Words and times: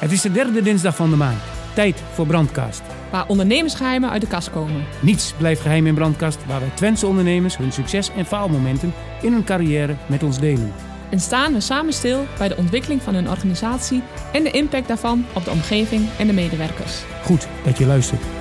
Het 0.00 0.12
is 0.12 0.20
de 0.20 0.32
derde 0.32 0.62
dinsdag 0.62 0.96
van 0.96 1.10
de 1.10 1.16
maand. 1.16 1.40
Tijd 1.74 2.02
voor 2.12 2.26
Brandkast. 2.26 2.82
Waar 3.10 3.26
ondernemersgeheimen 3.26 4.10
uit 4.10 4.20
de 4.20 4.26
kast 4.26 4.50
komen. 4.50 4.84
Niets 5.00 5.34
blijft 5.38 5.60
geheim 5.60 5.86
in 5.86 5.94
Brandkast, 5.94 6.46
waar 6.46 6.60
wij 6.60 6.70
Twentse 6.74 7.06
ondernemers 7.06 7.56
hun 7.56 7.72
succes 7.72 8.10
en 8.16 8.26
faalmomenten 8.26 8.92
in 9.22 9.32
hun 9.32 9.44
carrière 9.44 9.96
met 10.06 10.22
ons 10.22 10.38
delen. 10.38 10.72
En 11.10 11.20
staan 11.20 11.52
we 11.52 11.60
samen 11.60 11.92
stil 11.92 12.26
bij 12.38 12.48
de 12.48 12.56
ontwikkeling 12.56 13.02
van 13.02 13.14
hun 13.14 13.28
organisatie 13.28 14.02
en 14.32 14.42
de 14.42 14.50
impact 14.50 14.88
daarvan 14.88 15.24
op 15.34 15.44
de 15.44 15.50
omgeving 15.50 16.08
en 16.18 16.26
de 16.26 16.32
medewerkers. 16.32 17.02
Goed 17.24 17.48
dat 17.64 17.78
je 17.78 17.86
luistert. 17.86 18.39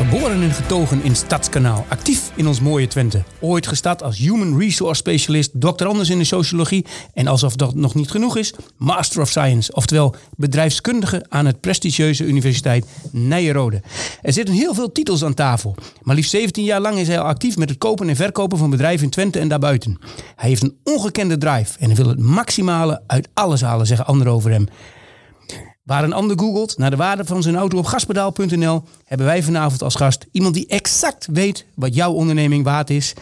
Geboren 0.00 0.42
en 0.42 0.50
getogen 0.50 1.02
in 1.02 1.16
Stadskanaal, 1.16 1.86
actief 1.88 2.30
in 2.34 2.46
ons 2.46 2.60
mooie 2.60 2.86
Twente. 2.86 3.22
Ooit 3.40 3.66
gestart 3.66 4.02
als 4.02 4.18
Human 4.18 4.58
Resource 4.58 4.94
Specialist, 4.94 5.50
doctor 5.52 5.86
anders 5.86 6.10
in 6.10 6.18
de 6.18 6.24
sociologie 6.24 6.86
en 7.14 7.26
alsof 7.26 7.56
dat 7.56 7.74
nog 7.74 7.94
niet 7.94 8.10
genoeg 8.10 8.36
is, 8.36 8.54
Master 8.76 9.20
of 9.20 9.28
Science, 9.28 9.72
oftewel 9.72 10.14
bedrijfskundige 10.36 11.24
aan 11.28 11.46
het 11.46 11.60
prestigieuze 11.60 12.24
Universiteit 12.24 12.86
Nijenrode. 13.10 13.82
Er 14.22 14.32
zitten 14.32 14.54
heel 14.54 14.74
veel 14.74 14.92
titels 14.92 15.24
aan 15.24 15.34
tafel, 15.34 15.74
maar 16.02 16.14
liefst 16.14 16.30
17 16.30 16.64
jaar 16.64 16.80
lang 16.80 16.98
is 16.98 17.08
hij 17.08 17.20
al 17.20 17.26
actief 17.26 17.56
met 17.56 17.68
het 17.68 17.78
kopen 17.78 18.08
en 18.08 18.16
verkopen 18.16 18.58
van 18.58 18.70
bedrijven 18.70 19.04
in 19.04 19.10
Twente 19.10 19.38
en 19.38 19.48
daarbuiten. 19.48 19.98
Hij 20.36 20.48
heeft 20.48 20.62
een 20.62 20.76
ongekende 20.84 21.38
drive 21.38 21.78
en 21.78 21.94
wil 21.94 22.08
het 22.08 22.18
maximale 22.18 23.02
uit 23.06 23.28
alles 23.34 23.60
halen, 23.60 23.86
zeggen 23.86 24.06
anderen 24.06 24.32
over 24.32 24.50
hem. 24.50 24.68
Waar 25.90 26.04
een 26.04 26.12
ander 26.12 26.38
googelt 26.38 26.78
naar 26.78 26.90
de 26.90 26.96
waarde 26.96 27.24
van 27.24 27.42
zijn 27.42 27.56
auto 27.56 27.78
op 27.78 27.84
gaspedaal.nl, 27.84 28.82
hebben 29.04 29.26
wij 29.26 29.42
vanavond 29.42 29.82
als 29.82 29.94
gast 29.94 30.26
iemand 30.32 30.54
die 30.54 30.66
exact 30.66 31.26
weet 31.32 31.64
wat 31.74 31.94
jouw 31.94 32.12
onderneming 32.12 32.64
waard 32.64 32.90
is. 32.90 33.12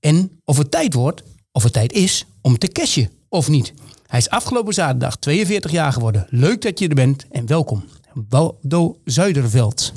En 0.00 0.40
of 0.44 0.58
het 0.58 0.70
tijd 0.70 0.94
wordt, 0.94 1.22
of 1.52 1.62
het 1.62 1.72
tijd 1.72 1.92
is 1.92 2.26
om 2.40 2.58
te 2.58 2.68
cashen 2.68 3.10
of 3.28 3.48
niet. 3.48 3.72
Hij 4.06 4.18
is 4.18 4.28
afgelopen 4.28 4.74
zaterdag 4.74 5.16
42 5.16 5.70
jaar 5.70 5.92
geworden. 5.92 6.26
Leuk 6.30 6.62
dat 6.62 6.78
je 6.78 6.88
er 6.88 6.94
bent 6.94 7.26
en 7.30 7.46
welkom. 7.46 7.84
Waldo 8.28 8.98
Zuiderveld. 9.04 9.92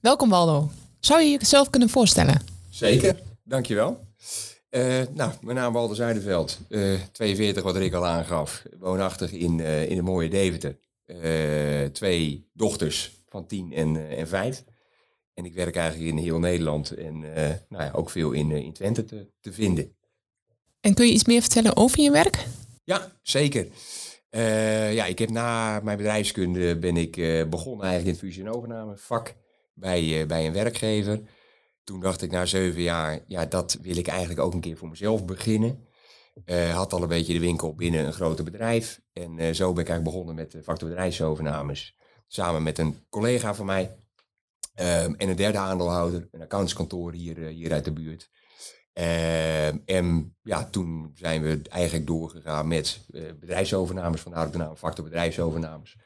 Welkom 0.00 0.28
Waldo. 0.28 0.70
Zou 1.00 1.22
je 1.22 1.30
jezelf 1.30 1.70
kunnen 1.70 1.88
voorstellen? 1.88 2.42
Zeker, 2.68 3.16
dankjewel. 3.44 4.04
Uh, 4.70 5.02
nou, 5.14 5.32
mijn 5.40 5.56
naam 5.56 5.68
is 5.68 5.78
Waldo 5.78 5.94
Zuiderveld, 5.94 6.58
uh, 6.68 7.00
42 7.12 7.62
wat 7.62 7.76
Rick 7.76 7.92
al 7.92 8.06
aangaf, 8.06 8.62
woonachtig 8.80 9.32
in, 9.32 9.58
uh, 9.58 9.90
in 9.90 9.96
de 9.96 10.02
mooie 10.02 10.28
Deventer. 10.28 10.76
Uh, 11.06 11.84
twee 11.84 12.50
dochters 12.52 13.24
van 13.28 13.46
tien 13.46 13.72
en, 13.72 13.94
uh, 13.94 14.18
en 14.18 14.28
vijf. 14.28 14.64
En 15.34 15.44
ik 15.44 15.54
werk 15.54 15.76
eigenlijk 15.76 16.10
in 16.10 16.22
heel 16.22 16.38
Nederland 16.38 16.90
en 16.90 17.22
uh, 17.22 17.34
nou 17.68 17.84
ja, 17.84 17.90
ook 17.92 18.10
veel 18.10 18.32
in, 18.32 18.50
in 18.50 18.72
Twente 18.72 19.04
te, 19.04 19.30
te 19.40 19.52
vinden. 19.52 19.96
En 20.80 20.94
kun 20.94 21.06
je 21.06 21.12
iets 21.12 21.24
meer 21.24 21.40
vertellen 21.40 21.76
over 21.76 22.00
je 22.00 22.10
werk? 22.10 22.46
Ja, 22.84 23.12
zeker. 23.22 23.68
ja, 24.92 25.04
ik 25.04 25.18
heb 25.18 25.30
na 25.30 25.80
mijn 25.80 25.96
bedrijfskunde 25.96 26.78
ben 26.78 26.96
ik 26.96 27.12
begonnen 27.50 27.86
eigenlijk 27.86 28.04
in 28.04 28.10
het 28.10 28.18
fusie- 28.18 28.42
en 28.42 28.54
overname 28.54 28.96
vak 28.96 29.34
bij, 29.74 30.26
bij 30.26 30.46
een 30.46 30.52
werkgever. 30.52 31.20
Toen 31.84 32.00
dacht 32.00 32.22
ik 32.22 32.30
na 32.30 32.46
zeven 32.46 32.82
jaar, 32.82 33.20
ja, 33.26 33.46
dat 33.46 33.78
wil 33.82 33.96
ik 33.96 34.06
eigenlijk 34.06 34.40
ook 34.40 34.54
een 34.54 34.60
keer 34.60 34.76
voor 34.76 34.88
mezelf 34.88 35.24
beginnen. 35.24 35.85
Uh, 36.44 36.74
had 36.74 36.92
al 36.92 37.02
een 37.02 37.08
beetje 37.08 37.32
de 37.32 37.40
winkel 37.40 37.74
binnen 37.74 38.06
een 38.06 38.12
groter 38.12 38.44
bedrijf. 38.44 39.00
En 39.12 39.38
uh, 39.38 39.52
zo 39.52 39.72
ben 39.72 39.82
ik 39.82 39.88
eigenlijk 39.88 40.02
begonnen 40.02 40.34
met 40.34 40.52
de 40.52 40.62
factor 40.62 40.88
bedrijfsovernames. 40.88 41.96
Samen 42.26 42.62
met 42.62 42.78
een 42.78 43.06
collega 43.08 43.54
van 43.54 43.66
mij. 43.66 43.96
Um, 44.80 45.14
en 45.14 45.28
een 45.28 45.36
derde 45.36 45.58
aandeelhouder, 45.58 46.28
een 46.30 46.42
accountskantoor 46.42 47.12
hier, 47.12 47.38
uh, 47.38 47.48
hier 47.48 47.72
uit 47.72 47.84
de 47.84 47.92
buurt. 47.92 48.30
Um, 48.92 49.82
en 49.84 50.36
ja, 50.42 50.64
toen 50.64 51.10
zijn 51.14 51.42
we 51.42 51.60
eigenlijk 51.68 52.06
doorgegaan 52.06 52.68
met 52.68 53.06
bedrijfsovernames. 53.40 54.20
Vandaar 54.20 54.46
ook 54.46 54.52
de 54.52 54.58
naam 54.58 54.76
factor 54.76 55.04
bedrijfsovernames. 55.04 55.96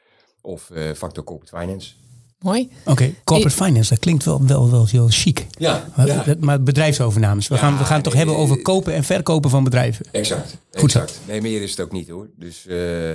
Of 0.41 0.71
factor 0.95 1.23
corporate 1.23 1.57
finance. 1.57 1.95
Mooi. 2.41 2.69
Oké, 2.79 2.91
okay, 2.91 3.15
corporate 3.23 3.63
finance, 3.63 3.89
dat 3.89 3.99
klinkt 3.99 4.23
wel, 4.25 4.45
wel, 4.45 4.71
wel 4.71 4.87
heel 4.87 5.07
chic. 5.09 5.47
Ja, 5.57 5.87
maar, 5.95 6.07
ja. 6.07 6.35
maar 6.39 6.63
bedrijfsovernames, 6.63 7.47
we 7.47 7.53
Ja, 7.53 7.59
gaan, 7.59 7.77
we 7.77 7.83
gaan 7.83 7.93
het 7.95 8.03
toch 8.03 8.13
nee, 8.13 8.23
hebben 8.23 8.41
over 8.41 8.61
kopen 8.61 8.93
en 8.93 9.03
verkopen 9.03 9.49
van 9.49 9.63
bedrijven. 9.63 10.05
Exact. 10.11 10.57
Goed 10.71 10.91
zo. 10.91 10.99
exact. 10.99 11.19
Nee, 11.27 11.41
meer 11.41 11.61
is 11.61 11.71
het 11.71 11.79
ook 11.79 11.91
niet 11.91 12.09
hoor. 12.09 12.29
Dus 12.35 12.65
eh, 12.65 13.13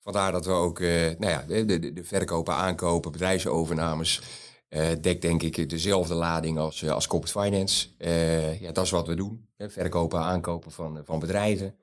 vandaar 0.00 0.32
dat 0.32 0.46
we 0.46 0.52
ook 0.52 0.80
eh, 0.80 0.88
nou 1.18 1.32
ja, 1.32 1.44
de, 1.48 1.64
de, 1.64 1.92
de 1.92 2.04
verkopen, 2.04 2.54
aankopen, 2.54 3.12
bedrijfsovernames. 3.12 4.22
eh 4.68 4.88
dekt 5.00 5.22
denk 5.22 5.42
ik 5.42 5.70
dezelfde 5.70 6.14
lading 6.14 6.58
als, 6.58 6.82
eh, 6.82 6.90
als 6.90 7.06
corporate 7.06 7.40
finance. 7.40 7.88
Eh, 7.98 8.60
ja, 8.60 8.72
dat 8.72 8.84
is 8.84 8.90
wat 8.90 9.06
we 9.06 9.14
doen. 9.14 9.48
Hè, 9.56 9.70
verkopen, 9.70 10.20
aankopen 10.20 10.70
van, 10.70 11.00
van 11.04 11.18
bedrijven. 11.18 11.74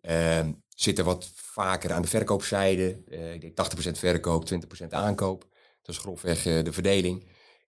Ehm, 0.00 0.52
zitten 0.68 1.04
wat 1.04 1.30
vaker 1.34 1.92
aan 1.92 2.02
de 2.02 2.08
verkoopzijde. 2.08 2.98
Eh, 3.10 3.34
ik 3.34 3.40
denk 3.40 3.54
80% 3.54 3.98
verkoop, 3.98 4.44
20% 4.44 4.92
aankoop. 4.92 5.52
Dat 5.84 5.94
is 5.94 6.00
grofweg 6.00 6.46
eh, 6.46 6.64
de 6.64 6.72
verdeling. 6.72 7.24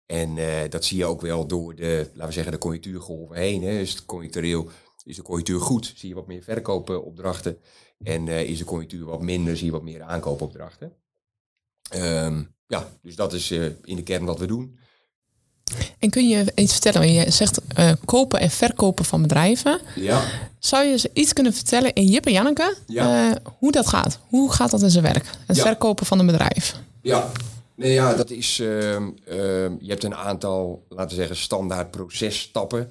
En 0.07 0.39
eh, 0.39 0.71
dat 0.71 0.85
zie 0.85 0.97
je 0.99 1.05
ook 1.05 1.21
wel 1.21 1.47
door 1.47 1.75
de, 1.75 2.09
laten 2.13 2.27
we 2.27 2.33
zeggen, 2.33 2.53
de 2.53 2.59
conjunctuurgolven 2.59 3.37
heen. 3.37 3.63
Hè. 3.63 3.71
Is 3.79 3.91
het 3.91 4.05
conjunctureel, 4.05 4.69
is 5.05 5.17
de 5.17 5.23
conjunctuur 5.23 5.61
goed, 5.61 5.93
zie 5.97 6.09
je 6.09 6.15
wat 6.15 6.27
meer 6.27 6.43
verkoopopdrachten. 6.43 7.59
En 8.05 8.29
eh, 8.29 8.43
is 8.43 8.59
de 8.59 8.65
conjunctuur 8.65 9.05
wat 9.05 9.23
minder, 9.23 9.57
zie 9.57 9.67
je 9.67 9.73
wat 9.73 9.83
meer 9.83 10.03
aankoopopdrachten. 10.03 10.93
Ehm, 11.91 12.43
ja, 12.67 12.89
dus 13.03 13.17
dat 13.17 13.33
is 13.33 13.51
in 13.85 13.97
de 13.97 14.03
kern 14.03 14.25
wat 14.25 14.39
we 14.39 14.47
doen. 14.47 14.79
En 15.99 16.11
kun 16.11 16.29
je 16.29 16.53
iets 16.55 16.73
vertellen? 16.73 17.13
Je 17.13 17.31
zegt 17.31 17.61
kopen 18.05 18.41
en 18.41 18.51
verkopen 18.51 19.05
van 19.05 19.23
bedrijven. 19.23 19.81
Ja. 19.95 20.25
Zou 20.59 20.85
je 20.85 20.93
eens 20.93 21.07
iets 21.13 21.33
kunnen 21.33 21.53
vertellen 21.55 21.93
in 21.95 22.07
Jip 22.07 22.27
en 22.27 22.33
Janneke 22.33 22.77
Ja. 22.87 23.39
hoe 23.59 23.73
dat 23.73 23.87
gaat? 23.87 24.19
Hoe 24.29 24.53
gaat 24.53 24.71
dat 24.71 24.83
in 24.83 24.91
zijn 24.91 25.05
werk? 25.05 25.27
Het 25.47 25.57
Ja. 25.57 25.63
verkopen 25.63 26.07
van 26.07 26.19
een 26.19 26.27
bedrijf. 26.27 26.81
Ja, 27.03 27.31
nee, 27.77 27.93
ja 27.93 28.15
dat 28.15 28.31
is. 28.31 28.59
ehm, 28.61 29.11
ehm, 29.25 29.75
je 29.81 29.89
hebt 29.91 30.05
een 30.05 30.15
aantal, 30.15 30.85
laten 30.89 31.09
we 31.09 31.15
zeggen, 31.15 31.37
standaard 31.37 31.91
processtappen. 31.91 32.91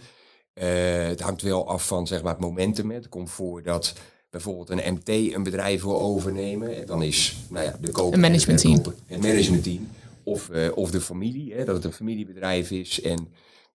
Eh, 0.54 1.06
het 1.08 1.22
hangt 1.22 1.42
wel 1.42 1.68
af 1.68 1.88
van 1.88 2.08
zeg 2.08 2.22
maar, 2.24 2.32
het 2.32 2.42
momentum. 2.42 2.90
hè. 2.90 2.96
Het 2.96 3.10
komt 3.10 3.30
voor 3.32 3.64
dat 3.64 3.94
bijvoorbeeld 4.30 4.70
een 4.70 4.94
MT 4.94 5.10
een 5.10 5.44
bedrijf 5.44 5.84
wil 5.84 6.02
overnemen. 6.02 6.76
En 6.76 6.86
dan 6.86 7.04
is 7.04 7.36
nou 7.50 7.66
ja, 7.66 7.78
de 7.82 7.92
koper 7.92 8.14
Een 8.14 8.20
managementteam. 8.20 8.82
Het 9.06 9.22
managementteam. 9.22 9.88
Of, 10.24 10.50
eh, 10.50 10.78
of 10.78 10.92
de 10.92 11.02
familie, 11.02 11.54
hè, 11.54 11.66
dat 11.66 11.76
het 11.76 11.84
een 11.84 11.94
familiebedrijf 11.94 12.72
is 12.72 13.02
en 13.02 13.28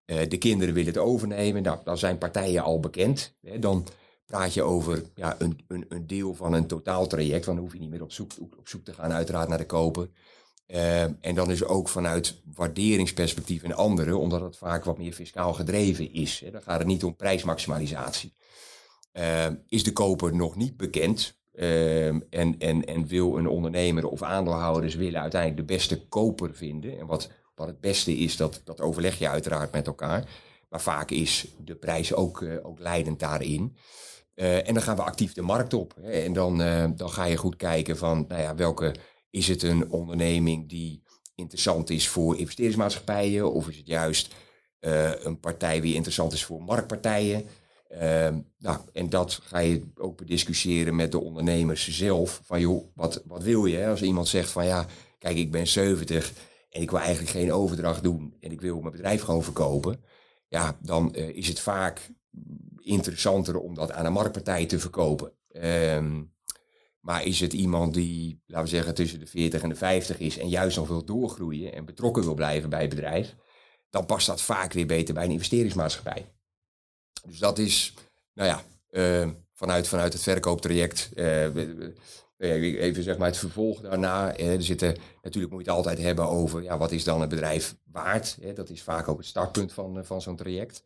eh, 0.05 0.29
de 0.29 0.39
kinderen 0.39 0.75
willen 0.75 0.93
het 0.93 1.03
overnemen. 1.03 1.63
Nou, 1.63 1.79
dan 1.85 1.99
zijn 1.99 2.19
partijen 2.19 2.63
al 2.63 2.81
bekend. 2.81 3.35
Hè. 3.43 3.59
Dan 3.59 3.87
praat 4.27 4.55
je 4.55 4.63
over 4.63 5.03
ja, 5.15 5.37
een, 5.39 5.59
een, 5.69 5.85
een 5.89 6.07
deel 6.07 6.35
van 6.35 6.53
een 6.53 6.67
totaaltraject. 6.67 7.45
Want 7.45 7.57
dan 7.57 7.67
hoef 7.67 7.73
je 7.73 7.81
niet 7.81 7.91
meer 7.91 8.03
op 8.03 8.13
zoek, 8.13 8.31
op 8.59 8.69
zoek 8.69 8.85
te 8.85 8.93
gaan 8.93 9.13
uiteraard 9.13 9.49
naar 9.49 9.59
de 9.59 9.67
koper. 9.67 10.09
Eh, 10.71 11.03
en 11.03 11.35
dan 11.35 11.51
is 11.51 11.65
ook 11.65 11.89
vanuit 11.89 12.41
waarderingsperspectief 12.55 13.63
een 13.63 13.75
andere, 13.75 14.17
omdat 14.17 14.41
het 14.41 14.57
vaak 14.57 14.85
wat 14.85 14.99
meer 14.99 15.13
fiscaal 15.13 15.53
gedreven 15.53 16.13
is. 16.13 16.41
Hè. 16.45 16.51
Dan 16.51 16.63
gaat 16.63 16.79
het 16.79 16.87
niet 16.87 17.05
om 17.05 17.17
prijsmaximalisatie. 17.17 18.33
Eh, 19.13 19.47
is 19.69 19.85
de 19.85 19.93
koper 19.93 20.35
nog 20.35 20.57
niet 20.57 20.77
bekend 20.77 21.39
eh, 21.53 22.07
en, 22.07 22.25
en, 22.59 22.85
en 22.85 23.07
wil 23.07 23.39
een 23.39 23.49
ondernemer 23.49 24.07
of 24.07 24.23
aandeelhouders 24.23 24.95
willen 24.95 25.21
uiteindelijk 25.21 25.69
de 25.69 25.75
beste 25.75 26.07
koper 26.07 26.55
vinden. 26.55 26.99
En 26.99 27.07
wat, 27.07 27.31
wat 27.55 27.67
het 27.67 27.81
beste 27.81 28.17
is, 28.17 28.37
dat, 28.37 28.61
dat 28.65 28.81
overleg 28.81 29.19
je 29.19 29.29
uiteraard 29.29 29.73
met 29.73 29.87
elkaar. 29.87 30.29
Maar 30.69 30.81
vaak 30.81 31.11
is 31.11 31.47
de 31.59 31.75
prijs 31.75 32.15
ook, 32.15 32.43
eh, 32.43 32.57
ook 32.63 32.79
leidend 32.79 33.19
daarin. 33.19 33.77
Eh, 34.35 34.69
en 34.69 34.75
dan 34.75 34.83
gaan 34.83 34.97
we 34.97 35.03
actief 35.03 35.33
de 35.33 35.43
markt 35.43 35.75
op. 35.75 35.95
Hè. 36.01 36.11
En 36.11 36.33
dan, 36.33 36.63
eh, 36.63 36.85
dan 36.97 37.11
ga 37.11 37.25
je 37.25 37.37
goed 37.37 37.57
kijken 37.57 37.97
van 37.97 38.25
nou 38.29 38.43
ja, 38.43 38.55
welke 38.55 38.95
is 39.31 39.49
het 39.49 39.63
een 39.63 39.91
onderneming 39.91 40.69
die 40.69 41.03
interessant 41.35 41.91
is 41.91 42.09
voor 42.09 42.39
investeringsmaatschappijen? 42.39 43.53
Of 43.53 43.69
is 43.69 43.77
het 43.77 43.87
juist 43.87 44.35
eh, 44.79 45.25
een 45.25 45.41
partij 45.41 45.81
die 45.81 45.95
interessant 45.95 46.33
is 46.33 46.45
voor 46.45 46.63
marktpartijen? 46.63 47.45
Ehm, 47.89 48.39
nou, 48.59 48.79
en 48.93 49.11
dat 49.11 49.41
ga 49.43 49.59
je 49.59 49.83
ook 49.95 50.17
bediscussiëren 50.17 50.97
met 50.97 51.13
de 51.13 51.21
ondernemers 51.21 51.89
zelf. 51.89 52.41
Van 52.45 52.61
joh, 52.61 52.85
wat, 52.95 53.23
wat 53.27 53.43
wil 53.43 53.67
je? 53.67 53.87
Als 53.87 54.03
iemand 54.03 54.29
zegt 54.29 54.51
van 54.51 54.67
ja, 54.67 54.87
kijk, 55.19 55.37
ik 55.37 55.51
ben 55.51 55.67
70 55.67 56.33
en 56.71 56.83
ik 56.83 56.91
wil 56.91 56.99
eigenlijk 56.99 57.31
geen 57.31 57.53
overdracht 57.53 58.03
doen 58.03 58.37
en 58.41 58.53
ik 58.53 58.61
wil 58.61 58.81
mijn 58.81 58.93
bedrijf 58.93 59.23
gewoon 59.23 59.43
verkopen. 59.43 60.05
Ja, 60.49 60.79
dan 60.83 61.15
eh, 61.15 61.29
is 61.29 61.49
het 61.49 61.61
vaak 61.61 62.11
interessanter 62.81 63.59
om 63.59 63.75
dat 63.75 63.93
aan 63.93 64.07
een 64.07 64.13
marktpartij 64.13 64.67
te 64.67 64.79
verkopen. 64.79 65.33
Ehm, 65.53 66.23
maar 67.01 67.25
is 67.25 67.41
het 67.41 67.53
iemand 67.53 67.95
die, 67.95 68.43
laten 68.47 68.65
we 68.65 68.71
zeggen, 68.71 68.95
tussen 68.95 69.19
de 69.19 69.27
40 69.27 69.63
en 69.63 69.69
de 69.69 69.75
50 69.75 70.19
is 70.19 70.39
en 70.39 70.49
juist 70.49 70.77
nog 70.77 70.89
wil 70.89 71.05
doorgroeien 71.05 71.75
en 71.75 71.85
betrokken 71.85 72.23
wil 72.23 72.35
blijven 72.35 72.71
bij 72.71 72.81
het 72.81 72.91
bedrijf, 72.91 73.35
dan 73.91 74.07
past 74.07 74.27
dat 74.27 74.43
vaak 74.43 74.73
weer 74.73 74.87
beter 74.87 75.15
bij 75.15 75.25
een 75.25 75.31
investeringsmaatschappij. 75.31 76.33
Dus 77.27 77.39
dat 77.39 77.59
is, 77.59 77.95
nou 78.35 78.49
ja, 78.49 78.63
eh, 78.91 79.29
vanuit, 79.61 79.89
vanuit 79.89 80.13
het 80.13 80.23
verkooptraject, 80.23 81.11
eh, 81.15 81.45
eh, 81.47 82.81
even 82.81 83.03
zeg 83.03 83.19
maar 83.19 83.29
het 83.29 83.37
vervolg 83.37 83.81
daarna. 83.81 84.37
er 84.37 84.63
zitten, 84.63 84.97
natuurlijk 85.23 85.53
moet 85.53 85.65
je 85.65 85.69
het 85.69 85.79
altijd 85.79 85.99
hebben 85.99 86.29
over, 86.29 86.63
ja, 86.63 86.79
wat 86.79 86.93
is 86.93 87.05
dan 87.05 87.21
het 87.21 87.31
bedrijf 87.31 87.77
waard? 87.85 88.39
Dat 88.55 88.71
is 88.71 88.83
vaak 88.83 89.09
ook 89.09 89.19
het 89.19 89.27
startpunt 89.27 89.73
van, 89.73 89.99
eh, 89.99 90.05
van 90.05 90.23
zo'n 90.23 90.37
traject. 90.37 90.85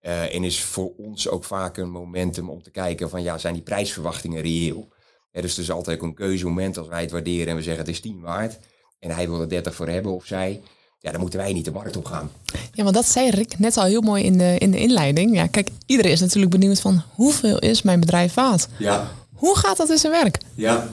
En 0.00 0.44
is 0.44 0.62
voor 0.62 0.94
ons 0.96 1.28
ook 1.28 1.44
vaak 1.44 1.76
een 1.76 1.90
momentum 1.90 2.50
om 2.50 2.62
te 2.62 2.70
kijken 2.70 3.10
van 3.10 3.22
ja, 3.22 3.38
zijn 3.38 3.54
die 3.54 3.62
prijsverwachtingen 3.62 4.42
reëel? 4.42 4.88
Dus 5.32 5.56
er 5.56 5.62
is 5.62 5.70
altijd 5.70 5.96
ook 5.96 6.02
een 6.02 6.14
keuzemoment 6.14 6.78
als 6.78 6.88
wij 6.88 7.00
het 7.00 7.10
waarderen 7.10 7.46
en 7.46 7.56
we 7.56 7.62
zeggen 7.62 7.84
het 7.84 7.94
is 7.94 8.00
10 8.00 8.20
waard. 8.20 8.58
En 8.98 9.10
hij 9.10 9.28
wil 9.28 9.40
er 9.40 9.48
30 9.48 9.74
voor 9.74 9.88
hebben 9.88 10.12
of 10.12 10.26
zij. 10.26 10.60
Ja, 10.98 11.10
dan 11.10 11.20
moeten 11.20 11.38
wij 11.38 11.52
niet 11.52 11.64
de 11.64 11.70
markt 11.70 11.96
op 11.96 12.04
gaan. 12.04 12.30
Ja, 12.72 12.82
want 12.82 12.94
dat 12.94 13.08
zei 13.08 13.30
Rick 13.30 13.58
net 13.58 13.76
al 13.76 13.84
heel 13.84 14.00
mooi 14.00 14.24
in 14.24 14.38
de, 14.38 14.56
in 14.58 14.70
de 14.70 14.78
inleiding. 14.78 15.34
Ja, 15.34 15.46
kijk, 15.46 15.68
iedereen 15.86 16.12
is 16.12 16.20
natuurlijk 16.20 16.52
benieuwd 16.52 16.80
van 16.80 17.02
hoeveel 17.14 17.58
is 17.58 17.82
mijn 17.82 18.00
bedrijf 18.00 18.34
waard? 18.34 18.68
Ja. 18.78 19.10
Hoe 19.34 19.56
gaat 19.56 19.76
dat 19.76 19.90
in 19.90 19.98
zijn 19.98 20.12
werk? 20.12 20.38
Ja, 20.54 20.88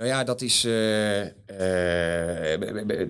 nou 0.00 0.12
ja, 0.12 0.24
dat 0.24 0.42
is. 0.42 0.64
Uh, 0.64 1.20
uh, 1.20 1.26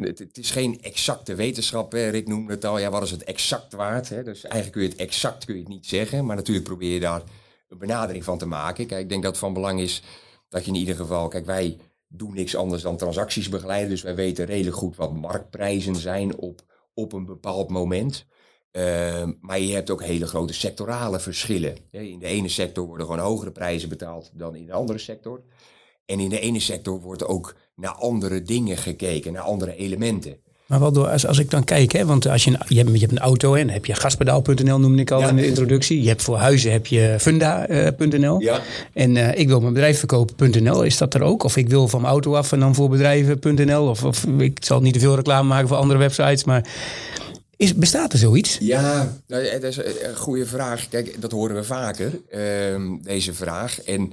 het 0.03 0.39
is 0.39 0.51
geen 0.51 0.79
exacte 0.83 1.35
wetenschap. 1.35 1.93
Hè. 1.93 2.09
Rick 2.09 2.29
noemde 2.29 2.53
het 2.53 2.65
al. 2.65 2.79
Ja, 2.79 2.91
wat 2.91 3.03
is 3.03 3.11
het 3.11 3.25
exact 3.25 3.73
waard? 3.73 4.09
Hè? 4.09 4.23
Dus 4.23 4.43
eigenlijk 4.43 4.73
kun 4.73 4.83
je 4.83 4.89
het 4.89 4.99
exact 4.99 5.45
kun 5.45 5.55
je 5.55 5.61
het 5.61 5.69
niet 5.71 5.87
zeggen. 5.87 6.27
Maar 6.27 6.37
natuurlijk 6.37 6.67
probeer 6.67 6.93
je 6.93 7.01
daar 7.01 7.23
een 7.69 7.79
benadering 7.79 8.25
van 8.25 8.39
te 8.39 8.47
maken. 8.47 8.87
Kijk, 8.87 9.03
ik 9.03 9.09
denk 9.09 9.23
dat 9.23 9.31
het 9.31 9.41
van 9.41 9.53
belang 9.53 9.81
is 9.81 10.03
dat 10.51 10.65
je 10.65 10.71
in 10.71 10.77
ieder 10.77 10.97
geval. 10.97 11.29
Kijk, 11.29 11.47
wij 11.47 11.79
doen 12.09 12.35
niks 12.35 12.57
anders 12.57 12.83
dan 12.83 12.97
transacties 12.97 13.49
begeleiden. 13.49 13.91
Dus 13.91 14.03
wij 14.03 14.15
weten 14.15 14.45
redelijk 14.45 14.77
goed 14.77 14.97
wat 14.97 15.15
marktprijzen 15.15 15.97
zijn 15.97 16.37
op, 16.37 16.61
op 16.95 17.13
een 17.13 17.25
bepaald 17.25 17.71
moment. 17.71 18.27
Uh, 18.73 19.29
maar 19.41 19.61
je 19.61 19.75
hebt 19.75 19.91
ook 19.91 20.03
hele 20.03 20.27
grote 20.27 20.53
sectorale 20.53 21.21
verschillen. 21.21 21.77
In 21.91 22.19
de 22.19 22.27
ene 22.27 22.49
sector 22.49 22.87
worden 22.87 23.07
gewoon 23.07 23.23
hogere 23.23 23.53
prijzen 23.53 23.89
betaald 23.89 24.31
dan 24.35 24.55
in 24.55 24.67
de 24.67 24.73
andere 24.73 24.99
sector. 24.99 25.43
En 26.05 26.21
in 26.21 26.29
de 26.29 26.41
ene 26.41 26.61
sector 26.61 27.01
wordt 27.01 27.25
ook 27.25 27.57
naar 27.75 27.93
andere 27.93 28.43
dingen 28.43 28.77
gekeken, 28.77 29.33
naar 29.33 29.43
andere 29.43 29.77
elementen. 29.77 30.41
Maar 30.71 30.79
wat 30.79 30.95
door, 30.95 31.09
als, 31.09 31.27
als 31.27 31.39
ik 31.39 31.51
dan 31.51 31.65
kijk, 31.65 31.93
hè, 31.93 32.07
want 32.07 32.29
als 32.29 32.45
je, 32.45 32.51
een, 32.51 32.59
je, 32.69 32.77
hebt, 32.77 32.93
je 32.93 32.99
hebt 32.99 33.13
een 33.13 33.19
auto 33.19 33.55
en 33.55 33.71
heb 33.71 33.87
je 33.87 33.95
gaspedaal.nl 33.95 34.81
noemde 34.81 35.01
ik 35.01 35.11
al 35.11 35.29
in 35.29 35.37
de 35.37 35.47
introductie. 35.47 36.03
Je 36.03 36.09
hebt 36.09 36.23
voor 36.23 36.37
huizen 36.37 36.73
heb 36.73 36.87
je 36.87 37.17
funda.nl. 37.21 38.41
ja. 38.41 38.61
En 38.93 39.17
uh, 39.17 39.39
ik 39.39 39.49
wil 39.49 39.61
mijn 39.61 39.73
bedrijf 39.73 39.99
verkopen.nl, 39.99 40.83
is 40.83 40.99
dat 40.99 41.15
er 41.15 41.23
ook? 41.23 41.43
Of 41.43 41.57
ik 41.57 41.69
wil 41.69 41.89
van 41.89 42.01
mijn 42.01 42.13
auto 42.13 42.35
af 42.35 42.53
en 42.53 42.61
dan 42.61 42.75
voor 42.75 42.89
bedrijven.nl. 42.89 43.89
Of, 43.89 44.05
of 44.05 44.25
ik 44.25 44.65
zal 44.65 44.81
niet 44.81 44.93
te 44.93 45.01
veel 45.01 45.15
reclame 45.15 45.49
maken 45.49 45.69
voor 45.69 45.77
andere 45.77 45.99
websites, 45.99 46.45
maar 46.45 46.69
is, 47.57 47.75
bestaat 47.75 48.13
er 48.13 48.19
zoiets? 48.19 48.59
Ja, 48.61 49.17
nou, 49.27 49.51
dat 49.51 49.63
is 49.63 49.77
een 49.77 50.17
goede 50.17 50.47
vraag. 50.47 50.89
Kijk, 50.89 51.21
dat 51.21 51.33
horen 51.33 51.57
we 51.57 51.65
vaker, 51.65 52.21
uh, 52.35 53.03
deze 53.03 53.35
vraag. 53.35 53.83
En 53.83 54.13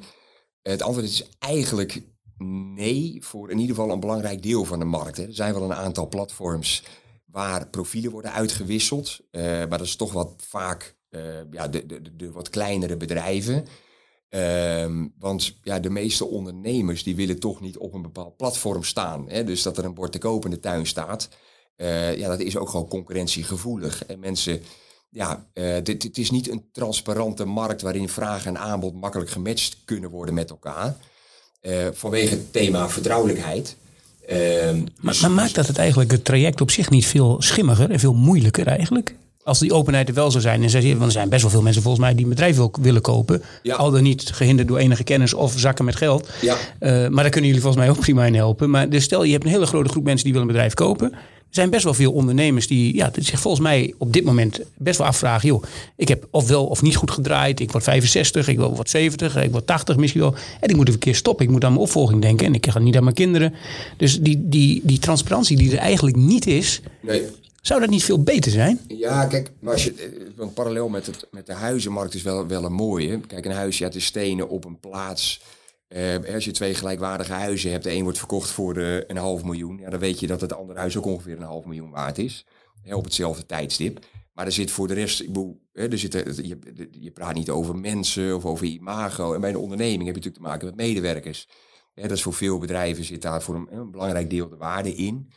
het 0.62 0.82
antwoord 0.82 1.08
is 1.08 1.30
eigenlijk 1.40 2.02
nee, 2.38 3.18
voor 3.20 3.52
in 3.52 3.60
ieder 3.60 3.76
geval 3.76 3.92
een 3.92 4.00
belangrijk 4.00 4.42
deel 4.44 4.66
van 4.66 4.80
de 4.80 4.86
markt. 4.86 5.18
Hè. 5.18 5.24
Er 5.24 5.34
zijn 5.34 5.54
wel 5.54 5.64
een 5.64 5.74
aantal 5.74 6.08
platforms 6.08 6.84
waar 7.26 7.68
profielen 7.68 8.12
worden 8.12 8.32
uitgewisseld, 8.32 9.20
uh, 9.32 9.42
maar 9.42 9.70
dat 9.70 9.82
is 9.82 9.96
toch 9.96 10.12
wat 10.12 10.34
vaak 10.38 10.96
uh, 11.10 11.22
ja, 11.52 11.68
de, 11.68 11.86
de, 11.86 12.16
de, 12.16 12.32
wat 12.32 12.50
kleinere 12.50 12.98
bedrijven. 12.98 13.66
Um, 14.30 15.14
want 15.20 15.58
ja, 15.64 15.80
de 15.80 15.90
meeste 15.90 16.26
ondernemers 16.26 17.04
die 17.04 17.16
willen 17.16 17.40
toch 17.40 17.62
niet 17.62 17.78
op 17.78 17.94
een 17.94 18.02
bepaald 18.02 18.38
platform 18.38 18.84
staan. 18.84 19.30
Hè? 19.30 19.44
Dus 19.44 19.62
dat 19.62 19.78
er 19.78 19.86
een 19.86 19.94
bord 19.94 20.12
te 20.12 20.18
koop 20.18 20.46
in 20.46 20.52
de 20.52 20.60
tuin 20.60 20.86
staat. 20.86 21.30
Uh, 21.78 22.18
ja, 22.18 22.28
dat 22.28 22.40
is 22.40 22.58
ook 22.58 22.70
gewoon 22.70 22.88
concurrentiegevoelig. 22.88 24.06
En 24.06 24.20
mensen 24.20 24.62
ja, 25.10 25.48
dit, 25.84 26.04
het 26.04 26.18
is 26.18 26.32
niet 26.32 26.50
een 26.50 26.70
transparante 26.72 27.46
markt 27.46 27.82
waarin 27.82 28.10
vraag 28.10 28.46
en 28.46 28.58
aanbod 28.58 28.94
makkelijk 28.94 29.30
gematcht 29.30 29.78
kunnen 29.86 30.10
worden 30.10 30.34
met 30.34 30.50
elkaar. 30.50 30.98
Uh, 31.62 31.88
vanwege 31.92 32.30
het 32.30 32.54
thema 32.54 32.90
vertrouwelijkheid. 32.90 33.76
Uh, 34.32 34.38
maar, 35.00 35.18
maar, 35.22 35.32
maakt 35.32 35.56
dat 35.56 35.68
het 35.68 35.78
eigenlijk 35.78 36.12
het 36.12 36.26
traject 36.26 36.62
op 36.62 36.72
zich 36.72 36.90
niet 36.90 37.06
veel 37.06 37.42
schimmiger 37.42 37.92
en 37.92 38.00
veel 38.00 38.14
moeilijker 38.14 38.68
eigenlijk? 38.68 39.16
Als 39.48 39.60
die 39.60 39.74
openheid 39.74 40.08
er 40.08 40.14
wel 40.14 40.32
zou 40.32 40.44
zijn, 40.44 40.64
en 40.64 40.70
zij, 40.70 40.90
want 40.90 41.04
er 41.04 41.12
zijn 41.12 41.30
best 41.30 41.42
wel 41.42 41.52
veel 41.52 41.62
mensen 41.62 41.82
volgens 41.82 42.04
mij 42.04 42.14
die 42.16 42.24
een 42.24 42.30
bedrijf 42.30 42.56
wil, 42.56 42.74
willen 42.82 43.02
kopen, 43.02 43.44
ja. 43.64 43.76
al 43.76 43.92
dan 43.92 44.04
niet 44.04 44.30
gehinderd 44.34 44.68
door 44.68 44.78
enige 44.78 45.04
kennis 45.04 45.34
of 45.34 45.54
zakken 45.58 45.86
met 45.86 45.96
geld. 45.96 46.30
Ja. 46.42 46.56
Uh, 46.80 46.90
maar 46.90 47.24
daar 47.24 47.30
kunnen 47.30 47.50
jullie 47.50 47.62
volgens 47.62 47.84
mij 47.84 47.90
ook 47.90 48.00
prima 48.08 48.26
in 48.26 48.36
helpen. 48.36 48.70
Maar 48.70 48.90
dus 48.90 49.04
stel 49.04 49.24
je 49.24 49.32
hebt 49.32 49.44
een 49.44 49.50
hele 49.50 49.66
grote 49.66 49.90
groep 49.90 50.04
mensen 50.04 50.24
die 50.24 50.34
willen 50.34 50.48
een 50.48 50.54
bedrijf 50.54 50.74
kopen. 50.74 51.12
Er 51.12 51.64
zijn 51.64 51.70
best 51.70 51.84
wel 51.84 51.94
veel 51.94 52.12
ondernemers 52.12 52.68
die 52.68 52.96
ja, 52.96 53.12
zich 53.20 53.40
volgens 53.40 53.64
mij 53.64 53.94
op 53.98 54.14
dit 54.14 54.24
moment 54.24 54.60
best 54.78 54.98
wel 54.98 55.08
afvragen. 55.08 55.48
Joh, 55.48 55.64
ik 55.96 56.08
heb 56.08 56.28
of 56.32 56.48
wel 56.48 56.66
of 56.66 56.82
niet 56.82 56.96
goed 56.96 57.12
gedraaid. 57.12 57.60
Ik 57.60 57.72
word 57.72 57.84
65, 57.84 58.48
ik 58.48 58.58
word 58.58 58.90
70, 58.90 59.36
ik 59.36 59.52
word 59.52 59.68
80 59.68 59.98
misschien 59.98 60.22
wel. 60.22 60.36
En 60.60 60.70
ik 60.70 60.76
moet 60.76 60.88
een 60.90 61.00
keer 61.00 61.16
stoppen. 61.16 61.46
Ik 61.46 61.52
moet 61.52 61.64
aan 61.64 61.72
mijn 61.72 61.84
opvolging 61.84 62.22
denken. 62.22 62.46
En 62.46 62.54
ik 62.54 62.70
ga 62.70 62.80
niet 62.80 62.98
aan 62.98 63.04
mijn 63.04 63.16
kinderen. 63.16 63.54
Dus 63.98 64.20
die, 64.20 64.42
die, 64.44 64.82
die 64.84 65.00
transparantie 65.00 65.58
die 65.58 65.72
er 65.72 65.78
eigenlijk 65.78 66.16
niet 66.16 66.48
is. 66.48 66.82
Nee. 67.02 67.24
Zou 67.68 67.80
dat 67.80 67.90
niet 67.90 68.04
veel 68.04 68.24
beter 68.24 68.52
zijn? 68.52 68.80
Ja, 68.88 69.26
kijk, 69.26 69.52
maar 69.60 69.74
als 69.74 69.84
je, 69.84 70.32
een 70.38 70.54
parallel 70.54 70.90
met, 70.90 71.06
het, 71.06 71.28
met 71.32 71.46
de 71.46 71.54
huizenmarkt 71.54 72.14
is 72.14 72.22
wel, 72.22 72.48
wel 72.48 72.64
een 72.64 72.74
mooie. 72.74 73.20
Kijk, 73.20 73.46
een 73.46 73.52
huis, 73.52 73.78
ja, 73.78 73.92
is 73.92 74.06
stenen 74.06 74.50
op 74.50 74.66
een 74.66 74.80
plaats 74.80 75.42
uh, 75.90 76.34
als 76.34 76.46
je 76.46 76.52
twee 76.52 76.74
gelijkwaardige 76.74 77.34
huizen 77.34 77.72
hebt, 77.72 77.84
de 77.84 77.92
een 77.92 78.04
wordt 78.04 78.18
verkocht 78.18 78.50
voor 78.50 78.78
uh, 78.78 79.00
een 79.08 79.18
half 79.18 79.44
miljoen, 79.44 79.78
ja, 79.78 79.90
dan 79.90 80.00
weet 80.00 80.20
je 80.20 80.28
dat 80.28 80.42
het 80.42 80.54
andere 80.54 80.80
huis 80.80 80.98
ook 80.98 81.06
ongeveer 81.06 81.38
een 81.38 81.44
half 81.44 81.66
miljoen 81.66 81.90
waard 81.90 82.18
is. 82.18 82.46
Hè, 82.82 82.96
op 82.96 83.04
hetzelfde 83.04 83.46
tijdstip. 83.46 84.06
Maar 84.34 84.46
er 84.46 84.52
zit 84.52 84.72
voor 84.72 84.88
de 84.88 84.94
rest, 84.94 85.22
ik 85.22 85.28
bedoel, 85.28 85.62
hè, 85.74 85.88
er 85.88 85.98
zit, 85.98 86.14
je, 86.14 86.88
je 86.92 87.12
praat 87.12 87.36
niet 87.36 87.50
over 87.50 87.76
mensen 87.76 88.36
of 88.36 88.46
over 88.46 88.66
imago. 88.66 89.34
En 89.34 89.42
bij 89.42 89.50
een 89.50 89.58
onderneming 89.58 90.06
heb 90.06 90.16
je 90.16 90.22
natuurlijk 90.22 90.44
te 90.44 90.50
maken 90.50 90.66
met 90.66 90.76
medewerkers. 90.76 91.48
Dat 91.94 92.12
is 92.12 92.22
voor 92.22 92.34
veel 92.34 92.58
bedrijven 92.58 93.04
zit 93.04 93.22
daar 93.22 93.42
voor 93.42 93.68
een, 93.70 93.92
belangrijk 93.92 94.30
deel 94.30 94.50
de 94.50 94.58
waarde 94.58 94.96
in. 94.96 95.32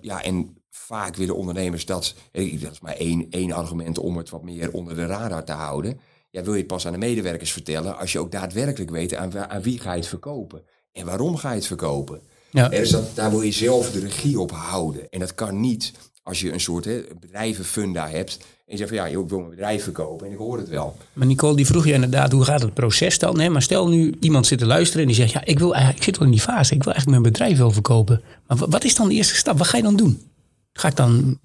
Ja, 0.00 0.22
en 0.22 0.61
vaak 0.74 1.16
willen 1.16 1.36
ondernemers 1.36 1.86
dat, 1.86 2.14
dat 2.32 2.72
is 2.72 2.80
maar 2.80 2.96
één, 2.96 3.26
één 3.30 3.52
argument 3.52 3.98
om 3.98 4.16
het 4.16 4.30
wat 4.30 4.42
meer 4.42 4.72
onder 4.72 4.94
de 4.94 5.06
radar 5.06 5.44
te 5.44 5.52
houden 5.52 6.00
ja, 6.32 6.42
wil 6.42 6.52
je 6.52 6.58
het 6.58 6.66
pas 6.66 6.86
aan 6.86 6.92
de 6.92 6.98
medewerkers 6.98 7.52
vertellen 7.52 7.98
als 7.98 8.12
je 8.12 8.18
ook 8.18 8.32
daadwerkelijk 8.32 8.90
weet 8.90 9.14
aan, 9.14 9.38
aan 9.48 9.62
wie 9.62 9.78
ga 9.78 9.92
je 9.92 9.98
het 9.98 10.08
verkopen 10.08 10.62
en 10.92 11.06
waarom 11.06 11.36
ga 11.36 11.50
je 11.50 11.56
het 11.56 11.66
verkopen. 11.66 12.20
Ja. 12.50 12.68
Dus 12.68 12.90
dat, 12.90 13.14
daar 13.14 13.30
wil 13.30 13.42
je 13.42 13.52
zelf 13.52 13.90
de 13.90 14.00
regie 14.00 14.40
op 14.40 14.50
houden. 14.50 15.10
En 15.10 15.20
dat 15.20 15.34
kan 15.34 15.60
niet 15.60 15.92
als 16.22 16.40
je 16.40 16.52
een 16.52 16.60
soort 16.60 16.84
hè, 16.84 17.02
bedrijvenfunda 17.20 18.08
hebt. 18.08 18.36
En 18.36 18.72
je 18.72 18.76
zegt 18.76 18.88
van 18.88 18.98
ja, 18.98 19.06
ik 19.06 19.28
wil 19.28 19.38
mijn 19.38 19.50
bedrijf 19.50 19.82
verkopen 19.82 20.26
en 20.26 20.32
ik 20.32 20.38
hoor 20.38 20.58
het 20.58 20.68
wel. 20.68 20.96
Maar 21.12 21.26
Nicole, 21.26 21.56
die 21.56 21.66
vroeg 21.66 21.86
je 21.86 21.92
inderdaad, 21.92 22.32
hoe 22.32 22.44
gaat 22.44 22.62
het 22.62 22.74
proces 22.74 23.18
dan? 23.18 23.40
Hè? 23.40 23.48
Maar 23.48 23.62
stel 23.62 23.88
nu 23.88 24.14
iemand 24.20 24.46
zit 24.46 24.58
te 24.58 24.66
luisteren 24.66 25.02
en 25.02 25.06
die 25.06 25.16
zegt, 25.16 25.32
ja, 25.32 25.44
ik, 25.44 25.58
wil 25.58 25.70
eigenlijk, 25.70 25.98
ik 25.98 26.04
zit 26.04 26.18
wel 26.18 26.26
in 26.26 26.32
die 26.32 26.42
fase, 26.42 26.74
ik 26.74 26.82
wil 26.82 26.92
eigenlijk 26.92 27.22
mijn 27.22 27.32
bedrijf 27.32 27.58
wel 27.58 27.70
verkopen. 27.70 28.22
Maar 28.46 28.58
wat 28.68 28.84
is 28.84 28.94
dan 28.94 29.08
de 29.08 29.14
eerste 29.14 29.34
stap? 29.34 29.58
Wat 29.58 29.66
ga 29.66 29.76
je 29.76 29.82
dan 29.82 29.96
doen? 29.96 30.31
Ga 30.72 30.88
ik 30.88 30.96
dan, 30.96 31.40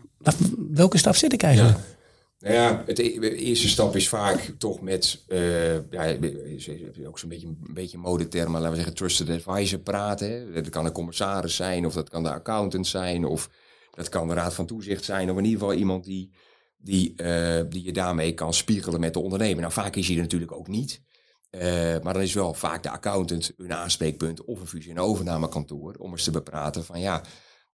welke 0.72 0.98
stap 0.98 1.16
zit 1.16 1.34
ik 1.34 1.44
eigenlijk? 1.44 1.78
Nou 2.40 2.54
ja, 2.54 2.84
het 2.86 3.00
e-, 3.00 3.20
eerste 3.20 3.68
stap 3.68 3.96
is 3.96 4.10
vaak 4.10 4.54
toch 4.58 4.82
met, 4.82 5.24
uh, 5.28 5.92
ja, 5.92 6.18
ook 7.08 7.20
zo'n 7.20 7.30
beetje, 7.30 7.48
een 7.48 7.74
beetje 7.74 7.98
modetermen, 7.98 8.54
laten 8.54 8.70
we 8.70 8.76
zeggen, 8.76 8.96
trusted 8.96 9.30
advisor 9.30 9.80
praten. 9.80 10.54
Dat 10.54 10.70
kan 10.70 10.86
een 10.86 10.92
commissaris 10.92 11.56
zijn, 11.56 11.86
of 11.86 11.94
dat 11.94 12.10
kan 12.10 12.24
de 12.24 12.32
accountant 12.32 12.88
zijn, 12.88 13.26
of 13.26 13.50
dat 13.92 14.10
kan 14.10 14.28
de 14.28 14.34
raad 14.34 14.54
van 14.54 14.66
toezicht 14.66 15.04
zijn, 15.04 15.32
of 15.32 15.38
in 15.38 15.44
ieder 15.44 15.60
geval 15.60 15.76
iemand 15.76 16.04
die, 16.04 16.32
die, 16.78 17.14
uh, 17.22 17.62
die 17.70 17.84
je 17.84 17.94
daarmee 17.94 18.34
kan 18.34 18.54
spiegelen 18.54 19.00
met 19.00 19.14
de 19.14 19.20
ondernemer. 19.20 19.62
Nou, 19.62 19.74
vaak 19.74 19.96
is 19.96 20.08
hij 20.08 20.16
er 20.16 20.22
natuurlijk 20.22 20.52
ook 20.52 20.68
niet. 20.68 21.02
Uh, 21.52 21.62
maar 22.04 22.14
dan 22.14 22.22
is 22.22 22.34
wel 22.34 22.54
vaak 22.54 22.84
de 22.84 22.90
accountant 22.90 23.52
een 23.58 23.74
aanspreekpunt 23.74 24.44
of 24.44 24.60
een 24.60 24.68
fusie- 24.68 24.92
en 24.92 25.00
overnamekantoor 25.00 25.96
om 25.98 26.12
eens 26.12 26.24
te 26.24 26.32
bepraten 26.32 26.86
van 26.86 27.00
ja, 27.00 27.24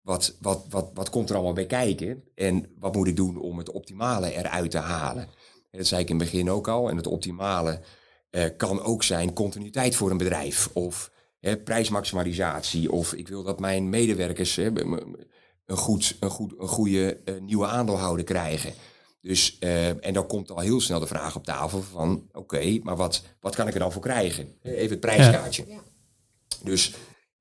wat, 0.03 0.35
wat, 0.39 0.65
wat, 0.69 0.89
wat 0.93 1.09
komt 1.09 1.29
er 1.29 1.35
allemaal 1.35 1.53
bij 1.53 1.65
kijken? 1.65 2.23
En 2.35 2.65
wat 2.79 2.95
moet 2.95 3.07
ik 3.07 3.15
doen 3.15 3.39
om 3.39 3.57
het 3.57 3.71
optimale 3.71 4.33
eruit 4.33 4.71
te 4.71 4.77
halen? 4.77 5.23
En 5.71 5.77
dat 5.77 5.87
zei 5.87 6.01
ik 6.01 6.09
in 6.09 6.19
het 6.19 6.31
begin 6.31 6.51
ook 6.51 6.67
al. 6.67 6.89
En 6.89 6.97
het 6.97 7.07
optimale 7.07 7.79
eh, 8.29 8.45
kan 8.57 8.81
ook 8.81 9.03
zijn 9.03 9.33
continuïteit 9.33 9.95
voor 9.95 10.11
een 10.11 10.17
bedrijf. 10.17 10.69
Of 10.73 11.11
hè, 11.39 11.57
prijsmaximalisatie. 11.57 12.91
Of 12.91 13.13
ik 13.13 13.27
wil 13.27 13.43
dat 13.43 13.59
mijn 13.59 13.89
medewerkers 13.89 14.55
hè, 14.55 14.81
een, 15.65 15.77
goed, 15.77 16.17
een, 16.19 16.29
goed, 16.29 16.53
een 16.57 16.67
goede 16.67 17.21
uh, 17.25 17.41
nieuwe 17.41 17.67
aandeelhouder 17.67 18.25
krijgen. 18.25 18.73
Dus, 19.21 19.57
uh, 19.59 20.05
en 20.05 20.13
dan 20.13 20.27
komt 20.27 20.51
al 20.51 20.59
heel 20.59 20.81
snel 20.81 20.99
de 20.99 21.07
vraag 21.07 21.35
op 21.35 21.45
tafel 21.45 21.81
van... 21.81 22.29
oké, 22.31 22.79
maar 22.81 22.95
wat, 22.95 23.23
wat 23.39 23.55
kan 23.55 23.67
ik 23.67 23.73
er 23.73 23.79
dan 23.79 23.91
voor 23.91 24.01
krijgen? 24.01 24.47
Even 24.61 24.89
het 24.89 24.99
prijskaartje. 24.99 25.65
Ja. 25.67 25.79
Dus 26.63 26.93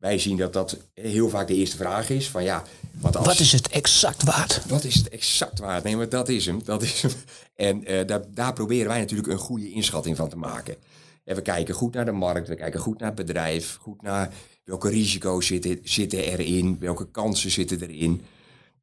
wij 0.03 0.19
zien 0.19 0.37
dat 0.37 0.53
dat 0.53 0.77
heel 0.95 1.29
vaak 1.29 1.47
de 1.47 1.55
eerste 1.55 1.77
vraag 1.77 2.11
is. 2.11 2.29
Van 2.29 2.43
ja, 2.43 2.65
wat, 3.01 3.17
als, 3.17 3.27
wat 3.27 3.39
is 3.39 3.53
het 3.53 3.69
exact 3.69 4.23
waard? 4.23 4.63
Wat 4.69 4.85
is 4.85 4.95
het 4.95 5.09
exact 5.09 5.59
waard? 5.59 5.85
Nee, 5.85 5.97
maar 5.97 6.09
dat 6.09 6.29
is 6.29 6.47
hem. 6.47 6.61
Dat 6.65 6.83
is 6.83 7.03
hem. 7.03 7.13
En 7.55 7.93
uh, 7.93 8.07
daar, 8.07 8.23
daar 8.35 8.53
proberen 8.53 8.89
wij 8.89 8.99
natuurlijk 8.99 9.29
een 9.29 9.39
goede 9.39 9.71
inschatting 9.71 10.17
van 10.17 10.29
te 10.29 10.37
maken. 10.37 10.77
En 11.25 11.35
we 11.35 11.43
kijken 11.43 11.75
goed 11.75 11.95
naar 11.95 12.05
de 12.05 12.13
markt, 12.13 12.49
we 12.49 12.55
kijken 12.55 12.81
goed 12.81 12.99
naar 12.99 13.09
het 13.09 13.27
bedrijf, 13.27 13.79
goed 13.81 14.03
naar 14.03 14.33
welke 14.65 14.89
risico's 14.89 15.47
zitten, 15.47 15.79
zitten 15.83 16.19
erin, 16.19 16.77
welke 16.81 17.11
kansen 17.11 17.51
zitten 17.51 17.81
erin. 17.81 18.23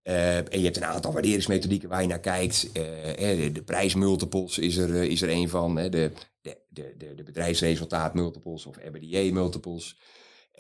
Uh, 0.04 0.38
en 0.38 0.60
je 0.60 0.64
hebt 0.64 0.78
een 0.78 0.86
aantal 0.86 1.12
waarderingsmethodieken 1.12 1.90
waar 1.90 2.02
je 2.02 2.08
naar 2.08 2.20
kijkt. 2.20 2.66
Uh, 2.66 2.74
de, 3.18 3.50
de 3.54 3.62
prijsmultiples 3.62 4.58
is 4.58 4.78
er, 4.78 5.04
is 5.04 5.22
er 5.22 5.30
een 5.30 5.50
van. 5.50 5.76
de, 5.76 6.12
de, 6.42 6.58
de, 6.70 7.14
de 7.16 7.24
bedrijfsresultaatmultiples 7.24 8.66
of 8.66 8.78
EBITDA-multiples. 8.78 9.96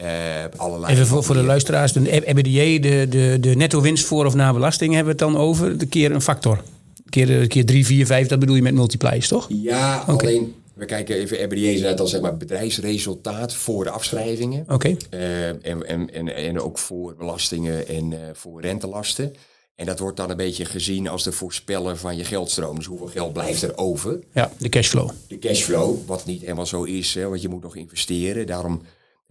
Uh, 0.01 0.07
allerlei 0.55 0.93
Even 0.93 1.07
voor, 1.07 1.23
voor 1.23 1.35
de 1.35 1.43
luisteraars, 1.43 1.93
de 1.93 2.25
EBITDA, 2.25 2.81
de, 2.81 3.07
de, 3.09 3.37
de 3.39 3.55
netto 3.55 3.81
winst 3.81 4.05
voor 4.05 4.25
of 4.25 4.33
na 4.33 4.53
belasting 4.53 4.93
hebben 4.93 5.15
we 5.15 5.23
het 5.23 5.33
dan 5.33 5.41
over, 5.41 5.77
de 5.77 5.85
keer 5.85 6.11
een 6.11 6.21
factor. 6.21 6.63
Keer, 7.09 7.47
keer 7.47 7.65
drie, 7.65 7.85
vier, 7.85 8.05
vijf, 8.05 8.27
dat 8.27 8.39
bedoel 8.39 8.55
je 8.55 8.61
met 8.61 8.73
multipliers, 8.73 9.27
toch? 9.27 9.47
Ja, 9.49 10.03
alleen 10.07 10.55
we 10.79 10.85
kijken 10.85 11.15
even 11.15 11.43
RBDA 11.43 11.55
is 11.55 11.95
dan 11.95 12.07
zeg 12.07 12.21
maar 12.21 12.37
bedrijfsresultaat 12.37 13.53
voor 13.55 13.83
de 13.83 13.89
afschrijvingen. 13.89 14.65
Oké. 14.67 14.95
Eh, 15.09 15.47
en, 15.47 15.61
en, 15.61 16.13
en, 16.13 16.35
en 16.35 16.59
ook 16.59 16.77
voor 16.77 17.15
belastingen 17.15 17.87
en 17.87 18.13
eh, 18.13 18.19
voor 18.33 18.61
rentelasten. 18.61 19.35
En 19.75 19.85
dat 19.85 19.99
wordt 19.99 20.17
dan 20.17 20.29
een 20.29 20.37
beetje 20.37 20.65
gezien 20.65 21.07
als 21.07 21.23
de 21.23 21.31
voorspeller 21.31 21.97
van 21.97 22.17
je 22.17 22.23
geldstroom. 22.23 22.75
Dus 22.75 22.85
hoeveel 22.85 23.07
geld 23.07 23.33
blijft 23.33 23.61
er 23.61 23.77
over? 23.77 24.19
Ja, 24.33 24.51
de 24.57 24.69
cashflow. 24.69 25.09
De 25.27 25.39
cashflow, 25.39 25.97
wat 26.05 26.25
niet 26.25 26.41
helemaal 26.41 26.65
zo 26.65 26.83
is, 26.83 27.13
hè, 27.13 27.27
want 27.27 27.41
je 27.41 27.49
moet 27.49 27.63
nog 27.63 27.75
investeren. 27.75 28.47
Daarom 28.47 28.81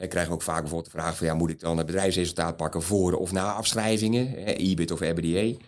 krijgen 0.07 0.31
we 0.31 0.37
ook 0.37 0.43
vaak 0.43 0.61
bijvoorbeeld 0.61 0.93
de 0.93 0.99
vraag 0.99 1.17
van... 1.17 1.27
ja, 1.27 1.35
moet 1.35 1.51
ik 1.51 1.61
dan 1.61 1.77
het 1.77 1.87
bedrijfsresultaat 1.87 2.57
pakken 2.57 2.83
voor 2.83 3.13
of 3.13 3.33
na 3.33 3.53
afschrijvingen? 3.53 4.37
EBIT 4.57 4.93
of 4.93 5.01
RBDA? 5.01 5.65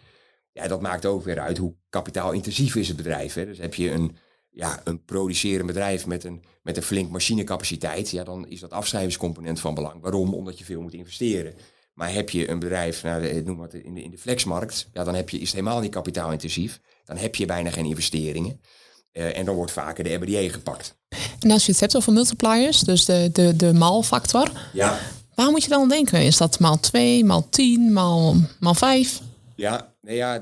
Ja, 0.53 0.69
dat 0.69 0.81
maakt 0.81 1.07
ook 1.07 1.25
weer 1.25 1.41
uit 1.41 1.59
hoe 1.59 1.75
kapitaalintensief 1.89 2.75
is 2.75 2.89
het 2.89 2.97
bedrijf. 2.97 3.35
Hè. 3.35 3.45
Dus 3.45 3.59
heb 3.59 3.75
je 3.75 3.91
een 3.91 4.17
ja, 4.51 4.81
een 4.85 5.05
producerend 5.05 5.67
bedrijf 5.67 6.07
met 6.07 6.25
een, 6.25 6.43
met 6.63 6.77
een 6.77 6.83
flink 6.83 7.11
machinecapaciteit, 7.11 8.11
ja, 8.11 8.25
dan 8.25 8.49
is 8.49 8.61
dat 8.61 8.71
afschrijvingscomponent 8.71 9.61
van 9.61 9.75
belang. 9.75 10.01
Waarom? 10.01 10.35
Omdat 10.35 10.59
je 10.59 10.65
veel 10.65 10.81
moet 10.83 10.95
investeren. 10.95 11.55
Maar 11.95 12.13
heb 12.13 12.31
je 12.31 12.49
een 12.49 12.59
bedrijf, 12.59 13.03
nou, 13.03 13.43
noem 13.43 13.57
maar 13.57 13.75
in 13.75 13.95
de, 13.95 14.03
in 14.03 14.11
de 14.11 14.19
flexmarkt, 14.19 14.89
ja, 14.93 15.05
dan 15.05 15.15
heb 15.15 15.29
je, 15.29 15.37
is 15.37 15.47
het 15.47 15.57
helemaal 15.57 15.81
niet 15.81 15.91
kapitaalintensief. 15.91 16.81
Dan 17.05 17.17
heb 17.17 17.35
je 17.35 17.47
bijna 17.47 17.71
geen 17.71 17.85
investeringen. 17.85 18.61
Uh, 19.13 19.39
en 19.39 19.45
dan 19.45 19.55
wordt 19.55 19.73
vaker 19.73 20.05
de 20.05 20.15
RBDA 20.15 20.53
gepakt. 20.53 20.95
En 21.39 21.51
als 21.51 21.67
je 21.67 21.73
het 21.73 21.81
hebt 21.81 21.97
over 21.97 22.13
multipliers, 22.13 22.81
dus 22.81 23.05
de, 23.05 23.31
de, 23.33 23.57
de 23.57 23.73
maalfactor. 23.73 24.51
Ja. 24.73 24.99
Waar 25.35 25.51
moet 25.51 25.63
je 25.63 25.69
dan 25.69 25.89
denken? 25.89 26.23
Is 26.23 26.37
dat 26.37 26.59
maal 26.59 26.81
2, 26.81 27.25
maal 27.25 27.47
10, 27.51 27.93
maal, 27.93 28.37
maal 28.61 28.75
5? 28.75 29.21
Ja, 29.55 29.90
Nee, 30.03 30.17
ja, 30.17 30.41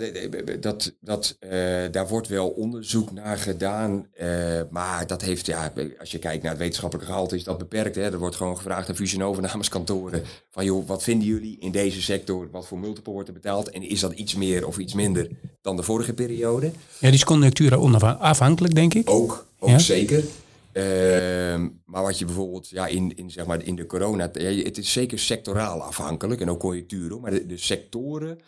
dat, 0.60 0.94
dat, 1.00 1.36
uh, 1.40 1.50
daar 1.90 2.08
wordt 2.08 2.28
wel 2.28 2.48
onderzoek 2.48 3.12
naar 3.12 3.38
gedaan. 3.38 4.06
Uh, 4.20 4.60
maar 4.70 5.06
dat 5.06 5.22
heeft, 5.22 5.46
ja, 5.46 5.72
als 5.98 6.10
je 6.10 6.18
kijkt 6.18 6.42
naar 6.42 6.52
het 6.52 6.60
wetenschappelijke 6.60 7.10
gehalte, 7.10 7.36
is 7.36 7.44
dat 7.44 7.58
beperkt. 7.58 7.94
Hè? 7.94 8.02
Er 8.02 8.18
wordt 8.18 8.36
gewoon 8.36 8.56
gevraagd 8.56 8.88
aan 8.88 8.96
fusie-overnameskantoren. 8.96 10.22
Van 10.50 10.64
joh, 10.64 10.86
wat 10.86 11.02
vinden 11.02 11.28
jullie 11.28 11.56
in 11.60 11.70
deze 11.70 12.02
sector? 12.02 12.48
Wat 12.50 12.66
voor 12.66 12.78
multiple 12.78 13.12
wordt 13.12 13.28
er 13.28 13.34
betaald? 13.34 13.70
En 13.70 13.82
is 13.82 14.00
dat 14.00 14.12
iets 14.12 14.34
meer 14.34 14.66
of 14.66 14.78
iets 14.78 14.94
minder 14.94 15.28
dan 15.62 15.76
de 15.76 15.82
vorige 15.82 16.12
periode? 16.12 16.66
Ja, 16.98 17.08
die 17.08 17.12
is 17.12 17.24
conjunctuur 17.24 17.76
afhankelijk, 18.18 18.74
denk 18.74 18.94
ik. 18.94 19.10
Ook, 19.10 19.46
ook 19.58 19.80
zeker. 19.80 20.24
Uh, 20.72 20.84
maar 21.84 22.02
wat 22.02 22.18
je 22.18 22.24
bijvoorbeeld 22.24 22.68
ja, 22.68 22.86
in, 22.86 23.16
in, 23.16 23.30
zeg 23.30 23.46
maar, 23.46 23.62
in 23.62 23.76
de 23.76 23.86
corona... 23.86 24.30
Het 24.32 24.78
is 24.78 24.92
zeker 24.92 25.18
sectoraal 25.18 25.82
afhankelijk 25.82 26.40
en 26.40 26.50
ook 26.50 26.60
conjunctuur. 26.60 27.20
Maar 27.20 27.30
de, 27.30 27.46
de 27.46 27.56
sectoren 27.56 28.38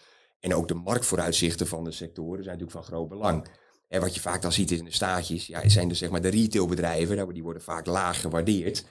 en 0.40 0.54
ook 0.54 0.68
de 0.68 0.74
marktvooruitzichten 0.74 1.66
van 1.66 1.84
de 1.84 1.92
sectoren 1.92 2.44
zijn 2.44 2.58
natuurlijk 2.58 2.86
van 2.86 2.94
groot 2.94 3.08
belang. 3.08 3.46
En 3.88 4.00
wat 4.00 4.14
je 4.14 4.20
vaak 4.20 4.42
dan 4.42 4.52
ziet 4.52 4.70
in 4.70 4.84
de 4.84 4.92
staatjes, 4.92 5.46
ja, 5.46 5.68
zijn 5.68 5.88
dus 5.88 5.98
zeg 5.98 6.10
maar 6.10 6.22
de 6.22 6.28
retailbedrijven, 6.28 7.16
nou, 7.16 7.32
die 7.32 7.42
worden 7.42 7.62
vaak 7.62 7.86
laag 7.86 8.20
gewaardeerd. 8.20 8.84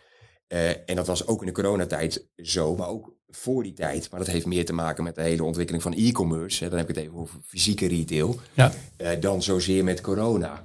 Uh, 0.47 0.69
en 0.69 0.95
dat 0.95 1.07
was 1.07 1.27
ook 1.27 1.39
in 1.39 1.45
de 1.45 1.53
coronatijd 1.53 2.27
zo, 2.35 2.75
maar 2.75 2.87
ook 2.87 3.13
voor 3.27 3.63
die 3.63 3.73
tijd. 3.73 4.11
Maar 4.11 4.19
dat 4.19 4.29
heeft 4.29 4.45
meer 4.45 4.65
te 4.65 4.73
maken 4.73 5.03
met 5.03 5.15
de 5.15 5.21
hele 5.21 5.43
ontwikkeling 5.43 5.83
van 5.83 5.93
e-commerce. 5.93 6.69
Dan 6.69 6.77
heb 6.77 6.89
ik 6.89 6.95
het 6.95 7.05
even 7.05 7.17
over 7.17 7.39
fysieke 7.45 7.87
retail. 7.87 8.39
Ja. 8.53 8.71
Uh, 8.97 9.09
dan 9.19 9.43
zozeer 9.43 9.83
met 9.83 10.01
corona. 10.01 10.63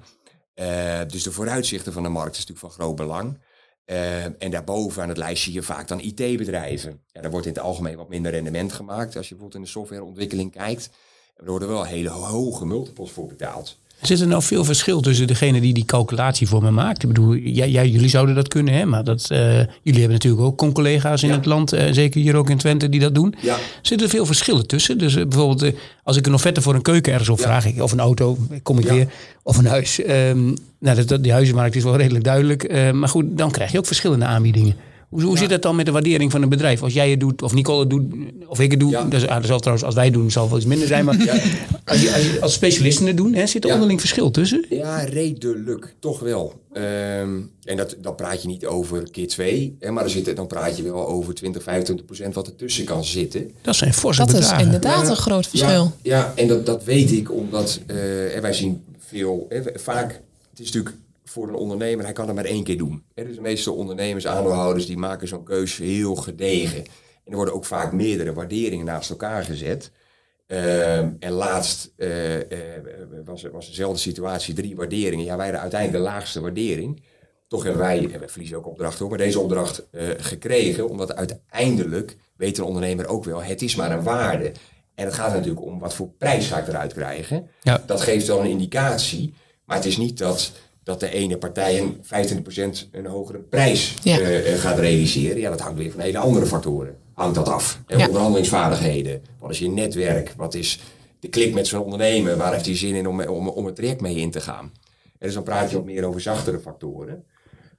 Uh, 0.54 1.00
dus 1.08 1.22
de 1.22 1.32
vooruitzichten 1.32 1.92
van 1.92 2.02
de 2.02 2.08
markt 2.08 2.36
is 2.36 2.46
natuurlijk 2.46 2.74
van 2.74 2.84
groot 2.84 2.96
belang. 2.96 3.38
Uh, 3.86 4.24
en 4.24 4.50
daarboven 4.50 5.02
aan 5.02 5.08
het 5.08 5.18
lijstje 5.18 5.50
zie 5.50 5.60
je 5.60 5.66
vaak 5.66 5.88
dan 5.88 6.00
IT-bedrijven. 6.00 7.00
Ja, 7.12 7.20
daar 7.20 7.30
wordt 7.30 7.46
in 7.46 7.52
het 7.52 7.62
algemeen 7.62 7.96
wat 7.96 8.08
minder 8.08 8.30
rendement 8.30 8.72
gemaakt. 8.72 9.16
Als 9.16 9.28
je 9.28 9.34
bijvoorbeeld 9.34 9.54
in 9.54 9.60
de 9.60 9.78
softwareontwikkeling 9.78 10.52
kijkt. 10.52 10.90
Er 11.36 11.46
worden 11.46 11.68
wel 11.68 11.84
hele 11.84 12.08
hoge 12.08 12.66
multiples 12.66 13.10
voor 13.10 13.26
betaald. 13.26 13.78
Zit 14.06 14.20
er 14.20 14.26
nou 14.26 14.42
veel 14.42 14.64
verschil 14.64 15.00
tussen 15.00 15.26
degene 15.26 15.60
die 15.60 15.74
die 15.74 15.84
calculatie 15.84 16.48
voor 16.48 16.62
me 16.62 16.70
maakt? 16.70 17.02
Ik 17.02 17.08
bedoel, 17.08 17.34
jullie 17.34 18.08
zouden 18.08 18.34
dat 18.34 18.48
kunnen, 18.48 18.74
hè? 18.74 18.84
maar 18.84 19.04
dat, 19.04 19.28
uh, 19.32 19.38
jullie 19.58 20.00
hebben 20.00 20.10
natuurlijk 20.10 20.42
ook 20.42 20.56
con-collega's 20.56 21.22
in 21.22 21.30
het 21.30 21.44
land, 21.44 21.74
uh, 21.74 21.82
zeker 21.90 22.20
hier 22.20 22.36
ook 22.36 22.50
in 22.50 22.56
Twente, 22.56 22.88
die 22.88 23.00
dat 23.00 23.14
doen. 23.14 23.34
Ja. 23.40 23.56
Zitten 23.82 24.06
er 24.06 24.12
veel 24.12 24.26
verschillen 24.26 24.66
tussen? 24.66 24.98
Dus 24.98 25.16
uh, 25.16 25.26
bijvoorbeeld, 25.26 25.74
als 26.02 26.16
ik 26.16 26.26
een 26.26 26.34
offerte 26.34 26.60
voor 26.60 26.74
een 26.74 26.82
keuken 26.82 27.12
ergens 27.12 27.30
op 27.30 27.40
vraag, 27.40 27.66
ik, 27.66 27.82
of 27.82 27.92
een 27.92 28.00
auto, 28.00 28.38
kom 28.62 28.78
ik 28.78 28.88
weer, 28.88 29.08
of 29.42 29.58
een 29.58 29.66
huis. 29.66 30.00
Um, 30.08 30.54
nou, 30.78 30.96
dat, 30.96 31.08
dat, 31.08 31.22
die 31.22 31.32
huizenmarkt 31.32 31.76
is 31.76 31.84
wel 31.84 31.96
redelijk 31.96 32.24
duidelijk. 32.24 32.92
maar 32.92 33.08
goed, 33.08 33.24
dan 33.28 33.50
krijg 33.50 33.72
je 33.72 33.78
ook 33.78 33.86
verschillende 33.86 34.24
aanbiedingen. 34.24 34.76
Hoe, 35.08 35.22
hoe 35.22 35.38
zit 35.38 35.48
dat 35.48 35.62
dan 35.62 35.76
met 35.76 35.86
de 35.86 35.92
waardering 35.92 36.30
van 36.30 36.42
een 36.42 36.48
bedrijf? 36.48 36.82
Als 36.82 36.92
jij 36.92 37.10
het 37.10 37.20
doet, 37.20 37.42
of 37.42 37.54
Nicole 37.54 37.80
het 37.80 37.90
doet, 37.90 38.12
of 38.46 38.60
ik 38.60 38.70
het 38.70 38.80
doe. 38.80 38.90
Ja. 38.90 39.04
Dus, 39.04 39.26
ah, 39.26 39.36
dat 39.36 39.46
zal 39.46 39.58
trouwens, 39.58 39.86
als 39.86 39.94
wij 39.94 40.04
het 40.04 40.14
doen, 40.14 40.30
zal 40.30 40.48
wel 40.48 40.56
iets 40.56 40.66
minder 40.66 40.86
zijn. 40.86 41.04
Maar 41.04 41.24
ja. 41.24 41.32
als, 41.84 42.02
je, 42.02 42.14
als, 42.14 42.40
als, 42.40 42.52
specialisten 42.52 43.06
het 43.06 43.16
doen, 43.16 43.34
hè, 43.34 43.46
zit 43.46 43.64
er 43.64 43.72
onderling 43.72 44.00
verschil 44.00 44.30
tussen? 44.30 44.66
Ja, 44.68 44.98
redelijk. 44.98 45.94
Toch 45.98 46.20
wel. 46.20 46.62
Um, 46.72 47.50
en 47.64 47.76
dat, 47.76 47.96
dat 48.00 48.16
praat 48.16 48.42
je 48.42 48.48
niet 48.48 48.66
over 48.66 49.10
keer 49.10 49.28
twee. 49.28 49.76
Hè, 49.80 49.90
maar 49.90 50.02
dan, 50.02 50.12
zit, 50.12 50.36
dan 50.36 50.46
praat 50.46 50.76
je 50.76 50.82
wel 50.82 51.08
over 51.08 51.34
20, 51.34 51.62
25 51.62 52.06
procent 52.06 52.34
wat 52.34 52.46
ertussen 52.46 52.84
kan 52.84 53.04
zitten. 53.04 53.50
Dat 53.62 53.76
zijn 53.76 53.94
forse 53.94 54.24
Dat 54.24 54.38
is 54.38 54.52
inderdaad 54.58 55.08
een 55.08 55.16
groot 55.16 55.46
verschil. 55.46 55.92
Ja, 56.02 56.32
en 56.36 56.48
dat, 56.48 56.66
dat 56.66 56.84
weet 56.84 57.12
ik 57.12 57.32
omdat 57.32 57.80
uh, 57.86 57.96
wij 58.40 58.52
zien 58.52 58.84
veel... 58.98 59.46
Hè, 59.48 59.62
vaak, 59.74 60.20
het 60.50 60.60
is 60.60 60.72
natuurlijk 60.72 60.96
voor 61.34 61.48
een 61.48 61.54
ondernemer, 61.54 62.04
hij 62.04 62.12
kan 62.12 62.26
het 62.26 62.34
maar 62.34 62.44
één 62.44 62.64
keer 62.64 62.78
doen. 62.78 63.04
Dus 63.14 63.34
de 63.34 63.40
meeste 63.40 63.72
ondernemers, 63.72 64.26
aandeelhouders, 64.26 64.86
die 64.86 64.96
maken 64.96 65.28
zo'n 65.28 65.44
keuze 65.44 65.82
heel 65.82 66.14
gedegen. 66.14 66.78
En 67.24 67.30
er 67.30 67.36
worden 67.36 67.54
ook 67.54 67.64
vaak 67.64 67.92
meerdere 67.92 68.32
waarderingen 68.32 68.86
naast 68.86 69.10
elkaar 69.10 69.44
gezet. 69.44 69.90
Uh, 70.46 70.98
en 70.98 71.30
laatst 71.30 71.92
uh, 71.96 72.36
uh, 72.36 72.42
was, 73.24 73.42
was 73.42 73.66
dezelfde 73.66 73.98
situatie, 73.98 74.54
drie 74.54 74.76
waarderingen. 74.76 75.24
Ja, 75.24 75.36
wij 75.36 75.44
hadden 75.44 75.62
uiteindelijk 75.62 76.04
de 76.04 76.10
laagste 76.10 76.40
waardering. 76.40 77.02
Toch 77.48 77.62
hebben 77.62 77.82
wij, 77.82 78.08
we 78.20 78.28
verliezen 78.28 78.56
ook 78.56 78.66
opdracht 78.66 78.98
hoor, 78.98 79.08
maar 79.08 79.18
deze 79.18 79.40
opdracht 79.40 79.86
gekregen. 80.16 80.88
Omdat 80.88 81.14
uiteindelijk 81.14 82.16
weet 82.36 82.58
een 82.58 82.64
ondernemer 82.64 83.06
ook 83.06 83.24
wel, 83.24 83.42
het 83.42 83.62
is 83.62 83.74
maar 83.76 83.90
een 83.90 84.02
waarde. 84.02 84.52
En 84.94 85.04
het 85.04 85.14
gaat 85.14 85.32
natuurlijk 85.32 85.64
om 85.64 85.78
wat 85.78 85.94
voor 85.94 86.08
prijs 86.08 86.46
ga 86.46 86.58
ik 86.58 86.68
eruit 86.68 86.92
krijgen. 86.92 87.48
Ja. 87.62 87.82
Dat 87.86 88.00
geeft 88.00 88.26
wel 88.26 88.40
een 88.40 88.50
indicatie. 88.50 89.34
Maar 89.64 89.76
het 89.76 89.86
is 89.86 89.96
niet 89.96 90.18
dat 90.18 90.52
dat 90.84 91.00
de 91.00 91.10
ene 91.10 91.36
partij 91.36 91.78
een 91.78 91.96
25% 92.84 92.90
een 92.90 93.06
hogere 93.06 93.38
prijs 93.38 93.94
ja. 94.02 94.20
uh, 94.20 94.54
gaat 94.54 94.78
realiseren. 94.78 95.40
Ja, 95.40 95.50
dat 95.50 95.60
hangt 95.60 95.78
weer 95.78 95.90
van 95.90 96.00
hele 96.00 96.18
andere 96.18 96.46
factoren. 96.46 96.96
Hangt 97.14 97.34
dat 97.34 97.48
af. 97.48 97.80
En 97.86 97.98
ja. 97.98 98.06
onderhandelingsvaardigheden. 98.06 99.22
Wat 99.38 99.50
is 99.50 99.58
je 99.58 99.68
netwerk? 99.68 100.32
Wat 100.36 100.54
is 100.54 100.80
de 101.20 101.28
klik 101.28 101.54
met 101.54 101.66
zo'n 101.66 101.82
ondernemer? 101.82 102.36
Waar 102.36 102.52
heeft 102.52 102.66
hij 102.66 102.76
zin 102.76 102.94
in 102.94 103.08
om, 103.08 103.20
om, 103.22 103.48
om 103.48 103.66
het 103.66 103.76
traject 103.76 104.00
mee 104.00 104.16
in 104.16 104.30
te 104.30 104.40
gaan? 104.40 104.72
En 105.04 105.30
dus 105.30 105.34
dan 105.34 105.42
praat 105.42 105.70
je 105.70 105.76
ook 105.76 105.84
meer 105.84 106.04
over 106.04 106.20
zachtere 106.20 106.58
factoren. 106.58 107.24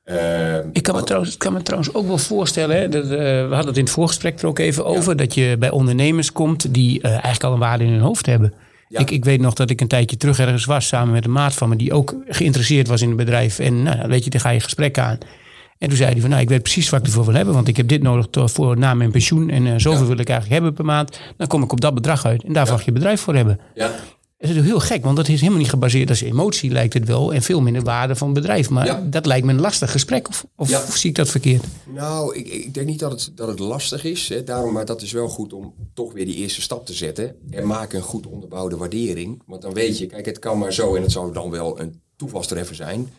Uh, 0.05 0.57
ik 0.57 0.83
kan 0.83 0.95
me, 0.95 1.03
trouwens, 1.03 1.37
kan 1.37 1.53
me 1.53 1.61
trouwens 1.61 1.93
ook 1.93 2.07
wel 2.07 2.17
voorstellen, 2.17 2.77
hè, 2.77 2.89
dat, 2.89 3.03
uh, 3.03 3.09
we 3.09 3.47
hadden 3.49 3.67
het 3.67 3.77
in 3.77 3.83
het 3.83 3.93
voorgesprek 3.93 4.39
er 4.39 4.47
ook 4.47 4.59
even 4.59 4.85
over, 4.85 5.15
dat 5.15 5.33
je 5.33 5.55
bij 5.59 5.69
ondernemers 5.69 6.31
komt 6.31 6.73
die 6.73 6.99
uh, 6.99 7.09
eigenlijk 7.11 7.43
al 7.43 7.53
een 7.53 7.59
waarde 7.59 7.83
in 7.83 7.91
hun 7.91 8.01
hoofd 8.01 8.25
hebben. 8.25 8.53
Ik, 8.89 9.11
ik 9.11 9.25
weet 9.25 9.41
nog 9.41 9.53
dat 9.53 9.69
ik 9.69 9.81
een 9.81 9.87
tijdje 9.87 10.17
terug 10.17 10.39
ergens 10.39 10.65
was 10.65 10.87
samen 10.87 11.13
met 11.13 11.25
een 11.25 11.31
maat 11.31 11.53
van 11.53 11.69
me 11.69 11.75
die 11.75 11.93
ook 11.93 12.15
geïnteresseerd 12.27 12.87
was 12.87 13.01
in 13.01 13.07
het 13.07 13.17
bedrijf. 13.17 13.59
En 13.59 13.83
nou, 13.83 14.07
weet 14.07 14.23
je, 14.23 14.29
daar 14.29 14.41
ga 14.41 14.49
je 14.49 14.59
gesprek 14.59 14.97
aan. 14.97 15.17
En 15.77 15.87
toen 15.87 15.97
zei 15.97 16.11
hij 16.11 16.21
van, 16.21 16.29
nou, 16.29 16.41
ik 16.41 16.49
weet 16.49 16.61
precies 16.61 16.89
wat 16.89 16.99
ik 16.99 17.05
ervoor 17.05 17.25
wil 17.25 17.33
hebben, 17.33 17.53
want 17.53 17.67
ik 17.67 17.77
heb 17.77 17.87
dit 17.87 18.01
nodig 18.01 18.51
voor 18.51 18.77
na 18.77 18.93
mijn 18.93 19.11
pensioen 19.11 19.49
en 19.49 19.65
uh, 19.65 19.73
zoveel 19.77 20.05
wil 20.05 20.19
ik 20.19 20.29
eigenlijk 20.29 20.49
hebben 20.49 20.73
per 20.73 20.85
maand. 20.85 21.19
Dan 21.37 21.47
kom 21.47 21.63
ik 21.63 21.71
op 21.71 21.81
dat 21.81 21.93
bedrag 21.93 22.25
uit 22.25 22.43
en 22.43 22.53
daar 22.53 22.67
mag 22.67 22.85
je 22.85 22.91
bedrijf 22.91 23.21
voor 23.21 23.35
hebben. 23.35 23.59
Ja. 23.73 23.91
Is 24.37 24.49
heel 24.49 24.79
gek, 24.79 25.03
want 25.03 25.17
dat 25.17 25.27
is 25.27 25.39
helemaal 25.39 25.59
niet 25.59 25.69
gebaseerd 25.69 26.09
als 26.09 26.21
emotie, 26.21 26.71
lijkt 26.71 26.93
het 26.93 27.05
wel. 27.05 27.33
En 27.33 27.41
veel 27.41 27.61
minder 27.61 27.83
waarde 27.83 28.15
van 28.15 28.27
het 28.27 28.35
bedrijf. 28.35 28.69
Maar 28.69 29.09
dat 29.09 29.25
lijkt 29.25 29.45
me 29.45 29.51
een 29.51 29.59
lastig 29.59 29.91
gesprek. 29.91 30.27
Of, 30.27 30.45
of, 30.55 30.95
zie 30.95 31.09
ik 31.09 31.15
dat 31.15 31.29
verkeerd? 31.29 31.63
Nou, 31.93 32.35
ik, 32.35 32.47
ik, 32.47 32.73
denk 32.73 32.87
niet 32.87 32.99
dat 32.99 33.11
het, 33.11 33.31
dat 33.35 33.47
het 33.47 33.59
lastig 33.59 34.03
is. 34.03 34.29
Hè. 34.29 34.43
Daarom, 34.43 34.73
maar 34.73 34.85
dat 34.85 35.01
is 35.01 35.11
wel 35.11 35.27
goed 35.27 35.53
om 35.53 35.73
toch 35.93 36.13
weer 36.13 36.25
die 36.25 36.35
eerste 36.35 36.61
stap 36.61 36.85
te 36.85 36.93
zetten. 36.93 37.35
En 37.49 37.67
maak 37.67 37.93
een 37.93 38.01
goed 38.01 38.27
onderbouwde 38.27 38.77
waardering. 38.77 39.41
Want 39.45 39.61
dan 39.61 39.73
weet 39.73 39.97
je, 39.97 40.05
kijk, 40.05 40.25
het 40.25 40.39
kan 40.39 40.57
maar 40.57 40.73
zo. 40.73 40.95
En 40.95 41.01
het 41.01 41.11
zou 41.11 41.33
dan 41.33 41.49
wel 41.49 41.79
een 41.79 42.01
toevalstreffer 42.15 42.75
zijn. 42.75 43.09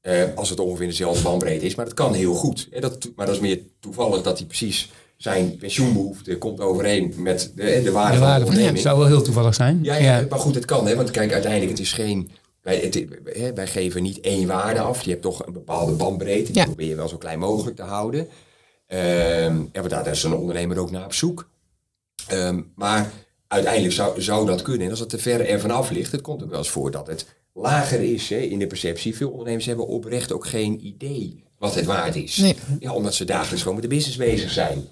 Eh, 0.00 0.22
als 0.34 0.50
het 0.50 0.60
ongeveer 0.60 0.86
dezelfde 0.86 1.22
bandbreedte 1.22 1.66
is. 1.66 1.74
Maar 1.74 1.84
dat 1.84 1.94
kan 1.94 2.14
heel 2.14 2.34
goed. 2.34 2.68
Hè. 2.70 2.80
Dat, 2.80 3.08
maar 3.16 3.26
dat 3.26 3.34
is 3.34 3.40
meer 3.40 3.60
toevallig 3.80 4.22
dat 4.22 4.38
hij 4.38 4.46
precies 4.46 4.90
zijn 5.22 5.56
pensioenbehoefte 5.56 6.38
komt 6.38 6.60
overeen 6.60 7.14
met 7.16 7.52
de, 7.54 7.62
de 7.62 7.72
waarde, 7.72 7.82
de 7.82 7.90
waarde 7.92 8.16
van 8.18 8.28
de 8.28 8.44
onderneming. 8.44 8.76
Ja, 8.76 8.82
zou 8.82 8.98
wel 8.98 9.06
heel 9.06 9.22
toevallig 9.22 9.54
zijn. 9.54 9.78
Ja, 9.82 9.96
ja, 9.96 10.26
maar 10.30 10.38
goed, 10.38 10.54
het 10.54 10.64
kan. 10.64 10.86
Hè, 10.86 10.96
want 10.96 11.10
kijk, 11.10 11.32
uiteindelijk, 11.32 11.70
het 11.70 11.80
is 11.80 11.92
geen... 11.92 12.30
Wij, 12.62 12.76
het, 12.76 13.04
hè, 13.24 13.52
wij 13.52 13.66
geven 13.66 14.02
niet 14.02 14.20
één 14.20 14.46
waarde 14.46 14.80
af. 14.80 15.02
Je 15.02 15.10
hebt 15.10 15.22
toch 15.22 15.46
een 15.46 15.52
bepaalde 15.52 15.92
bandbreedte. 15.92 16.52
Die 16.52 16.64
probeer 16.64 16.88
je 16.88 16.94
wel 16.94 17.08
zo 17.08 17.16
klein 17.16 17.38
mogelijk 17.38 17.76
te 17.76 17.82
houden. 17.82 18.20
Um, 18.20 19.68
en 19.72 19.88
daar 19.88 20.06
is 20.06 20.22
een 20.22 20.34
ondernemer 20.34 20.78
ook 20.78 20.90
naar 20.90 21.04
op 21.04 21.14
zoek. 21.14 21.48
Um, 22.32 22.72
maar 22.74 23.10
uiteindelijk 23.48 23.94
zou, 23.94 24.22
zou 24.22 24.46
dat 24.46 24.62
kunnen. 24.62 24.84
En 24.84 24.90
als 24.90 25.00
het 25.00 25.08
te 25.08 25.18
ver 25.18 25.46
ervan 25.48 25.70
af 25.70 25.90
ligt, 25.90 26.12
het 26.12 26.20
komt 26.20 26.42
ook 26.42 26.50
wel 26.50 26.58
eens 26.58 26.68
voor 26.68 26.90
dat 26.90 27.06
het 27.06 27.26
lager 27.52 28.00
is 28.00 28.28
hè, 28.28 28.36
in 28.36 28.58
de 28.58 28.66
perceptie. 28.66 29.16
Veel 29.16 29.30
ondernemers 29.30 29.66
hebben 29.66 29.86
oprecht 29.86 30.32
ook 30.32 30.46
geen 30.46 30.86
idee 30.86 31.44
wat 31.58 31.74
het 31.74 31.84
waard 31.84 32.16
is. 32.16 32.36
Nee. 32.36 32.56
Ja, 32.78 32.92
omdat 32.94 33.14
ze 33.14 33.24
dagelijks 33.24 33.62
gewoon 33.62 33.74
met 33.80 33.90
de 33.90 33.94
business 33.94 34.16
bezig 34.16 34.50
zijn. 34.50 34.84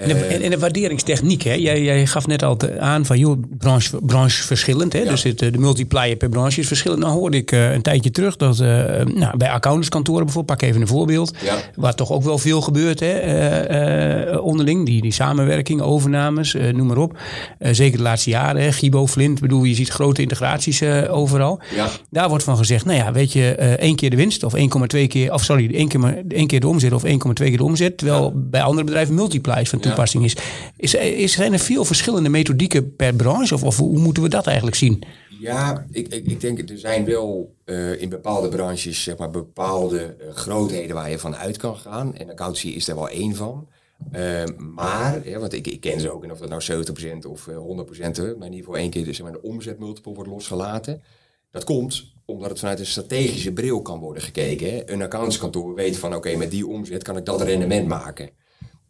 En 0.00 0.08
de, 0.08 0.14
en- 0.14 0.50
de 0.50 0.58
waarderingstechniek, 0.58 1.42
hè? 1.42 1.52
Jij, 1.52 1.82
jij 1.82 2.06
gaf 2.06 2.26
net 2.26 2.42
al 2.42 2.56
aan 2.78 3.06
van 3.06 3.18
joh, 3.18 3.42
branche, 3.58 3.96
branche 4.02 4.42
verschillend. 4.42 4.92
Hè? 4.92 4.98
Ja. 4.98 5.10
Dus 5.10 5.22
het, 5.22 5.42
eh, 5.42 5.52
de 5.52 5.58
multiplier 5.58 6.16
per 6.16 6.28
branche 6.28 6.60
is 6.60 6.66
verschillend. 6.66 7.00
Nou 7.00 7.12
hoorde 7.12 7.36
ik 7.36 7.52
eh, 7.52 7.72
een 7.72 7.82
tijdje 7.82 8.10
terug 8.10 8.36
dat 8.36 8.60
eh, 8.60 8.66
nou, 9.14 9.36
bij 9.36 9.50
accountantskantoren 9.50 10.24
bijvoorbeeld, 10.24 10.58
pak 10.58 10.68
even 10.68 10.80
een 10.80 10.86
voorbeeld, 10.86 11.32
Ja. 11.44 11.56
waar 11.76 11.94
toch 11.94 12.10
ook 12.12 12.22
wel 12.22 12.38
veel 12.38 12.60
gebeurt 12.60 13.00
hè? 13.00 13.06
eh, 13.12 14.32
eh, 14.32 14.44
onderling. 14.44 14.86
Die, 14.86 15.00
die 15.02 15.12
samenwerking, 15.12 15.80
overnames, 15.80 16.54
eh, 16.54 16.72
noem 16.72 16.86
maar 16.86 16.96
op. 16.98 17.18
Eh, 17.58 17.72
zeker 17.72 17.96
de 17.96 18.02
laatste 18.02 18.30
jaren, 18.30 18.62
hè? 18.62 18.72
Gibo, 18.72 19.06
Flint, 19.06 19.40
bedoel, 19.40 19.64
je 19.64 19.74
ziet 19.74 19.88
grote 19.88 20.22
integraties 20.22 20.80
eh, 20.80 21.14
overal. 21.16 21.60
Ja. 21.74 21.88
Daar 22.10 22.28
wordt 22.28 22.44
van 22.44 22.56
gezegd, 22.56 22.84
nou 22.84 22.96
ja, 22.98 23.12
weet 23.12 23.32
je, 23.32 23.54
eh, 23.54 23.70
één 23.72 23.96
keer 23.96 24.10
de 24.10 24.16
winst 24.16 24.42
of 24.44 24.54
1,2 24.54 25.06
keer, 25.08 25.32
of 25.32 25.44
sorry, 25.44 25.74
één 25.74 25.88
keer, 25.88 26.00
maar- 26.00 26.16
één 26.28 26.46
keer 26.46 26.60
de 26.60 26.68
omzet 26.68 26.92
of 26.92 27.04
1,2 27.04 27.48
keer 27.48 27.56
de 27.56 27.64
omzet. 27.64 27.98
Terwijl 27.98 28.32
bij 28.36 28.62
andere 28.62 28.84
bedrijven 28.84 29.14
multipliers 29.14 29.68
van. 29.70 29.78
Is. 29.98 30.36
is. 30.76 30.94
Is 30.94 31.32
zijn 31.32 31.52
er 31.52 31.58
veel 31.58 31.84
verschillende 31.84 32.28
methodieken 32.28 32.96
per 32.96 33.14
branche? 33.14 33.54
Of, 33.54 33.62
of 33.62 33.76
hoe 33.76 33.98
moeten 33.98 34.22
we 34.22 34.28
dat 34.28 34.46
eigenlijk 34.46 34.76
zien? 34.76 35.02
Ja, 35.40 35.86
ik, 35.90 36.08
ik, 36.08 36.40
denk 36.40 36.70
er 36.70 36.78
zijn 36.78 37.04
wel 37.04 37.54
eh, 37.64 38.00
in 38.00 38.08
bepaalde 38.08 38.48
branches 38.48 39.02
zeg 39.02 39.16
maar, 39.16 39.30
bepaalde 39.30 40.16
eh, 40.18 40.34
grootheden 40.34 40.94
waar 40.94 41.10
je 41.10 41.18
van 41.18 41.36
uit 41.36 41.56
kan 41.56 41.76
gaan. 41.76 42.16
En 42.16 42.30
accountancy 42.30 42.68
is 42.68 42.88
er 42.88 42.94
wel 42.94 43.08
één 43.08 43.34
van. 43.34 43.68
Eh, 44.10 44.44
maar, 44.74 45.28
ja, 45.28 45.38
want 45.38 45.52
ik, 45.52 45.66
ik 45.66 45.80
ken 45.80 46.00
ze 46.00 46.10
ook, 46.10 46.24
en 46.24 46.32
of 46.32 46.38
dat 46.38 46.48
nou 46.48 46.84
70% 47.24 47.26
of 47.26 47.48
eh, 47.48 47.56
100%, 47.56 47.60
hè, 47.98 48.36
maar 48.36 48.46
in 48.46 48.52
ieder 48.52 48.58
geval 48.58 48.76
één 48.76 48.90
keer 48.90 49.04
dus, 49.04 49.20
maar, 49.20 49.32
de 49.32 49.42
omzetmultiple 49.42 50.14
wordt 50.14 50.30
losgelaten. 50.30 51.02
Dat 51.50 51.64
komt 51.64 52.12
omdat 52.24 52.50
het 52.50 52.58
vanuit 52.58 52.78
een 52.78 52.86
strategische 52.86 53.52
bril 53.52 53.82
kan 53.82 53.98
worden 53.98 54.22
gekeken. 54.22 54.92
Een 54.92 55.02
accountantskantoor 55.02 55.74
weet 55.74 55.96
van 55.96 56.14
oké, 56.14 56.36
met 56.36 56.50
die 56.50 56.66
omzet 56.66 57.02
kan 57.02 57.16
ik 57.16 57.24
dat 57.24 57.42
rendement 57.42 57.88
maken. 57.88 58.30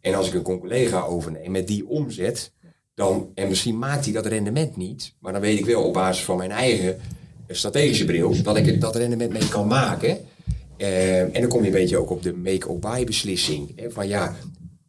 En 0.01 0.13
als 0.13 0.27
ik 0.27 0.33
een 0.33 0.59
collega 0.59 1.01
overneem 1.01 1.51
met 1.51 1.67
die 1.67 1.87
omzet, 1.87 2.51
dan, 2.93 3.31
en 3.33 3.47
misschien 3.47 3.79
maakt 3.79 4.03
hij 4.03 4.13
dat 4.13 4.25
rendement 4.25 4.75
niet, 4.77 5.13
maar 5.19 5.31
dan 5.33 5.41
weet 5.41 5.59
ik 5.59 5.65
wel 5.65 5.83
op 5.83 5.93
basis 5.93 6.23
van 6.23 6.37
mijn 6.37 6.51
eigen 6.51 6.99
strategische 7.47 8.05
bril 8.05 8.41
dat 8.43 8.57
ik 8.57 8.81
dat 8.81 8.95
rendement 8.95 9.31
mee 9.31 9.47
kan 9.49 9.67
maken. 9.67 10.17
Eh, 10.77 11.19
en 11.19 11.41
dan 11.41 11.47
kom 11.47 11.59
je 11.59 11.65
een 11.65 11.73
beetje 11.73 11.97
ook 11.97 12.09
op 12.09 12.23
de 12.23 12.33
make-or-buy 12.33 13.03
beslissing. 13.03 13.73
Van 13.87 14.07
ja, 14.07 14.35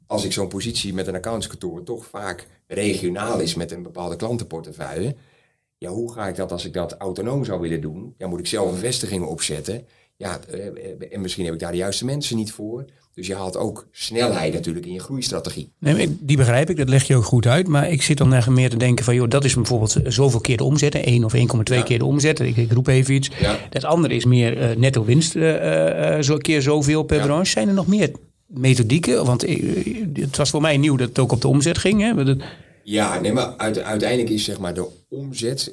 als 0.07 0.25
ik 0.25 0.33
zo'n 0.33 0.49
positie 0.49 0.95
met 0.95 1.07
een 1.07 1.15
accountskantoor 1.15 1.83
toch 1.83 2.07
vaak 2.07 2.47
regionaal 2.67 3.41
is 3.41 3.55
met 3.55 3.71
een 3.71 3.83
bepaalde 3.83 4.17
klantenportefeuille. 4.17 5.15
Ja, 5.79 5.91
hoe 5.91 6.13
ga 6.13 6.29
ik 6.29 6.37
dat 6.37 6.53
als 6.53 6.65
ik 6.65 6.73
dat 6.73 6.93
autonoom 6.93 7.45
zou 7.45 7.61
willen 7.61 7.81
doen? 7.81 8.15
Ja, 8.19 8.27
moet 8.27 8.39
ik 8.39 8.47
zelf 8.47 8.73
een 8.73 8.79
vestiging 8.79 9.25
opzetten? 9.25 9.87
Ja, 10.23 10.41
eh, 10.51 10.67
eh, 10.67 10.73
en 11.11 11.21
misschien 11.21 11.45
heb 11.45 11.55
ik 11.55 11.61
daar 11.61 11.71
de 11.71 11.77
juiste 11.77 12.05
mensen 12.05 12.37
niet 12.37 12.53
voor. 12.53 12.85
Dus 13.15 13.27
je 13.27 13.35
haalt 13.35 13.57
ook 13.57 13.87
snelheid 13.91 14.53
natuurlijk 14.53 14.87
in 14.87 14.93
je 14.93 15.01
groeistrategie. 15.01 15.73
Nee, 15.79 16.17
die 16.21 16.37
begrijp 16.37 16.71
ik, 16.71 16.77
dat 16.77 16.89
leg 16.89 17.07
je 17.07 17.17
ook 17.17 17.25
goed 17.25 17.47
uit. 17.47 17.69
Maar 17.69 17.91
ik 17.91 18.03
zit 18.03 18.19
dan 18.19 18.33
echt 18.35 18.49
meer 18.49 18.71
te 18.71 18.77
denken 18.77 19.05
van, 19.05 19.15
joh, 19.15 19.29
dat 19.29 19.45
is 19.45 19.55
bijvoorbeeld 19.55 19.97
zoveel 20.05 20.41
keer 20.41 20.57
de 20.57 20.65
omzet. 20.65 20.93
hè, 20.93 21.01
1 21.05 21.25
of 21.25 21.35
1,2 21.35 21.79
Ja. 21.79 21.83
keer 21.83 21.99
de 21.99 22.05
omzet. 22.05 22.41
Ik, 22.41 22.57
ik 22.57 22.73
roep 22.73 22.87
even 22.87 23.15
iets. 23.15 23.31
Ja. 23.41 23.57
Het 23.71 23.85
andere 23.85 24.15
is 24.15 24.25
meer 24.25 24.59
eh, 24.59 24.77
netto 24.77 25.05
winst, 25.05 25.37
eh, 25.37 26.19
zo 26.21 26.37
keer 26.37 26.63
zoveel 26.63 27.03
per 27.03 27.17
Ja. 27.19 27.25
branche. 27.25 27.51
Zijn 27.51 27.69
er 27.69 27.75
nog 27.75 27.87
meer 27.87 28.11
methodieken? 28.47 29.25
Want 29.25 29.45
het 30.13 30.37
was 30.37 30.51
voor 30.51 30.61
mij 30.61 30.77
nieuw 30.77 30.97
dat 30.97 31.09
het 31.09 31.19
ook 31.19 31.33
op 31.33 31.41
de 31.41 31.49
omzet 31.49 31.79
ging. 31.79 32.01
Hè? 32.01 32.25
Dat- 32.25 32.39
Ja, 32.85 33.21
nee, 33.21 33.33
maar 33.33 33.55
uite- 33.57 33.83
uiteindelijk 33.83 34.31
is 34.31 34.45
zeg 34.45 34.59
maar 34.59 34.75
de 34.75 34.87
omzet 35.09 35.73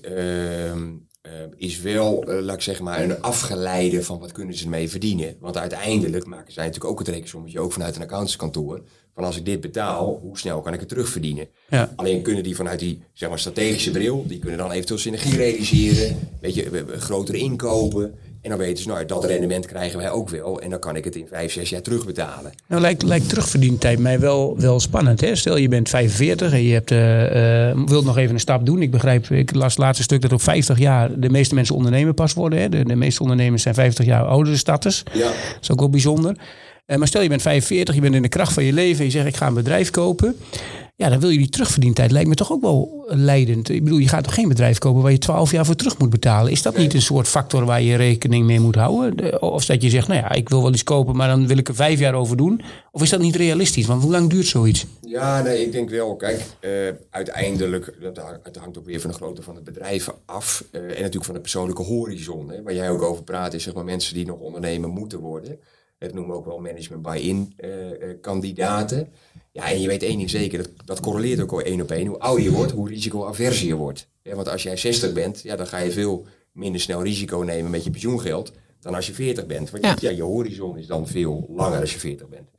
eh, 1.22 1.32
is 1.56 1.82
wel, 1.82 2.24
eh, 2.24 2.44
laat 2.44 2.56
ik 2.56 2.62
zeggen 2.62 2.86
maar, 2.86 3.04
een 3.04 3.22
afgeleide 3.22 4.04
van 4.04 4.20
wat 4.20 4.32
kunnen 4.32 4.56
ze 4.56 4.64
ermee 4.64 4.90
verdienen. 4.90 5.36
Want 5.40 5.58
uiteindelijk 5.58 6.26
maken 6.26 6.54
zij 6.54 6.66
natuurlijk 6.66 6.92
ook 6.92 7.00
het 7.00 7.08
rekensommetje, 7.08 7.60
ook 7.60 7.72
vanuit 7.72 7.96
een 7.96 8.02
accountantskantoor. 8.02 8.82
Van 9.14 9.24
als 9.24 9.38
ik 9.38 9.46
dit 9.46 9.62
betaal, 9.62 10.20
hoe 10.22 10.38
snel 10.38 10.62
kan 10.62 10.74
ik 10.74 10.80
het 10.80 10.90
terugverdienen? 10.90 11.48
Ja. 11.70 11.94
Alleen 11.96 12.22
kunnen 12.22 12.44
die 12.44 12.56
vanuit 12.56 12.80
die 12.80 13.02
zeg 13.14 13.30
maar, 13.30 13.40
strategische 13.40 13.92
bril, 13.92 14.24
die 14.28 14.40
kunnen 14.40 14.58
dan 14.58 14.72
eventueel 14.72 15.00
synergie 15.00 15.36
realiseren, 15.36 16.20
weet 16.42 16.56
je, 16.56 16.86
grotere 16.98 17.38
inkopen. 17.38 18.16
En 18.42 18.50
dan 18.50 18.58
weten 18.58 18.84
ze, 18.84 18.90
nou, 18.90 19.06
dat 19.06 19.26
rendement 19.26 19.66
krijgen 19.66 19.98
wij 19.98 20.12
ook 20.12 20.30
wel. 20.30 20.62
En 20.62 20.70
dan 20.70 20.80
kan 20.80 20.96
ik 20.96 21.04
het 21.04 21.16
in 21.16 21.28
vijf, 21.28 21.52
zes 21.52 21.70
jaar 21.70 21.82
terugbetalen. 21.82 22.52
Nou, 22.68 22.82
lijkt, 22.82 23.04
lijkt 23.04 23.30
terugverdientijd 23.30 24.00
mij 24.00 24.20
wel, 24.20 24.60
wel 24.60 24.80
spannend. 24.80 25.22
Hè? 25.22 25.36
Stel, 25.36 25.58
je 25.58 25.68
bent 25.68 25.90
45 25.90 26.52
en 26.52 26.64
je 26.64 26.74
hebt, 26.74 26.92
eh, 26.92 27.86
wilt 27.86 28.06
nog 28.06 28.18
even 28.18 28.34
een 28.34 28.40
stap 28.40 28.66
doen. 28.66 28.82
Ik 28.82 28.92
begrijp, 28.92 29.30
ik 29.30 29.56
las 29.56 29.72
het 29.72 29.78
laatste 29.78 30.04
stuk 30.04 30.22
dat 30.22 30.32
op 30.32 30.42
50 30.42 30.78
jaar 30.78 31.20
de 31.20 31.30
meeste 31.30 31.56
mensen 31.56 31.76
ondernemer 31.76 32.14
pas 32.14 32.34
worden. 32.34 32.60
Hè? 32.60 32.70
De, 32.70 32.86
de 32.86 32.96
meeste 32.96 33.22
ondernemers 33.22 33.64
zijn 33.64 33.76
50 33.76 34.06
jaar 34.06 34.26
oudere 34.26 34.58
starters. 34.58 35.04
Ja. 35.14 35.26
Dat 35.26 35.62
is 35.62 35.72
ook 35.72 35.80
wel 35.80 35.90
bijzonder. 35.90 36.36
Eh, 36.86 36.98
maar 36.98 37.08
stel, 37.08 37.22
je 37.22 37.30
bent 37.30 37.42
45, 37.42 37.96
je 37.96 38.02
bent 38.02 38.16
in 38.16 38.22
de 38.22 38.28
kracht 38.28 38.54
van 38.54 38.64
je 38.64 38.74
leven 38.74 39.00
en 39.00 39.06
je 39.06 39.12
zegt, 39.12 39.28
ik 39.28 39.36
ga 39.36 39.48
een 39.48 39.54
bedrijf 39.54 39.90
kopen. 39.90 40.36
Ja, 41.00 41.10
dan 41.10 41.20
wil 41.20 41.30
je 41.30 41.38
die 41.38 41.50
terugverdientijd. 41.50 42.12
Lijkt 42.12 42.30
me 42.30 42.36
toch 42.36 42.52
ook 42.52 42.62
wel 42.62 43.04
leidend. 43.08 43.70
Ik 43.70 43.84
bedoel, 43.84 44.00
je 44.00 44.08
gaat 44.08 44.24
toch 44.24 44.34
geen 44.34 44.48
bedrijf 44.48 44.78
kopen 44.78 45.02
waar 45.02 45.12
je 45.12 45.18
12 45.18 45.52
jaar 45.52 45.66
voor 45.66 45.76
terug 45.76 45.98
moet 45.98 46.10
betalen. 46.10 46.52
Is 46.52 46.62
dat 46.62 46.78
niet 46.78 46.94
een 46.94 47.02
soort 47.02 47.28
factor 47.28 47.66
waar 47.66 47.82
je 47.82 47.96
rekening 47.96 48.46
mee 48.46 48.60
moet 48.60 48.76
houden? 48.76 49.18
De- 49.18 49.40
Of 49.40 49.66
dat 49.66 49.82
je 49.82 49.90
zegt, 49.90 50.08
nou 50.08 50.20
ja, 50.20 50.32
ik 50.32 50.50
wil 50.50 50.62
wel 50.62 50.72
iets 50.74 50.84
kopen, 50.84 51.16
maar 51.16 51.28
dan 51.28 51.48
wil 51.48 51.58
ik 51.58 51.68
er 51.68 51.76
vijf 51.76 52.00
jaar 52.00 52.14
over 52.14 52.38
doen. 52.38 52.62
Of 52.92 53.02
is 53.02 53.10
dat 53.10 53.20
niet 53.20 53.36
realistisch? 53.36 53.86
Want 53.86 54.02
hoe 54.02 54.12
lang 54.12 54.30
duurt 54.30 54.46
zoiets? 54.48 54.86
Ja, 55.02 55.42
nee, 55.42 55.66
ik 55.66 55.72
denk 55.72 55.90
wel. 55.90 56.16
Kijk, 56.16 56.42
eh, 56.60 56.72
uiteindelijk, 57.10 57.94
dat, 58.02 58.22
het 58.44 58.56
hangt 58.56 58.78
ook 58.78 58.86
weer 58.86 59.00
van 59.02 59.10
de 59.10 59.16
grootte 59.16 59.42
van 59.42 59.56
het 59.56 59.64
bedrijf 59.64 60.10
af. 60.26 60.64
eh, 60.72 60.82
en 60.82 60.88
natuurlijk 60.90 61.26
van 61.26 61.34
de 61.34 61.40
persoonlijke 61.42 61.84
horizon. 61.84 62.50
Hè, 62.50 62.62
waar 62.64 62.74
jij 62.74 62.90
ook 62.90 63.02
over 63.02 63.24
praat, 63.24 63.54
is 63.54 63.64
zeg 63.64 63.74
maar 63.74 63.84
mensen 63.86 64.14
die 64.14 64.26
nog 64.26 64.40
ondernemer 64.40 64.90
moeten 64.90 65.20
worden. 65.20 65.60
Dat 66.00 66.14
noemen 66.14 66.32
we 66.32 66.38
ook 66.38 66.46
wel 66.46 66.60
management 66.60 67.02
buy-in 67.02 67.54
eh, 67.58 67.92
eh, 67.92 68.18
kandidaten. 68.22 69.12
Ja, 69.52 69.70
en 69.70 69.82
je 69.82 69.88
weet 69.88 70.04
één 70.04 70.18
ding 70.18 70.30
zeker, 70.30 70.58
dat, 70.58 70.70
dat 70.86 71.00
correleert 71.00 71.40
ook 71.40 71.52
al 71.52 71.62
één 71.62 71.82
op 71.82 71.92
één. 71.92 72.08
Hoe 72.08 72.20
ouder 72.20 72.44
je 72.44 72.52
wordt, 72.52 72.72
hoe 72.72 72.90
risicoaverser 72.90 73.68
je 73.68 73.76
wordt. 73.76 74.08
Ja, 74.24 74.36
want 74.36 74.50
als 74.50 74.64
jij 74.64 74.78
60 74.78 75.14
bent, 75.14 75.42
ja, 75.42 75.56
dan 75.56 75.68
ga 75.68 75.78
je 75.78 75.92
veel 75.92 76.26
minder 76.52 76.82
snel 76.82 77.04
risico 77.04 77.38
nemen 77.38 77.72
met 77.72 77.84
je 77.84 77.90
pensioengeld 77.90 78.52
dan 78.80 78.96
als 78.96 79.08
je 79.08 79.14
40 79.14 79.46
bent. 79.46 79.70
Want 79.70 79.84
Ja. 79.84 79.96
ja, 80.00 80.10
je 80.10 80.22
horizon 80.22 80.78
is 80.78 80.88
dan 80.88 81.08
veel 81.08 81.46
langer 81.50 81.80
als 81.80 81.94
je 81.94 82.00
40 82.00 82.28
bent. 82.30 82.50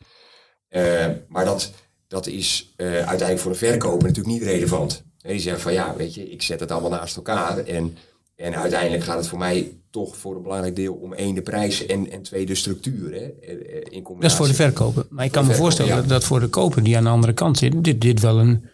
Eh, 0.69 1.07
maar 1.29 1.45
dat, 1.45 1.73
dat 2.09 2.27
is 2.27 2.73
uiteindelijk 2.77 3.39
voor 3.39 3.53
de 3.53 3.59
verkoper 3.59 4.07
natuurlijk 4.07 4.35
niet 4.35 4.43
relevant. 4.43 5.05
En 5.23 5.31
die 5.31 5.41
zegt 5.41 5.61
van 5.61 5.73
ja, 5.73 5.97
weet 5.97 6.15
je, 6.15 6.31
ik 6.31 6.43
zet 6.43 6.61
het 6.61 6.71
allemaal 6.71 6.91
naast 6.91 7.17
elkaar. 7.17 7.59
En, 7.59 7.97
en 8.37 8.57
uiteindelijk 8.57 9.03
gaat 9.03 9.19
het 9.19 9.29
voor 9.29 9.39
mij 9.39 9.80
toch 9.91 10.17
voor 10.17 10.37
een 10.37 10.43
belangrijk 10.43 10.77
deel 10.77 10.95
om 10.95 11.13
één 11.13 11.35
de 11.35 11.43
prijs 11.43 11.87
en, 11.87 12.11
en 12.11 12.23
twee 12.23 12.47
de 12.47 12.55
structuur. 12.55 13.11
Hè, 13.13 13.19
eh, 13.19 13.53
eh, 13.53 13.83
in 13.89 14.03
combinatie. 14.03 14.21
Dat 14.21 14.31
is 14.31 14.37
voor 14.37 14.47
de 14.47 14.55
verkoper. 14.55 15.07
Maar 15.11 15.25
ik 15.25 15.33
kan 15.33 15.47
me 15.47 15.55
voorstellen 15.55 15.97
ja. 15.97 16.03
dat, 16.03 16.25
voor 16.25 16.41
de 16.41 16.47
koper 16.49 16.83
die 16.83 16.97
aan 16.97 17.05
de 17.05 17.11
andere 17.11 17.33
kant 17.33 17.59
zit, 17.59 17.85
dit, 17.85 18.01
dit 18.01 18.21
wel 18.21 18.39
een 18.41 18.65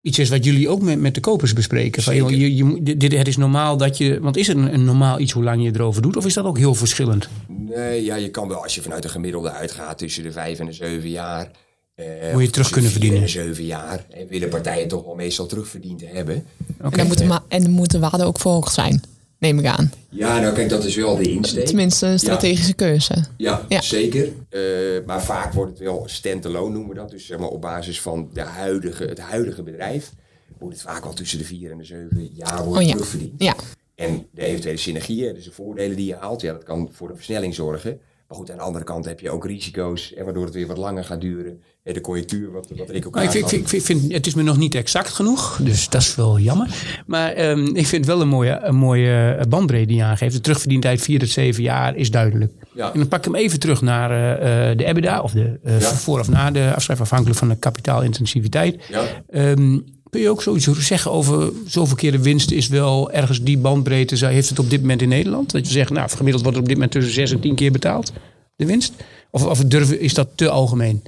iets 0.00 0.18
is 0.18 0.28
wat 0.28 0.44
jullie 0.44 0.68
ook 0.68 0.82
met, 0.82 1.00
met 1.00 1.14
de 1.14 1.20
kopers 1.20 1.52
bespreken. 1.52 2.02
Van, 2.02 2.16
joh, 2.16 2.30
je, 2.30 2.56
je, 2.56 2.82
dit, 2.82 3.00
dit- 3.00 3.12
het 3.16 3.28
is 3.28 3.36
normaal 3.36 3.76
dat 3.76 3.98
je. 3.98 4.20
Want 4.20 4.36
is 4.36 4.46
het 4.46 4.56
een, 4.56 4.74
een 4.74 4.84
normaal 4.84 5.18
iets 5.20 5.32
hoe 5.32 5.42
lang 5.44 5.62
je 5.62 5.70
erover 5.74 6.02
doet? 6.02 6.16
Of 6.16 6.26
is 6.26 6.34
dat 6.34 6.44
ook 6.44 6.58
heel 6.58 6.74
verschillend? 6.74 7.28
Nee, 7.48 8.04
ja, 8.04 8.14
je 8.16 8.28
kan 8.30 8.48
wel 8.48 8.62
als 8.62 8.74
je 8.74 8.82
vanuit 8.82 9.04
een 9.04 9.10
gemiddelde 9.10 9.50
uitgaat 9.50 9.98
tussen 9.98 10.22
de 10.22 10.32
vijf 10.32 10.58
en 10.58 10.66
de 10.66 10.72
zeven 10.72 11.10
jaar. 11.10 11.50
eh, 11.94 12.04
Moet 12.32 12.42
je 12.42 12.50
terug 12.50 12.70
kunnen 12.70 12.90
vier 12.90 13.00
verdienen. 13.00 13.28
En 13.28 13.32
de 13.34 13.40
zeven 13.40 13.64
jaar. 13.64 14.06
En 14.10 14.26
willen 14.28 14.48
partijen 14.48 14.88
toch 14.88 15.04
wel 15.04 15.14
meestal 15.14 15.46
terugverdiend 15.46 16.02
hebben. 16.06 16.46
Oké. 16.80 16.90
En, 16.90 16.96
dan 16.96 17.06
moet 17.06 17.18
de 17.18 17.38
en 17.48 17.62
dan 17.62 17.70
moet 17.70 17.90
de 17.90 17.98
waarde 17.98 18.24
ook 18.24 18.38
verhoogd 18.38 18.74
zijn, 18.74 19.02
neem 19.42 19.58
ik 19.58 19.66
aan. 19.66 19.92
Ja, 20.08 20.40
nou 20.40 20.54
kijk, 20.54 20.68
dat 20.68 20.84
is 20.84 20.96
wel 20.96 21.16
de 21.16 21.22
insteek. 21.30 21.66
Tenminste, 21.66 22.06
een 22.06 22.18
strategische 22.18 22.74
keuze. 22.74 23.24
Ja, 23.36 23.64
Ja. 23.68 23.80
zeker. 23.80 24.28
Eh, 24.48 24.60
maar 25.06 25.22
vaak 25.22 25.52
wordt 25.52 25.70
het 25.70 25.80
wel 25.80 26.02
stand-alone 26.06 26.72
noemen 26.72 26.88
we 26.88 26.94
dat. 27.00 27.10
Dus 27.10 27.26
zeg 27.26 27.38
maar 27.38 27.48
op 27.48 27.60
basis 27.60 28.00
van 28.00 28.30
de 28.32 28.40
huidige, 28.40 29.04
het 29.04 29.18
huidige 29.18 29.62
bedrijf 29.62 30.12
moet 30.58 30.72
het 30.72 30.82
vaak 30.82 31.04
wel 31.04 31.12
tussen 31.12 31.38
de 31.38 31.44
vier 31.44 31.70
en 31.70 31.78
de 31.78 31.84
zeven 31.84 32.30
jaar 32.34 32.64
worden 32.64 32.82
Oh 32.82 32.86
ja. 32.88 32.92
terugverdiend. 32.92 33.32
Ja, 33.42 33.54
En 33.94 34.26
de 34.30 34.42
eventuele 34.42 34.78
synergieën, 34.78 35.34
dus 35.34 35.44
de 35.44 35.52
voordelen 35.52 35.96
die 35.96 36.06
je 36.06 36.14
haalt, 36.16 36.40
ja, 36.40 36.52
dat 36.52 36.62
kan 36.62 36.88
voor 36.92 37.08
een 37.10 37.16
versnelling 37.16 37.54
zorgen. 37.54 38.00
Maar 38.32 38.40
goed, 38.40 38.50
aan 38.50 38.56
de 38.56 38.62
andere 38.62 38.84
kant 38.84 39.04
heb 39.04 39.20
je 39.20 39.30
ook 39.30 39.46
risico's, 39.46 40.14
en 40.14 40.24
waardoor 40.24 40.44
het 40.44 40.54
weer 40.54 40.66
wat 40.66 40.76
langer 40.76 41.04
gaat 41.04 41.20
duren. 41.20 41.60
En 41.82 41.94
de 41.94 42.00
conjunctuur, 42.00 42.52
wat, 42.52 42.68
wat 42.76 42.90
Rick 42.90 43.06
ook 43.06 43.14
Maar 43.14 43.36
ik 43.36 43.48
vind, 43.48 43.84
vind, 43.84 44.12
het 44.12 44.26
is 44.26 44.34
me 44.34 44.42
nog 44.42 44.56
niet 44.56 44.74
exact 44.74 45.08
genoeg, 45.08 45.58
dus 45.62 45.88
dat 45.88 46.00
is 46.00 46.14
wel 46.14 46.38
jammer. 46.38 46.68
Maar 47.06 47.32
ehm, 47.32 47.76
ik 47.76 47.86
vind 47.86 48.06
wel 48.06 48.20
een 48.20 48.28
mooie, 48.28 48.60
een 48.62 48.74
mooie 48.74 49.34
eh, 49.38 49.46
bandbreedte 49.46 49.86
die 49.86 49.96
je 49.96 50.02
aangeeft. 50.02 50.34
De 50.34 50.40
terugverdientijd 50.40 51.00
4 51.00 51.18
tot 51.18 51.28
7 51.28 51.62
jaar 51.62 51.96
is 51.96 52.10
duidelijk. 52.10 52.52
Ja. 52.74 52.92
En 52.92 52.98
dan 52.98 53.08
pak 53.08 53.18
ik 53.18 53.24
hem 53.24 53.34
even 53.34 53.60
terug 53.60 53.80
naar 53.80 54.10
eh, 54.10 54.70
eh, 54.70 54.78
de 54.78 54.84
EBITDA, 54.84 55.20
of 55.20 55.32
de 55.32 55.60
Ja. 55.64 55.80
voor 55.80 56.20
of 56.20 56.28
na 56.28 56.50
de 56.50 56.72
afschrijf, 56.74 57.00
afhankelijk 57.00 57.38
van 57.38 57.48
de 57.48 57.56
kapitaalintensiviteit. 57.56 58.84
Ja. 58.88 59.02
Ehm, 59.30 59.78
kun 60.12 60.20
je 60.20 60.30
ook 60.30 60.42
zoiets 60.42 60.86
zeggen 60.86 61.10
over 61.10 61.52
zoveel 61.66 61.96
keer 61.96 62.12
de 62.12 62.22
winst 62.22 62.50
is 62.50 62.68
wel 62.68 63.10
ergens 63.10 63.42
die 63.42 63.58
bandbreedte, 63.58 64.26
heeft 64.26 64.48
het 64.48 64.58
op 64.58 64.70
dit 64.70 64.80
moment 64.80 65.02
in 65.02 65.08
Nederland? 65.08 65.50
Dat 65.50 65.66
je 65.66 65.72
zegt, 65.72 65.90
nou 65.90 66.10
gemiddeld 66.10 66.42
wordt 66.42 66.56
er 66.56 66.62
op 66.62 66.68
dit 66.68 66.76
moment 66.76 66.92
tussen 66.92 67.12
6 67.12 67.30
en 67.30 67.40
10 67.40 67.54
keer 67.54 67.72
betaald, 67.72 68.12
de 68.56 68.66
winst? 68.66 68.92
Of, 69.30 69.46
of 69.46 69.58
durven, 69.58 70.00
is 70.00 70.14
dat 70.14 70.28
te 70.34 70.48
algemeen? 70.48 71.02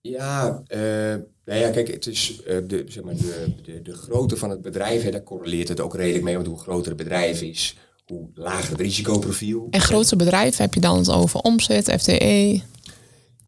Ja, 0.00 0.62
eh, 0.66 0.80
nou 1.44 1.60
ja, 1.60 1.70
kijk, 1.70 1.88
het 1.88 2.06
is 2.06 2.42
eh, 2.46 2.56
de, 2.66 2.84
zeg 2.88 3.04
maar, 3.04 3.16
de, 3.16 3.52
de, 3.64 3.82
de 3.82 3.92
grootte 3.92 4.36
van 4.36 4.50
het 4.50 4.62
bedrijf, 4.62 5.02
hè, 5.02 5.10
daar 5.10 5.22
correleert 5.22 5.68
het 5.68 5.80
ook 5.80 5.94
redelijk 5.94 6.24
mee. 6.24 6.34
Want 6.34 6.46
hoe 6.46 6.58
groter 6.58 6.88
het 6.88 7.02
bedrijf 7.02 7.42
is, 7.42 7.76
hoe 8.06 8.28
lager 8.34 8.70
het 8.70 8.80
risicoprofiel. 8.80 9.66
en 9.70 9.80
grootste 9.80 10.16
bedrijven 10.16 10.62
heb 10.62 10.74
je 10.74 10.80
dan 10.80 10.98
het 10.98 11.10
over 11.10 11.40
omzet, 11.40 11.94
FTE. 11.98 12.60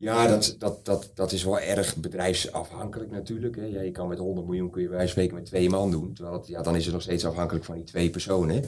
Ja, 0.02 0.26
dat, 0.26 0.56
dat, 0.58 0.84
dat, 0.84 1.10
dat 1.14 1.32
is 1.32 1.44
wel 1.44 1.60
erg 1.60 1.96
bedrijfsafhankelijk 1.96 3.10
natuurlijk. 3.10 3.56
Hè. 3.56 3.64
Ja, 3.64 3.80
je 3.80 3.90
kan 3.90 4.08
met 4.08 4.18
100 4.18 4.46
miljoen 4.46 4.70
kun 4.70 4.82
je 4.82 4.88
bij 4.88 5.06
spreken 5.06 5.34
met 5.34 5.44
twee 5.44 5.68
man 5.70 5.90
doen. 5.90 6.12
Terwijl 6.14 6.36
het, 6.38 6.46
ja, 6.46 6.62
dan 6.62 6.76
is 6.76 6.84
het 6.84 6.92
nog 6.92 7.02
steeds 7.02 7.24
afhankelijk 7.24 7.64
van 7.64 7.74
die 7.74 7.84
twee 7.84 8.10
personen. 8.10 8.64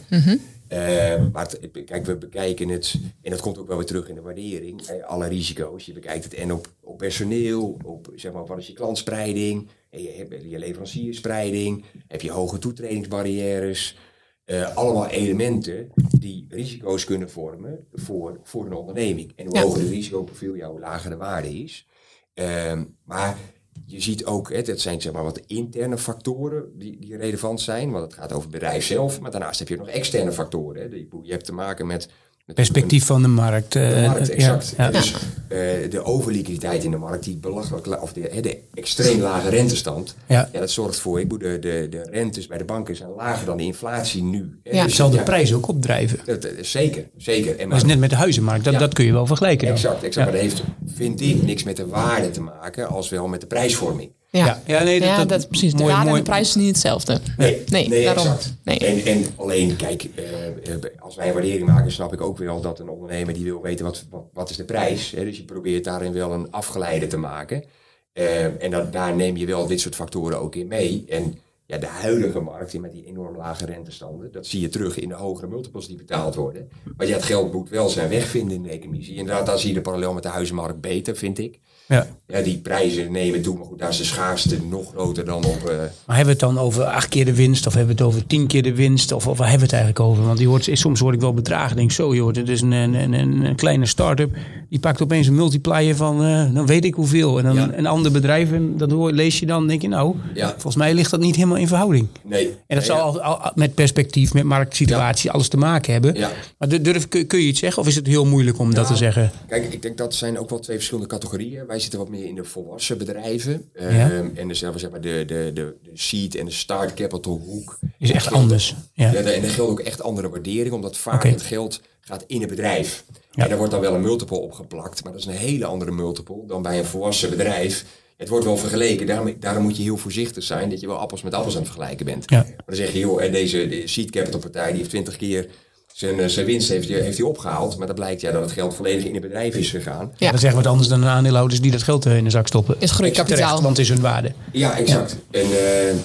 Eh, 0.68 1.24
maar 1.32 1.48
het- 1.50 1.84
kijk, 1.84 2.06
we 2.06 2.16
bekijken 2.16 2.68
het, 2.68 2.94
en 3.22 3.30
dat 3.30 3.40
komt 3.40 3.58
ook 3.58 3.66
wel 3.68 3.76
weer 3.76 3.86
terug 3.86 4.08
in 4.08 4.14
de 4.14 4.20
waardering, 4.20 5.02
alle 5.06 5.26
risico's. 5.28 5.86
Je 5.86 5.92
bekijkt 5.92 6.24
het 6.24 6.34
en 6.34 6.52
op, 6.52 6.68
op 6.80 6.98
personeel, 6.98 7.76
op 7.84 8.12
zeg 8.14 8.32
maar, 8.32 8.46
wat 8.46 8.58
is 8.58 8.66
je 8.66 8.72
klantspreiding, 8.72 9.68
en 9.90 10.02
je 10.02 10.40
je 10.48 10.58
leverancierspreiding, 10.58 11.84
heb 12.08 12.20
je 12.20 12.30
hoge 12.30 12.58
toetredingsbarrières. 12.58 13.96
Eh, 14.44 14.76
allemaal 14.76 15.06
elementen 15.06 15.90
die 16.18 16.46
risico's 16.48 17.04
kunnen 17.04 17.30
vormen 17.30 17.86
voor, 17.92 18.40
voor 18.42 18.66
een 18.66 18.72
onderneming. 18.72 19.32
En 19.36 19.46
hoe 19.46 19.54
Ja. 19.56 19.62
hoger 19.62 19.80
het 19.80 19.90
risicoprofiel, 19.90 20.54
ja, 20.54 20.70
hoe 20.70 20.80
lager 20.80 21.10
de 21.10 21.16
waarde 21.16 21.62
is. 21.62 21.86
Ehm, 22.34 22.84
maar 23.04 23.38
je 23.86 24.00
ziet 24.00 24.24
ook, 24.24 24.52
hè, 24.52 24.62
dat 24.62 24.80
zijn 24.80 25.00
zeg 25.00 25.12
maar 25.12 25.24
wat 25.24 25.38
interne 25.46 25.98
factoren 25.98 26.78
die, 26.78 26.98
die 26.98 27.16
relevant 27.16 27.60
zijn. 27.60 27.90
Want 27.90 28.04
het 28.04 28.14
gaat 28.14 28.32
over 28.32 28.42
het 28.42 28.52
bedrijf 28.52 28.84
zelf. 28.84 29.20
Maar 29.20 29.30
daarnaast 29.30 29.58
heb 29.58 29.68
je 29.68 29.76
nog 29.76 29.88
externe 29.88 30.32
factoren. 30.32 30.82
Hè. 30.82 30.96
Je 31.22 31.32
hebt 31.32 31.44
te 31.44 31.52
maken 31.52 31.86
met... 31.86 32.08
Perspectief 32.54 33.04
van 33.06 33.22
de 33.22 33.28
markt. 33.28 33.72
de 33.72 33.80
eh, 33.80 34.06
markt, 34.06 34.26
ja, 34.26 34.32
exact. 34.32 34.74
ja. 34.76 34.90
Dus 34.90 35.14
eh, 35.48 35.58
de 35.90 36.00
overliquiditeit 36.04 36.84
in 36.84 36.90
de 36.90 36.96
markt, 36.96 37.24
die 37.24 37.36
belachelijk, 37.36 37.86
la- 37.86 37.98
of 38.00 38.12
de, 38.12 38.58
extreem 38.74 39.20
lage 39.20 39.48
rentestand, 39.48 40.14
Ja. 40.26 40.48
ja. 40.52 40.60
dat 40.60 40.70
zorgt 40.70 40.98
voor, 40.98 41.20
ik 41.20 41.28
bedoel, 41.28 41.50
de, 41.50 41.58
de, 41.58 41.86
de 41.90 42.06
rentes 42.10 42.46
bij 42.46 42.58
de 42.58 42.64
banken 42.64 42.96
zijn 42.96 43.10
lager 43.16 43.46
dan 43.46 43.56
de 43.56 43.62
inflatie 43.62 44.22
nu. 44.22 44.58
Ja. 44.62 44.84
Dus 44.84 44.94
Zal 44.96 45.10
de 45.10 45.16
ja, 45.16 45.22
prijs 45.22 45.52
ook 45.52 45.68
opdrijven. 45.68 46.18
dat, 46.24 46.42
dat 46.42 46.52
is 46.52 46.70
zeker, 46.70 47.04
zeker. 47.16 47.58
En 47.58 47.68
Dat 47.68 47.78
is 47.78 47.84
net 47.84 47.98
met 47.98 48.10
de 48.10 48.16
huizenmarkt. 48.16 48.64
Dat, 48.64 48.72
Ja. 48.72 48.78
dat 48.78 48.94
kun 48.94 49.04
je 49.04 49.12
wel 49.12 49.26
vergelijken. 49.26 49.66
dan. 49.66 49.76
Exact, 49.76 50.02
exact. 50.02 50.14
Ja. 50.14 50.22
Maar 50.22 50.32
dat 50.32 50.40
heeft, 50.42 50.62
vind 50.94 51.20
ik, 51.20 51.42
niks 51.42 51.62
met 51.62 51.76
de 51.76 51.86
waarde 51.86 52.30
te 52.30 52.40
maken, 52.40 52.88
als 52.88 53.08
wel 53.08 53.26
met 53.28 53.40
de 53.40 53.46
prijsvorming. 53.46 54.10
Ja, 54.38 54.46
Ja. 54.46 54.60
Ja, 54.66 54.82
nee, 54.82 54.98
dat- 55.00 55.08
Ja, 55.08 55.16
dat- 55.16 55.28
dat, 55.28 55.48
precies. 55.48 55.72
De 55.72 55.78
mooi- 55.78 55.92
waarde 55.94 56.10
en 56.10 56.16
de 56.16 56.22
prijs 56.22 56.48
is 56.48 56.54
niet 56.54 56.68
hetzelfde. 56.68 57.20
Nee, 57.36 57.62
nee, 57.68 58.04
daarom. 58.04 58.24
exact. 58.26 58.54
Nee. 58.64 58.78
En, 58.78 59.04
en 59.04 59.24
alleen, 59.36 59.76
kijk, 59.76 60.06
eh, 60.14 60.46
eh, 60.46 60.82
als 60.98 61.16
wij 61.16 61.26
een 61.28 61.32
waardering 61.32 61.66
maken, 61.66 61.92
snap 61.92 62.12
ik 62.12 62.20
ook 62.20 62.38
wel 62.38 62.60
dat 62.60 62.78
een 62.78 62.88
ondernemer 62.88 63.34
die 63.34 63.44
wil 63.44 63.62
weten 63.62 63.84
wat, 63.84 64.04
wat, 64.10 64.24
wat 64.32 64.50
is 64.50 64.56
de 64.56 64.64
prijs. 64.64 65.10
Hè? 65.10 65.24
Dus 65.24 65.36
je 65.36 65.44
probeert 65.44 65.84
daarin 65.84 66.12
wel 66.12 66.32
een 66.32 66.50
afgeleide 66.50 67.06
te 67.06 67.16
maken. 67.16 67.64
Eh, 68.12 68.62
en 68.62 68.70
dat, 68.70 68.92
daar 68.92 69.14
neem 69.16 69.36
je 69.36 69.46
wel 69.46 69.66
dit 69.66 69.80
soort 69.80 69.94
factoren 69.94 70.40
ook 70.40 70.54
in 70.54 70.66
mee. 70.66 71.04
En 71.08 71.38
ja, 71.66 71.78
de 71.78 71.86
huidige 71.86 72.40
markt 72.40 72.80
met 72.80 72.92
die 72.92 73.04
enorm 73.06 73.36
lage 73.36 73.64
rentestanden, 73.66 74.32
dat 74.32 74.46
zie 74.46 74.60
je 74.60 74.68
terug 74.68 74.98
in 74.98 75.08
de 75.08 75.14
hogere 75.14 75.46
multiples 75.46 75.86
die 75.86 75.96
betaald 75.96 76.34
worden. 76.34 76.68
Maar 76.96 77.06
ja, 77.06 77.14
het 77.14 77.24
geld 77.24 77.52
moet 77.52 77.68
wel 77.68 77.88
zijn 77.88 78.08
weg 78.08 78.26
vinden 78.26 78.56
in 78.56 78.62
de 78.62 78.68
economie. 78.68 79.14
Inderdaad, 79.14 79.46
daar 79.46 79.58
zie 79.58 79.68
je 79.68 79.74
de 79.74 79.80
parallel 79.80 80.12
met 80.12 80.22
de 80.22 80.28
huizenmarkt 80.28 80.80
beter, 80.80 81.16
vind 81.16 81.38
ik. 81.38 81.58
Ja. 81.88 82.06
Ja, 82.26 82.40
die 82.40 82.58
prijzen 82.58 83.12
nemen 83.12 83.42
toe, 83.42 83.56
maar 83.56 83.66
goed, 83.66 83.78
daar 83.78 83.88
is 83.88 83.96
de 83.96 84.04
schaarste 84.04 84.56
nog 84.70 84.90
groter 84.90 85.24
dan 85.24 85.44
op... 85.44 85.62
eh, 85.68 85.76
Maar 86.06 86.16
hebben 86.16 86.24
we 86.24 86.30
het 86.46 86.54
dan 86.54 86.58
over 86.58 86.84
acht 86.84 87.08
keer 87.08 87.24
de 87.24 87.34
winst? 87.34 87.66
Of 87.66 87.74
hebben 87.74 87.96
we 87.96 88.02
het 88.02 88.12
over 88.12 88.26
tien 88.26 88.46
keer 88.46 88.62
de 88.62 88.74
winst? 88.74 89.12
Of, 89.12 89.26
of 89.26 89.38
waar 89.38 89.48
hebben 89.50 89.68
we 89.68 89.74
het 89.76 89.84
eigenlijk 89.84 90.10
over? 90.10 90.24
Want 90.26 90.38
je 90.38 90.46
hoort, 90.46 90.68
soms 90.72 91.00
hoor 91.00 91.12
ik 91.12 91.20
wel 91.20 91.34
bedragen. 91.34 91.76
Denk 91.76 91.92
zo, 91.92 92.14
joh, 92.14 92.32
dit 92.32 92.48
is 92.48 92.60
een, 92.60 92.72
een, 92.72 92.94
een, 93.12 93.44
een 93.44 93.54
kleine 93.56 93.86
start-up. 93.86 94.36
Die 94.68 94.78
pakt 94.78 95.02
opeens 95.02 95.26
een 95.26 95.34
multiplier 95.34 95.96
van, 95.96 96.24
eh, 96.24 96.54
dan 96.54 96.66
weet 96.66 96.84
ik 96.84 96.94
hoeveel. 96.94 97.38
En 97.38 97.44
dan 97.44 97.54
Ja. 97.54 97.70
een 97.76 97.86
ander 97.86 98.12
bedrijf, 98.12 98.52
en 98.52 98.76
dat 98.76 98.90
hoor, 98.90 99.12
lees 99.12 99.38
je 99.38 99.46
dan, 99.46 99.66
denk 99.66 99.82
je, 99.82 99.88
nou, 99.88 100.14
Ja. 100.34 100.48
volgens 100.50 100.76
mij 100.76 100.94
ligt 100.94 101.10
dat 101.10 101.20
niet 101.20 101.34
helemaal 101.36 101.56
in 101.58 101.68
verhouding. 101.68 102.06
nee. 102.22 102.46
En 102.46 102.52
dat 102.76 102.76
Nee, 102.76 102.84
zal 102.86 103.00
al, 103.00 103.20
al- 103.20 103.52
met 103.54 103.74
perspectief, 103.74 104.32
met 104.34 104.44
marktsituatie, 104.44 105.30
alles 105.30 105.48
te 105.48 105.56
maken 105.56 105.92
hebben. 105.92 106.14
Ja. 106.14 106.30
Maar 106.58 106.68
du- 106.68 106.80
durf, 106.80 107.08
kun, 107.08 107.26
je 107.28 107.38
iets 107.46 107.60
zeggen? 107.60 107.82
Of 107.82 107.88
is 107.88 107.94
het 107.96 108.06
heel 108.06 108.24
moeilijk 108.26 108.58
om 108.58 108.74
dat 108.74 108.86
te 108.86 108.96
zeggen? 108.96 109.30
Kijk, 109.48 109.72
ik 109.72 109.82
denk 109.82 109.96
dat 109.98 110.14
zijn 110.14 110.38
ook 110.38 110.50
wel 110.50 110.58
twee 110.60 110.76
verschillende 110.76 111.08
categorieën. 111.08 111.66
Wij 111.74 111.82
zitten 111.82 112.00
wat 112.00 112.08
meer 112.08 112.24
in 112.24 112.34
de 112.34 112.44
volwassen 112.44 112.98
bedrijven. 112.98 113.70
Ja. 113.74 114.10
Ehm, 114.10 114.28
en 114.34 114.48
de, 114.48 114.54
zeg 114.54 114.90
maar, 114.90 115.00
de, 115.00 115.24
de, 115.26 115.50
de, 115.54 115.76
de 115.82 115.90
seed 115.94 116.34
en 116.34 116.44
de 116.44 116.50
start 116.50 116.94
capital 116.94 117.38
hoek. 117.44 117.78
Is 117.98 118.10
echt 118.10 118.32
anders. 118.32 118.74
Ja. 118.92 119.12
Ja, 119.12 119.18
en 119.18 119.42
er 119.42 119.50
geldt 119.50 119.70
ook 119.70 119.80
echt 119.80 120.02
andere 120.02 120.28
waardering, 120.28 120.74
omdat 120.74 120.96
vaak 120.96 121.24
het 121.24 121.42
geld 121.42 121.80
gaat 122.00 122.24
in 122.26 122.40
het 122.40 122.48
bedrijf. 122.48 123.04
Ja. 123.30 123.42
En 123.42 123.48
daar 123.48 123.58
wordt 123.58 123.72
dan 123.72 123.80
wel 123.80 123.94
een 123.94 124.00
multiple 124.00 124.38
opgeplakt, 124.38 125.02
maar 125.02 125.12
dat 125.12 125.20
is 125.20 125.26
een 125.26 125.32
hele 125.32 125.64
andere 125.64 125.90
multiple 125.90 126.46
dan 126.46 126.62
bij 126.62 126.78
een 126.78 126.84
volwassen 126.84 127.30
bedrijf. 127.30 127.84
Het 128.16 128.28
wordt 128.28 128.44
wel 128.44 128.56
vergeleken, 128.56 129.06
daarom, 129.06 129.36
daarom 129.40 129.62
moet 129.62 129.76
je 129.76 129.82
heel 129.82 129.96
voorzichtig 129.96 130.42
zijn 130.42 130.70
dat 130.70 130.80
je 130.80 130.86
wel 130.86 130.98
appels 130.98 131.22
met 131.22 131.34
appels 131.34 131.54
aan 131.54 131.62
het 131.62 131.70
vergelijken 131.70 132.06
bent. 132.06 132.30
Ja. 132.30 132.42
Maar 132.42 132.64
dan 132.66 132.76
zeg 132.76 132.92
je, 132.92 132.98
joh, 132.98 133.22
en 133.22 133.32
deze 133.32 133.68
de 133.68 133.86
seed 133.86 134.10
capital 134.10 134.40
partij 134.40 134.68
die 134.68 134.76
heeft 134.76 134.90
20 134.90 135.16
keer 135.16 135.48
zijn, 135.94 136.20
eh, 136.20 136.26
zijn 136.28 136.46
winst 136.46 136.68
heeft, 136.68 136.88
heeft 136.88 137.18
hij 137.18 137.26
opgehaald, 137.26 137.76
maar 137.78 137.86
dan 137.86 137.96
blijkt 137.96 138.20
ja, 138.20 138.32
dat 138.32 138.42
het 138.42 138.52
geld 138.52 138.74
volledig 138.74 139.04
in 139.04 139.12
het 139.12 139.22
bedrijf 139.22 139.54
is 139.54 139.70
gegaan. 139.70 140.12
Ja. 140.16 140.26
Dat 140.30 140.38
is 140.38 140.44
echt 140.44 140.54
wat 140.54 140.66
anders 140.66 140.88
dan 140.88 141.00
de 141.00 141.06
aandeelhouders 141.06 141.60
die 141.60 141.70
dat 141.70 141.82
geld 141.82 142.06
eh, 142.06 142.16
in 142.16 142.24
de 142.24 142.30
zak 142.30 142.46
stoppen. 142.46 142.76
Is 142.78 142.90
groeikapitaal. 142.90 143.54
Want 143.62 143.76
het 143.76 143.78
is 143.86 143.88
hun 143.92 144.00
waarde. 144.00 144.32
Ja, 144.52 144.76
exact. 144.78 145.16
En 145.30 145.40
eh, 145.40 145.90
eh, 145.90 145.96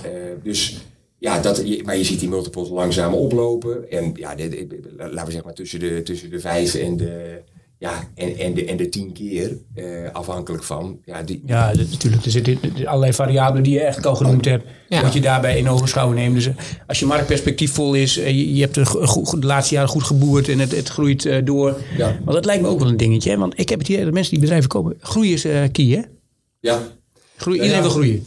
dus 0.44 0.78
ja, 1.18 1.40
dat, 1.40 1.64
maar 1.84 1.98
je 1.98 2.04
ziet 2.04 2.20
die 2.20 2.30
multiples 2.30 2.70
langzaam 2.70 3.14
oplopen. 3.14 3.92
En 3.92 4.12
ja, 4.16 4.36
de, 4.36 4.50
de- 4.50 4.68
de- 4.68 4.80
laten 4.98 5.14
we 5.16 5.20
zeggen 5.32 5.44
maar 5.46 5.54
tussen 5.54 5.80
de, 5.80 6.02
tussen 6.04 6.30
de 6.30 6.40
vijf 6.40 6.74
en 6.76 6.98
de, 6.98 7.42
ja, 7.80 8.10
en, 8.16 8.38
en, 8.38 8.54
de, 8.54 8.66
en 8.66 8.78
de 8.78 8.90
tien 8.90 9.14
keer, 9.14 9.58
eh, 9.76 9.86
afhankelijk 10.14 10.64
van. 10.64 11.00
Ja, 11.06 11.24
die, 11.24 11.42
Ja, 11.46 11.72
natuurlijk. 11.92 12.26
Er 12.26 12.32
zitten 12.32 12.60
allerlei 12.86 13.14
variabelen 13.14 13.64
die 13.64 13.74
je 13.74 13.82
echt 13.82 14.06
al 14.06 14.16
genoemd 14.16 14.46
hebt. 14.46 14.66
Ja. 14.90 15.02
Wat 15.02 15.14
je 15.14 15.22
daarbij 15.22 15.58
in 15.58 15.70
ogenschouw 15.70 16.12
neemt. 16.12 16.36
Dus 16.36 16.46
eh, 16.46 16.56
als 16.88 17.00
je 17.00 17.06
marktperspectief 17.06 17.72
vol 17.72 17.94
is, 17.94 18.18
eh, 18.18 18.28
je, 18.28 18.56
je 18.56 18.62
hebt 18.62 18.76
de, 18.76 19.38
laatste 19.40 19.74
jaren 19.74 19.90
goed 19.90 20.04
geboerd 20.04 20.50
en 20.50 20.60
het, 20.60 20.76
het 20.76 20.90
groeit 20.90 21.26
eh, 21.26 21.46
door. 21.46 21.82
Ja. 21.98 22.18
Want 22.24 22.32
dat 22.32 22.46
lijkt 22.46 22.62
me 22.62 22.68
ook 22.68 22.80
wel 22.80 22.88
een 22.88 22.98
dingetje. 22.98 23.30
Hè? 23.30 23.38
Want 23.38 23.60
ik 23.60 23.70
heb 23.70 23.80
het 23.80 23.88
hier, 23.88 24.06
de 24.06 24.12
mensen 24.12 24.32
die 24.32 24.42
bedrijven 24.42 24.70
kopen, 24.70 24.98
groeien 25.00 25.34
is 25.34 25.46
eh 25.46 25.64
key 25.72 25.86
hè? 25.86 26.02
ja, 26.60 26.80
Groei, 27.36 27.58
Ja, 27.58 27.64
iedereen 27.64 27.84
ja. 27.84 27.90
wil 27.90 27.98
groeien. 27.98 28.26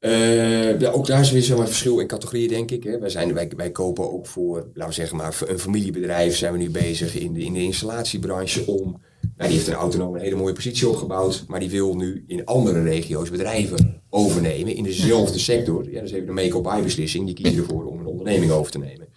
Eh, 0.00 0.80
ja, 0.80 0.90
ook 0.90 1.06
daar 1.06 1.20
is 1.20 1.30
weer 1.30 1.42
zo'n 1.42 1.66
verschil 1.66 1.98
in 1.98 2.06
categorieën, 2.06 2.48
denk 2.48 2.70
ik. 2.70 2.84
Hè. 2.84 2.98
Wij, 2.98 3.08
zijn, 3.08 3.34
wij, 3.34 3.50
wij 3.56 3.70
kopen 3.70 4.12
ook 4.12 4.26
voor, 4.26 4.56
laten 4.56 4.86
we 4.86 4.92
zeggen 4.92 5.16
maar, 5.16 5.38
een 5.46 5.58
familiebedrijf 5.58 6.36
zijn 6.36 6.52
we 6.52 6.58
nu 6.58 6.70
bezig 6.70 7.18
in 7.18 7.32
de, 7.32 7.40
in 7.40 7.52
de 7.52 7.62
installatiebranche 7.62 8.66
om. 8.66 9.00
Nou, 9.36 9.48
die 9.48 9.58
heeft 9.58 9.66
een 9.66 9.74
autonoom 9.74 10.14
een 10.14 10.20
hele 10.20 10.36
mooie 10.36 10.52
positie 10.52 10.88
opgebouwd, 10.88 11.44
maar 11.48 11.60
die 11.60 11.70
wil 11.70 11.96
nu 11.96 12.24
in 12.26 12.44
andere 12.44 12.82
regio's 12.82 13.30
bedrijven 13.30 14.02
overnemen 14.10 14.74
in 14.74 14.84
dezelfde 14.84 15.38
sector. 15.38 15.90
Ja, 15.90 16.02
is 16.02 16.12
even 16.12 16.28
een 16.28 16.34
make-or-buy 16.34 16.82
beslissing. 16.82 17.26
Die 17.26 17.34
kiezen 17.34 17.62
ervoor 17.62 17.84
om 17.84 18.00
een 18.00 18.06
onderneming 18.06 18.50
over 18.50 18.72
te 18.72 18.78
nemen. 18.78 19.08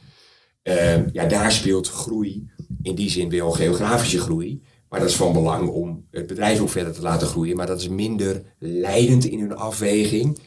Eh, 0.62 1.12
ja, 1.12 1.26
daar 1.26 1.52
speelt 1.52 1.89
groei 1.89 2.50
in 2.82 2.96
die 2.96 3.10
zin 3.10 3.30
wel 3.30 3.52
geografische 3.52 4.19
groei. 4.19 4.62
Maar 4.93 5.01
dat 5.01 5.12
is 5.12 5.17
van 5.17 5.34
belang 5.34 5.69
om 5.69 6.06
het 6.12 6.27
bedrijf 6.27 6.60
ook 6.60 6.69
verder 6.69 6.93
te 6.93 7.01
laten 7.01 7.27
groeien. 7.27 7.56
Maar 7.56 7.67
dat 7.67 7.82
is 7.82 7.89
minder 7.89 8.41
leidend 8.60 9.25
in 9.25 9.39
hun 9.39 9.56
afweging 9.56 10.39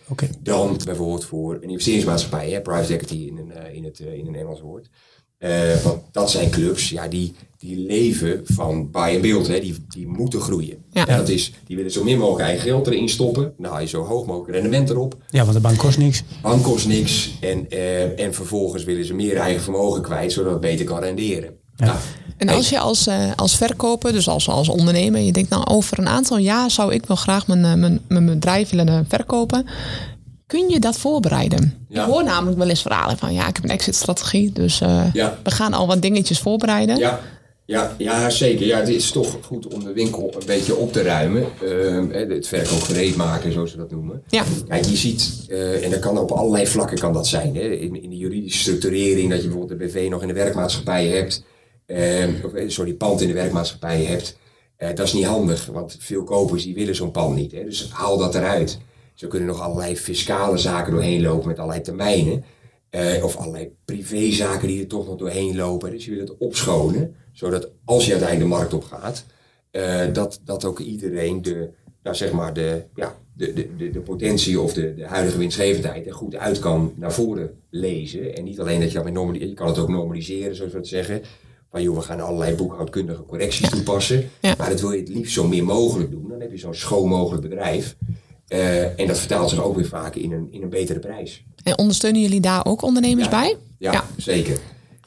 dan 0.43 0.81
bijvoorbeeld 0.85 1.25
voor 1.25 1.55
een 1.55 1.71
investeringsmaatschappij, 1.71 2.51
hè, 2.51 2.61
private 2.61 2.93
equity 2.93 3.15
in 3.15 3.37
een, 3.39 3.53
eh, 3.53 3.75
in 3.75 3.85
het, 3.85 4.01
eh, 4.01 4.13
in 4.13 4.27
een 4.27 4.33
Nederlands 4.33 4.61
woord. 4.61 4.89
Eh, 5.39 5.83
want 5.85 6.03
dat 6.13 6.31
zijn 6.31 6.51
clubs, 6.51 6.91
ja, 6.91 7.09
die, 7.09 7.35
die 7.59 7.77
leven 7.77 8.41
van 8.45 8.91
buy 8.91 9.13
and 9.13 9.21
build, 9.21 9.47
hè, 9.47 9.61
die, 9.61 9.75
die 9.89 10.07
moeten 10.07 10.41
groeien. 10.41 10.85
Ja. 10.91 11.05
Dat 11.05 11.29
is, 11.29 11.53
die 11.65 11.77
willen 11.77 11.93
zo 11.93 12.05
min 12.05 12.19
mogelijk 12.19 12.49
eigen 12.49 12.69
geld 12.69 12.87
erin 12.87 13.09
stoppen. 13.09 13.53
Nou, 13.57 13.87
zo 13.87 14.05
hoog 14.05 14.27
mogelijk 14.27 14.59
rendement 14.59 14.91
erop. 14.91 15.17
Ja, 15.31 15.43
want 15.43 15.55
de 15.55 15.61
bank 15.61 15.79
kost 15.79 15.99
niks. 15.99 16.23
Bank 16.43 16.63
kost 16.63 16.87
niks. 16.87 17.39
En, 17.41 17.71
en 18.17 18.35
vervolgens 18.35 18.85
willen 18.85 19.05
ze 19.05 19.15
meer 19.15 19.37
eigen 19.37 19.63
vermogen 19.63 20.03
kwijt, 20.03 20.33
zodat 20.33 20.53
het 20.53 20.61
beter 20.61 20.85
kan 20.85 21.01
renderen. 21.01 21.65
En 22.37 22.49
als 22.49 22.69
je 22.69 22.79
als, 22.79 23.07
eh, 23.07 23.31
als 23.37 23.57
verkoper, 23.57 24.13
dus 24.13 24.29
als, 24.29 24.49
als 24.49 24.69
ondernemer, 24.69 25.21
je 25.21 25.33
denkt 25.33 25.51
nou 25.51 25.65
over 25.67 25.99
een 25.99 26.09
aantal 26.09 26.39
jaar 26.39 26.71
zou 26.71 26.93
ik 26.95 27.07
wel 27.07 27.17
graag 27.17 27.47
mijn, 27.47 27.65
eh, 27.65 27.75
mijn, 27.75 28.01
mijn 28.09 28.27
bedrijf 28.27 28.71
willen 28.71 28.89
eh, 28.89 28.99
verkopen. 29.09 29.67
Kun 30.47 30.69
je 30.69 30.81
dat 30.81 30.99
voorbereiden? 30.99 31.87
Ja. 31.89 32.05
Ik 32.05 32.11
hoor 32.11 32.25
namelijk 32.25 32.59
wel 32.59 32.69
eens 32.69 32.83
verhalen 32.83 33.19
van 33.19 33.35
ja, 33.35 33.49
ik 33.49 33.55
heb 33.57 33.65
een 33.65 33.71
exit 33.71 33.95
strategie, 33.95 34.53
dus 34.53 34.81
eh, 34.81 35.03
Ja. 35.13 35.39
we 35.43 35.51
gaan 35.51 35.73
al 35.75 35.87
wat 35.87 36.03
dingetjes 36.03 36.39
voorbereiden. 36.39 36.97
Ja, 36.97 37.21
ja, 37.65 37.95
ja, 37.99 38.31
zeker. 38.31 38.67
Ja, 38.67 38.79
het 38.79 38.89
is 38.89 39.11
toch 39.11 39.37
goed 39.43 39.75
om 39.75 39.85
de 39.85 39.93
winkel 39.93 40.35
een 40.39 40.47
beetje 40.47 40.77
op 40.77 40.93
te 40.93 41.03
ruimen. 41.03 41.45
Ehm, 41.63 42.11
hè, 42.11 42.35
het 42.35 42.49
verkoop 42.49 42.81
gereed 42.81 43.17
maken, 43.17 43.53
zoals 43.53 43.71
ze 43.71 43.77
dat 43.77 43.91
noemen. 43.91 44.23
Ja. 44.29 44.43
Kijk, 44.69 44.85
je 44.85 44.97
ziet, 44.97 45.45
eh, 45.49 45.85
en 45.85 45.91
dat 45.91 45.99
kan 46.01 46.19
op 46.19 46.31
allerlei 46.31 46.67
vlakken 46.67 46.99
kan 46.99 47.13
dat 47.13 47.27
zijn. 47.27 47.55
Hè. 47.55 47.61
In, 47.61 48.03
in 48.03 48.11
de 48.11 48.17
juridische 48.17 48.59
structurering, 48.59 49.31
dat 49.31 49.43
je 49.43 49.49
bijvoorbeeld 49.49 49.81
de 49.81 49.87
BV 49.87 50.07
nog 50.11 50.23
in 50.23 50.29
de 50.29 50.35
werkmaatschappij 50.35 51.07
hebt. 51.07 51.43
Ehm, 51.87 52.57
eh, 52.57 52.69
sorry, 52.69 52.95
pand 52.95 53.21
in 53.21 53.29
de 53.29 53.35
werkmaatschappij 53.35 54.05
hebt. 54.05 54.39
Eh, 54.77 54.89
dat 54.89 55.07
is 55.07 55.13
niet 55.13 55.25
handig, 55.25 55.67
want 55.67 55.97
veel 55.99 56.25
kopers 56.25 56.63
die 56.63 56.75
willen 56.75 56.95
zo'n 56.95 57.11
pand 57.11 57.37
niet. 57.37 57.53
Hè. 57.53 57.65
Dus 57.65 57.91
haal 57.91 58.19
dat 58.19 58.35
eruit. 58.35 58.79
Zo 59.15 59.29
kunnen 59.29 59.49
nog 59.49 59.61
allerlei 59.61 59.97
fiscale 59.97 60.59
zaken 60.59 60.93
doorheen 60.93 61.23
lopen 61.23 61.49
met 61.49 61.59
allerlei 61.59 61.83
termijnen. 61.83 62.45
Eh, 62.91 63.25
of 63.25 63.37
allerlei 63.37 63.73
privézaken 63.85 64.69
die 64.69 64.81
er 64.81 64.87
toch 64.87 65.07
nog 65.07 65.17
doorheen 65.17 65.57
lopen. 65.57 65.91
Dus 65.91 66.05
je 66.05 66.11
wil 66.11 66.21
het 66.21 66.37
opschonen, 66.39 67.15
zodat 67.33 67.71
als 67.85 68.05
je 68.05 68.11
uiteindelijk 68.11 68.51
de 68.51 68.57
markt 68.57 68.75
op 68.75 68.85
gaat, 68.85 69.25
dat, 70.13 70.41
dat 70.45 70.65
ook 70.65 70.79
iedereen 70.79 71.43
de, 71.43 71.71
nou 72.03 72.17
zeg 72.17 72.33
maar 72.33 72.55
de, 72.55 72.85
ja, 72.95 73.17
de, 73.37 73.53
de, 73.53 73.77
de, 73.77 73.91
de 73.91 74.01
potentie 74.01 74.61
of 74.61 74.73
de, 74.73 74.95
de 74.95 75.07
huidige 75.07 75.39
winstgevendheid 75.39 76.07
er 76.07 76.15
goed 76.15 76.37
uit 76.37 76.59
kan 76.59 76.93
naar 76.97 77.13
voren 77.13 77.61
lezen. 77.71 78.37
En 78.37 78.45
niet 78.45 78.61
alleen 78.61 78.81
dat 78.81 78.89
je 78.89 78.95
dat 78.95 79.05
met 79.05 79.13
normaliseren, 79.13 79.51
je 79.51 79.57
kan 79.57 79.67
het 79.67 79.79
ook 79.79 79.89
normaliseren, 79.89 80.57
zoals 80.57 80.73
we 80.73 80.79
het 80.79 80.89
zeggen. 80.89 81.23
Van 81.77 81.85
joh, 81.85 81.97
we 81.97 82.03
gaan 82.03 82.21
allerlei 82.21 82.55
boekhoudkundige 82.55 83.25
correcties 83.25 83.71
toepassen. 83.71 84.31
Ja. 84.41 84.55
Maar 84.59 84.71
dat 84.71 84.81
wil 84.81 84.93
je 84.93 84.99
het 84.99 85.09
liefst 85.09 85.33
zo 85.33 85.47
min 85.49 85.65
mogelijk 85.65 86.11
doen. 86.11 86.29
Dan 86.29 86.41
heb 86.41 86.51
je 86.51 86.59
zo'n 86.59 86.75
schoon 86.75 87.09
mogelijk 87.09 87.43
bedrijf. 87.43 87.97
Eh, 88.49 89.01
en 89.01 89.07
dat 89.07 89.19
vertaalt 89.19 89.51
zich 89.51 89.63
ook 89.63 89.77
weer 89.77 89.87
vaak 89.87 90.15
in 90.15 90.33
een, 90.33 90.49
in 90.51 90.63
een 90.63 90.69
betere 90.69 90.99
prijs. 90.99 91.45
En 91.63 91.79
ondersteunen 91.79 92.21
jullie 92.21 92.41
daar 92.41 92.65
ook 92.65 92.83
ondernemers 92.83 93.29
bij? 93.29 93.57
Ja, 93.79 93.93
Ja. 93.93 94.05
zeker. 94.17 94.59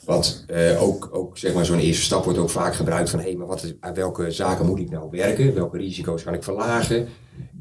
Want 0.05 0.43
eh, 0.47 0.83
ook, 0.83 1.09
ook 1.11 1.37
zeg 1.37 1.53
maar, 1.53 1.65
zo'n 1.65 1.79
eerste 1.79 2.03
stap 2.03 2.23
wordt 2.23 2.39
ook 2.39 2.49
vaak 2.49 2.75
gebruikt 2.75 3.09
van 3.09 3.19
hé, 3.19 3.35
maar 3.35 3.47
wat 3.47 3.63
is, 3.63 3.73
aan 3.79 3.93
welke 3.93 4.31
zaken 4.31 4.65
moet 4.65 4.79
ik 4.79 4.89
nou 4.89 5.07
werken? 5.11 5.53
Welke 5.53 5.77
risico's 5.77 6.23
kan 6.23 6.33
ik 6.33 6.43
verlagen? 6.43 7.07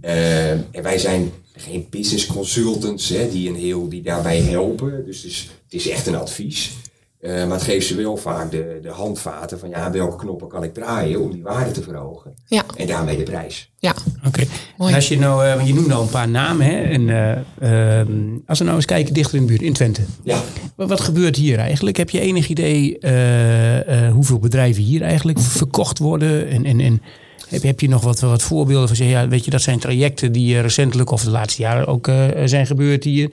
Eh, 0.01 0.51
en 0.51 0.83
wij 0.83 0.99
zijn 0.99 1.33
geen 1.53 1.87
business 1.91 2.27
consultants 2.27 3.09
hè, 3.09 3.29
die, 3.31 3.49
een 3.49 3.57
heel, 3.57 3.89
die 3.89 4.03
daarbij 4.03 4.41
helpen. 4.41 5.05
Dus 5.05 5.23
het 5.23 5.31
is, 5.31 5.51
het 5.65 5.75
is 5.75 5.89
echt 5.89 6.07
een 6.07 6.17
advies. 6.17 6.77
Eh, 7.21 7.33
maar 7.33 7.57
het 7.57 7.63
geeft 7.63 7.87
ze 7.87 7.97
wel 7.97 8.17
vaak 8.17 8.51
de, 8.51 8.79
de 8.83 8.89
handvaten 8.91 9.59
van 9.59 9.69
ja, 9.69 9.91
welke 9.91 10.17
knoppen 10.17 10.49
kan 10.49 10.65
ik 10.65 10.75
draaien 10.75 11.21
om 11.21 11.31
die 11.33 11.43
waarde 11.43 11.71
te 11.71 11.83
verhogen. 11.83 12.35
Ja, 12.47 12.63
En 12.77 12.87
daarmee 12.87 13.17
de 13.17 13.23
prijs. 13.23 13.71
ja. 13.79 13.95
Oké. 14.27 14.43
En 14.79 14.95
als 14.95 15.09
je 15.09 15.19
nou, 15.19 15.45
eh, 15.47 15.67
je 15.67 15.75
noemde 15.75 15.95
al 15.95 16.03
een 16.03 16.09
paar 16.09 16.29
namen, 16.29 16.67
hè? 16.67 16.81
En 16.83 17.09
eh, 17.09 17.99
ehm, 18.01 18.11
als 18.47 18.59
we 18.59 18.65
nou 18.65 18.77
eens 18.77 18.85
kijken 18.87 19.15
dichter 19.15 19.35
in 19.35 19.41
de 19.41 19.47
buurt, 19.49 19.63
in 19.63 19.73
Twente. 19.73 20.03
Ja, 20.23 20.41
Wat, 20.75 20.89
wat 20.89 21.01
gebeurt 21.01 21.37
hier 21.37 21.59
eigenlijk? 21.59 21.97
Heb 21.97 22.11
je 22.11 22.21
enig 22.21 22.49
idee 22.49 22.99
eh, 22.99 24.07
eh, 24.07 24.13
hoeveel 24.13 24.39
bedrijven 24.39 24.83
hier 24.83 25.03
eigenlijk 25.03 25.39
verkocht 25.41 25.99
worden? 25.99 26.49
En, 26.49 26.65
en, 26.65 26.81
en 26.81 27.03
heb, 27.49 27.63
heb 27.63 27.81
je 27.81 27.89
nog 27.89 28.03
wat, 28.03 28.21
wat 28.21 28.43
voorbeelden 28.43 28.97
van 28.97 29.07
ja, 29.07 29.29
weet 29.29 29.45
je, 29.45 29.51
dat 29.51 29.63
zijn 29.63 29.79
trajecten 29.79 30.33
die 30.33 30.61
recentelijk 30.61 31.11
of 31.11 31.25
de 31.25 31.31
laatste 31.31 31.63
jaren 31.63 31.87
ook 31.87 32.09
eh, 32.09 32.27
zijn 32.45 32.67
gebeurd 32.67 33.05
hier. 33.05 33.31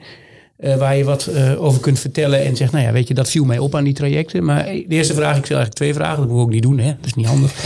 Eh, 0.56 0.76
waar 0.76 0.96
je 0.96 1.04
wat 1.04 1.26
eh, 1.26 1.62
over 1.62 1.80
kunt 1.80 1.98
vertellen 1.98 2.44
en 2.44 2.56
zegt, 2.56 2.72
nou 2.72 2.84
ja, 2.84 2.92
weet 2.92 3.08
je, 3.08 3.14
dat 3.14 3.30
viel 3.30 3.44
mij 3.44 3.58
op 3.58 3.74
aan 3.74 3.84
die 3.84 3.94
trajecten. 3.94 4.44
Maar 4.44 4.64
de 4.64 4.84
eerste 4.88 5.14
vraag, 5.14 5.36
ik 5.36 5.44
stel 5.44 5.56
eigenlijk 5.56 5.74
twee 5.74 5.94
vragen, 5.94 6.18
dat 6.18 6.28
moet 6.28 6.36
ik 6.36 6.42
ook 6.44 6.50
niet 6.50 6.62
doen, 6.62 6.78
hè? 6.78 6.94
dat 6.96 7.06
is 7.06 7.14
niet 7.14 7.26
handig. 7.26 7.52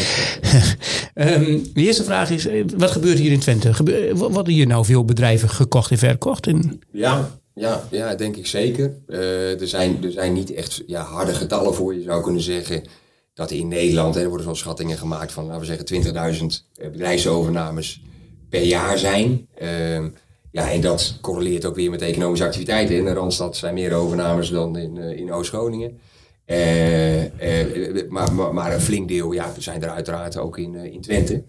Ehm, 1.14 1.58
de 1.74 1.80
eerste 1.80 2.04
vraag 2.04 2.30
is, 2.30 2.46
eh, 2.46 2.64
wat 2.76 2.90
gebeurt 2.90 3.18
hier 3.18 3.32
in 3.32 3.38
Twente? 3.38 3.74
Gebe- 3.74 4.10
wat 4.14 4.32
worden 4.32 4.52
hier 4.52 4.66
nou 4.66 4.84
veel 4.84 5.04
bedrijven 5.04 5.48
gekocht 5.48 5.90
en 5.90 5.98
verkocht? 5.98 6.46
En, 6.46 6.80
Ja, 6.92 7.30
ja, 7.54 7.82
ja, 7.90 8.14
denk 8.14 8.36
ik 8.36 8.46
zeker. 8.46 8.92
Eh, 9.06 9.60
er, 9.60 9.68
zijn, 9.68 10.04
er 10.04 10.12
zijn 10.12 10.32
niet 10.32 10.54
echt 10.54 10.82
ja, 10.86 11.02
harde 11.02 11.34
getallen 11.34 11.74
voor. 11.74 11.94
Je 11.94 12.02
zou 12.02 12.22
kunnen 12.22 12.42
zeggen 12.42 12.82
dat 13.34 13.50
in 13.50 13.68
Nederland, 13.68 14.14
hè, 14.14 14.20
er 14.20 14.28
worden 14.28 14.46
wel 14.46 14.54
schattingen 14.54 14.98
gemaakt 14.98 15.32
van, 15.32 15.44
laten 15.44 15.60
we 15.60 15.66
zeggen, 15.66 15.84
20.000 16.34 16.66
eh, 16.74 16.90
bedrijfsovernames 16.90 18.02
per 18.48 18.62
jaar 18.62 18.98
zijn. 18.98 19.46
Ja, 20.52 20.70
en 20.70 20.80
dat 20.80 21.14
correleert 21.20 21.64
ook 21.64 21.74
weer 21.74 21.90
met 21.90 22.02
economische 22.02 22.44
activiteiten. 22.44 22.96
In 22.96 23.04
de 23.04 23.12
Randstad 23.12 23.56
zijn 23.56 23.74
meer 23.74 23.92
overnames 23.92 24.50
dan 24.50 24.76
in, 24.76 24.96
eh, 24.96 25.18
in 25.18 25.32
Oost-Groningen. 25.32 25.98
Eh, 26.44 27.24
eh, 27.24 28.08
maar, 28.08 28.32
maar, 28.32 28.54
maar 28.54 28.74
een 28.74 28.80
flink 28.80 29.08
deel 29.08 29.32
ja, 29.32 29.52
zijn 29.58 29.82
er 29.82 29.90
uiteraard 29.90 30.36
ook 30.36 30.58
in, 30.58 30.74
in 30.74 31.00
Twente. 31.00 31.42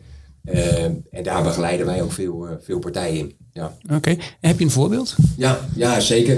En 1.11 1.23
daar 1.23 1.43
begeleiden 1.43 1.85
wij 1.85 2.01
ook 2.01 2.11
veel, 2.11 2.47
veel 2.59 2.79
partijen 2.79 3.17
in. 3.17 3.35
Ja. 3.53 3.77
Oké, 3.93 4.15
heb 4.39 4.57
je 4.57 4.65
een 4.65 4.71
voorbeeld? 4.71 5.15
Ja, 5.37 5.59
ja 5.75 5.99
zeker. 5.99 6.37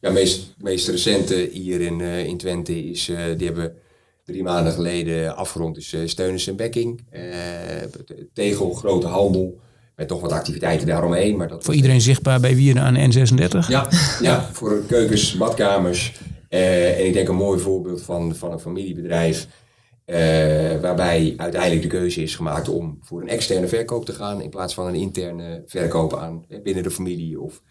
Ja, 0.00 0.10
meest, 0.10 0.54
meest 0.58 0.88
recente 0.88 1.48
hier 1.52 1.80
in, 1.80 2.00
in 2.00 2.36
Twente 2.36 2.90
is, 2.90 3.10
die 3.36 3.46
hebben 3.46 3.76
drie 4.24 4.42
maanden 4.42 4.72
geleden 4.72 5.36
afgerond, 5.36 5.76
is 5.76 5.96
Steunens 6.04 6.46
en 6.46 6.56
Bekking. 6.56 7.00
Tegel, 8.32 8.72
grote 8.72 9.06
handel, 9.06 9.60
met 9.96 10.08
nog 10.08 10.20
wat 10.20 10.32
activiteiten 10.32 10.86
daaromheen. 10.86 11.36
Maar 11.36 11.48
dat 11.48 11.64
Voor 11.64 11.74
iedereen 11.74 12.00
zichtbaar 12.00 12.40
bij 12.40 12.54
Wieren 12.56 12.82
aan 12.82 12.94
de 12.94 13.26
N36? 13.26 13.68
ja, 13.68 13.88
ja, 14.20 14.48
voor 14.52 14.82
keukens, 14.86 15.36
badkamers. 15.36 16.20
Eh, 16.48 16.98
en 16.98 17.06
ik 17.06 17.12
denk 17.12 17.28
een 17.28 17.34
mooi 17.34 17.60
voorbeeld 17.60 18.02
van, 18.02 18.34
van 18.34 18.52
een 18.52 18.58
familiebedrijf. 18.60 19.46
eh, 20.04 20.80
waarbij 20.80 21.34
uiteindelijk 21.36 21.82
de 21.82 21.88
keuze 21.88 22.22
is 22.22 22.34
gemaakt 22.36 22.68
om 22.68 22.98
voor 23.02 23.22
een 23.22 23.28
externe 23.28 23.68
verkoop 23.68 24.04
te 24.04 24.12
gaan. 24.12 24.40
In 24.40 24.50
plaats 24.50 24.74
van 24.74 24.86
een 24.86 24.94
interne 24.94 25.62
verkoop 25.66 26.14
aan 26.16 26.44
eh, 26.48 26.62
binnen 26.62 26.82
de 26.82 26.90
familie. 26.90 27.40
Of, 27.40 27.62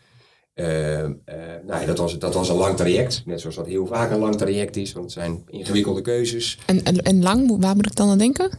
nou 0.55 1.19
ja, 1.67 1.86
dat, 1.86 1.97
was, 1.97 2.19
dat 2.19 2.33
was 2.33 2.49
een 2.49 2.55
lang 2.55 2.77
traject. 2.77 3.23
Net 3.25 3.41
zoals 3.41 3.55
dat 3.55 3.67
heel 3.67 3.86
vaak 3.86 4.12
een 4.12 4.19
lang 4.19 4.36
traject 4.36 4.75
is. 4.75 4.91
Want 4.93 5.05
het 5.05 5.13
zijn 5.13 5.43
ingewikkelde 5.49 6.01
keuzes. 6.01 6.59
En, 6.65 6.83
en, 6.83 6.97
en 6.97 7.23
lang, 7.23 7.62
waar 7.62 7.75
moet 7.75 7.86
ik 7.86 7.95
dan 7.95 8.09
aan 8.09 8.17
denken? 8.17 8.49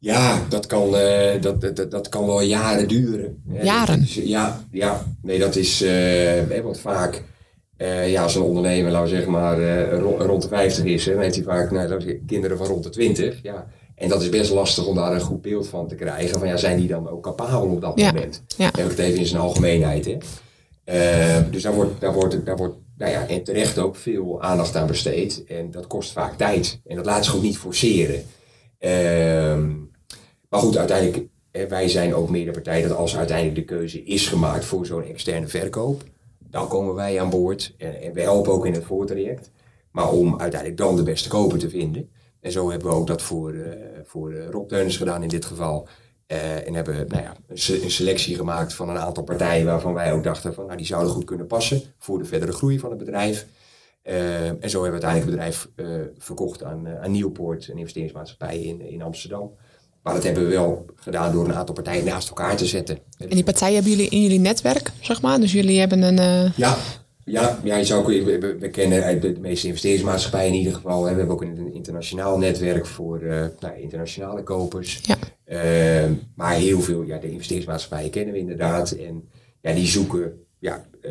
Ja, 0.00 0.46
dat 0.48 0.66
kan, 0.66 0.96
eh, 0.96 1.40
dat, 1.42 1.60
dat, 1.60 1.76
dat, 1.76 1.90
dat 1.90 2.08
kan 2.08 2.26
wel 2.26 2.40
jaren 2.42 2.88
duren. 2.88 3.42
hè. 3.48 3.62
Jaren? 3.62 4.04
Ja, 4.08 4.64
ja, 4.70 5.04
nee, 5.22 5.38
dat 5.38 5.56
is, 5.56 5.80
hè, 5.80 6.62
want 6.62 6.80
vaak, 6.80 7.22
eh, 7.76 8.10
ja, 8.10 8.22
als 8.22 8.34
een 8.34 8.42
ondernemer, 8.42 8.90
laten 8.90 9.08
we 9.08 9.14
zeggen 9.14 9.32
maar, 9.32 9.88
ro- 9.90 10.16
rond 10.18 10.42
de 10.42 10.48
50 10.48 10.84
is, 10.84 11.06
hè, 11.06 11.12
dan 11.12 11.22
heeft 11.22 11.34
hij 11.34 11.44
vaak 11.44 11.70
nou, 11.70 11.88
zeggen, 11.88 12.24
kinderen 12.26 12.58
van 12.58 12.66
rond 12.66 12.82
de 12.84 12.90
20. 12.90 13.38
Ja. 13.42 13.66
En 13.94 14.08
dat 14.08 14.22
is 14.22 14.28
best 14.28 14.50
lastig 14.50 14.86
om 14.86 14.94
daar 14.94 15.12
een 15.14 15.20
goed 15.20 15.42
beeld 15.42 15.68
van 15.68 15.88
te 15.88 15.94
krijgen. 15.94 16.38
Van 16.38 16.48
ja, 16.48 16.56
zijn 16.56 16.78
die 16.78 16.88
dan 16.88 17.08
ook 17.08 17.22
capabel 17.22 17.60
op 17.68 17.80
dat 17.80 17.92
Ja, 18.00 18.12
moment? 18.12 18.42
ja. 18.56 18.70
Dan 18.70 18.80
heb 18.82 18.90
ik 18.90 18.96
het 18.96 19.06
even 19.06 19.18
in 19.18 19.26
zijn 19.26 19.42
algemeenheid. 19.42 20.04
Hè. 20.04 20.16
Dus 21.50 21.62
daar 21.62 21.74
wordt, 21.74 22.00
daar 22.00 22.12
wordt, 22.12 22.46
daar 22.46 22.56
wordt 22.56 22.76
nou 22.96 23.12
ja, 23.12 23.26
en 23.26 23.44
terecht 23.44 23.78
ook 23.78 23.96
veel 23.96 24.42
aandacht 24.42 24.76
aan 24.76 24.86
besteed. 24.86 25.44
En 25.48 25.70
dat 25.70 25.86
kost 25.86 26.12
vaak 26.12 26.36
tijd. 26.36 26.80
En 26.86 26.96
dat 26.96 27.04
laat 27.06 27.24
zich 27.24 27.36
ook 27.36 27.42
niet 27.42 27.58
forceren. 27.58 28.22
Ehm, 28.78 29.70
maar 30.48 30.60
goed, 30.60 30.76
uiteindelijk, 30.76 31.28
wij 31.68 31.88
zijn 31.88 32.14
ook 32.14 32.28
meer 32.30 32.44
de 32.44 32.50
partij 32.50 32.82
dat 32.82 32.96
als 32.96 33.16
uiteindelijk 33.16 33.56
de 33.56 33.74
keuze 33.74 34.02
is 34.02 34.26
gemaakt 34.28 34.64
voor 34.64 34.86
zo'n 34.86 35.04
externe 35.04 35.46
verkoop, 35.48 36.02
dan 36.38 36.68
komen 36.68 36.94
wij 36.94 37.20
aan 37.20 37.30
boord. 37.30 37.74
En, 37.78 38.12
we 38.12 38.20
helpen 38.20 38.52
ook 38.52 38.66
in 38.66 38.72
het 38.74 38.84
voortraject. 38.84 39.50
Maar 39.90 40.10
om 40.10 40.40
uiteindelijk 40.40 40.80
dan 40.80 40.96
de 40.96 41.02
beste 41.02 41.28
koper 41.28 41.58
te 41.58 41.70
vinden. 41.70 42.10
En 42.40 42.52
zo 42.52 42.70
hebben 42.70 42.88
we 42.88 42.94
ook 42.94 43.06
dat 43.06 43.22
voor, 43.22 43.52
eh 43.52 43.72
voor 44.04 44.32
eh, 44.32 44.48
Rob 44.48 44.72
gedaan 44.72 45.22
in 45.22 45.28
dit 45.28 45.44
geval. 45.44 45.88
Eh, 46.26 46.66
en 46.66 46.74
hebben 46.74 47.06
nou 47.08 47.22
ja, 47.22 47.36
een, 47.46 47.58
se- 47.58 47.82
een 47.82 47.90
selectie 47.90 48.34
gemaakt 48.36 48.74
van 48.74 48.88
een 48.88 48.98
aantal 48.98 49.22
partijen 49.24 49.66
waarvan 49.66 49.94
wij 49.94 50.12
ook 50.12 50.22
dachten 50.22 50.54
van 50.54 50.64
nou, 50.66 50.76
die 50.76 50.86
zouden 50.86 51.12
goed 51.12 51.24
kunnen 51.24 51.46
passen 51.46 51.82
voor 51.98 52.18
de 52.18 52.24
verdere 52.24 52.52
groei 52.52 52.78
van 52.78 52.90
het 52.90 52.98
bedrijf. 52.98 53.46
En 54.02 54.70
zo 54.70 54.82
hebben 54.82 55.00
we 55.00 55.06
uiteindelijk 55.06 55.14
het 55.14 55.30
bedrijf 55.30 55.68
verkocht 56.18 56.62
aan, 56.62 56.88
aan 56.88 57.10
Nieuwpoort, 57.10 57.68
een 57.68 57.78
investeringsmaatschappij 57.78 58.60
in, 58.60 58.80
in 58.80 59.02
Amsterdam. 59.02 59.50
Maar 60.02 60.14
dat 60.14 60.22
hebben 60.24 60.42
we 60.44 60.48
wel 60.50 60.86
gedaan 60.94 61.32
door 61.32 61.44
een 61.44 61.54
aantal 61.54 61.74
partijen 61.74 62.04
naast 62.04 62.28
elkaar 62.28 62.56
te 62.56 62.66
zetten. 62.66 62.98
En 63.18 63.28
die 63.28 63.44
partijen 63.44 63.74
hebben 63.74 63.92
jullie 63.92 64.08
in 64.10 64.22
jullie 64.22 64.38
netwerk, 64.40 64.90
zeg 65.00 65.22
maar. 65.22 65.40
Dus 65.40 65.52
jullie 65.52 65.78
hebben 65.78 66.02
een. 66.02 66.18
eh, 66.18 66.52
Ja, 66.56 66.76
ja, 67.24 67.58
ja 67.64 67.76
je 67.76 67.84
zou, 67.84 68.00
ook- 68.00 68.24
we, 68.58 68.68
kennen 68.72 69.02
uit 69.02 69.22
de 69.22 69.36
meeste 69.40 69.66
investeringsmaatschappijen 69.66 70.52
in 70.52 70.58
ieder 70.58 70.74
geval. 70.74 71.04
Hè. 71.04 71.10
We 71.12 71.18
hebben 71.18 71.34
ook 71.34 71.42
een 71.42 71.74
internationaal 71.74 72.38
netwerk 72.38 72.86
voor 72.86 73.20
eh, 73.20 73.44
nou, 73.60 73.80
internationale 73.80 74.42
kopers. 74.42 75.00
Ja. 75.02 75.16
Eh, 75.44 76.10
maar 76.34 76.54
heel 76.54 76.80
veel, 76.80 77.02
ja, 77.02 77.18
de 77.18 77.30
investeringsmaatschappijen 77.30 78.10
kennen 78.10 78.32
we 78.34 78.40
inderdaad. 78.40 78.90
En 78.90 79.28
ja, 79.60 79.72
die 79.72 79.86
zoeken 79.86 80.32
ja, 80.58 80.84
eh, 81.02 81.10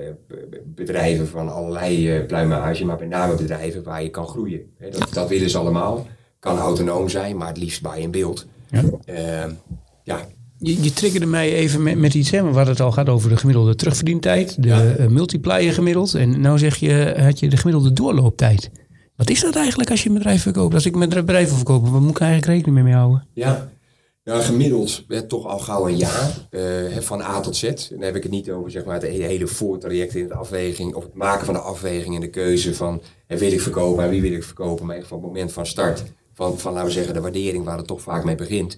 bedrijven 0.66 1.28
van 1.28 1.50
allerlei 1.54 2.12
eh 2.18 2.26
pluimage, 2.26 2.86
maar 2.86 3.00
met 3.00 3.10
name 3.10 3.36
bedrijven 3.36 3.84
waar 3.84 4.04
je 4.04 4.10
kan 4.10 4.28
groeien. 4.28 4.62
Hè. 4.78 4.90
Dat, 4.90 5.14
dat 5.14 5.30
willen 5.30 5.50
ze 5.50 5.58
allemaal. 5.58 6.08
Kan 6.40 6.58
autonoom 6.58 7.10
zijn, 7.10 7.38
maar 7.38 7.48
het 7.48 7.58
liefst 7.58 7.82
bij 7.82 8.00
in 8.02 8.12
beeld. 8.12 8.46
Ja. 8.70 8.84
Eh, 9.06 9.52
ja, 10.04 10.28
Je, 10.60 10.84
je 10.84 10.94
triggerde 10.94 11.26
mij 11.26 11.54
even 11.54 11.84
met, 11.84 11.98
met 11.98 12.14
iets, 12.14 12.32
hè, 12.32 12.42
maar 12.44 12.54
wat 12.54 12.68
het 12.68 12.80
al 12.80 12.92
gaat 12.92 13.10
over 13.10 13.30
de 13.30 13.38
gemiddelde 13.38 13.76
terugverdientijd, 13.76 14.64
de 14.64 14.68
Ja. 14.68 14.84
eh, 14.86 15.08
multiplier 15.08 15.74
gemiddeld. 15.74 16.14
En 16.14 16.42
nou 16.42 16.58
zeg 16.58 16.76
je, 16.76 17.16
had 17.20 17.40
je 17.40 17.50
de 17.50 17.58
gemiddelde 17.58 17.94
doorlooptijd. 17.94 18.70
Wat 19.16 19.30
is 19.30 19.42
dat 19.42 19.56
eigenlijk 19.56 19.90
als 19.90 20.04
je 20.04 20.10
een 20.10 20.16
bedrijf 20.16 20.42
verkoopt? 20.42 20.74
Als 20.74 20.86
ik 20.86 20.96
mijn 20.96 21.10
bedrijf 21.10 21.48
wil 21.48 21.56
verkopen, 21.56 21.92
wat 21.92 22.02
moet 22.02 22.10
ik 22.10 22.20
eigenlijk 22.20 22.52
rekening 22.52 22.86
mee 22.86 22.96
houden? 22.96 23.28
Ja, 23.34 23.70
nou, 24.24 24.42
gemiddeld 24.42 25.06
toch 25.28 25.46
al 25.46 25.60
gauw 25.60 25.88
een 25.88 25.98
jaar, 25.98 26.48
eh, 26.50 26.98
van 27.00 27.22
A 27.22 27.40
tot 27.40 27.56
Z. 27.56 27.64
En 27.64 27.76
dan 27.90 28.02
heb 28.02 28.16
ik 28.16 28.24
het 28.24 28.32
niet 28.32 28.52
over 28.52 28.72
zeg 28.72 28.86
maar, 28.86 28.94
het 28.94 29.04
hele, 29.04 29.24
hele 29.24 29.48
voortraject 29.48 30.16
in 30.16 30.28
de 30.28 30.34
afweging, 30.34 30.94
of 30.96 31.04
het 31.04 31.14
maken 31.14 31.46
van 31.46 31.54
de 31.54 31.60
afweging 31.60 32.16
en 32.16 32.22
de 32.22 32.30
keuze 32.30 32.74
van 32.76 33.02
hè, 33.28 33.38
wil 33.38 33.52
ik 33.52 33.62
verkopen 33.62 34.04
en 34.04 34.10
wie 34.10 34.22
wil 34.22 34.32
ik 34.32 34.44
verkopen, 34.44 34.86
maar 34.86 34.96
echt 34.96 35.08
van 35.08 35.18
het 35.18 35.28
moment 35.28 35.52
van 35.54 35.66
start, 35.66 36.04
van, 36.38 36.60
van 36.60 36.74
laten 36.74 36.88
we 36.88 36.94
zeggen 36.94 37.14
de 37.14 37.22
waardering 37.22 37.64
waar 37.64 37.78
het 37.78 37.88
toch 37.88 38.02
vaak 38.02 38.24
mee 38.24 38.36
begint, 38.36 38.78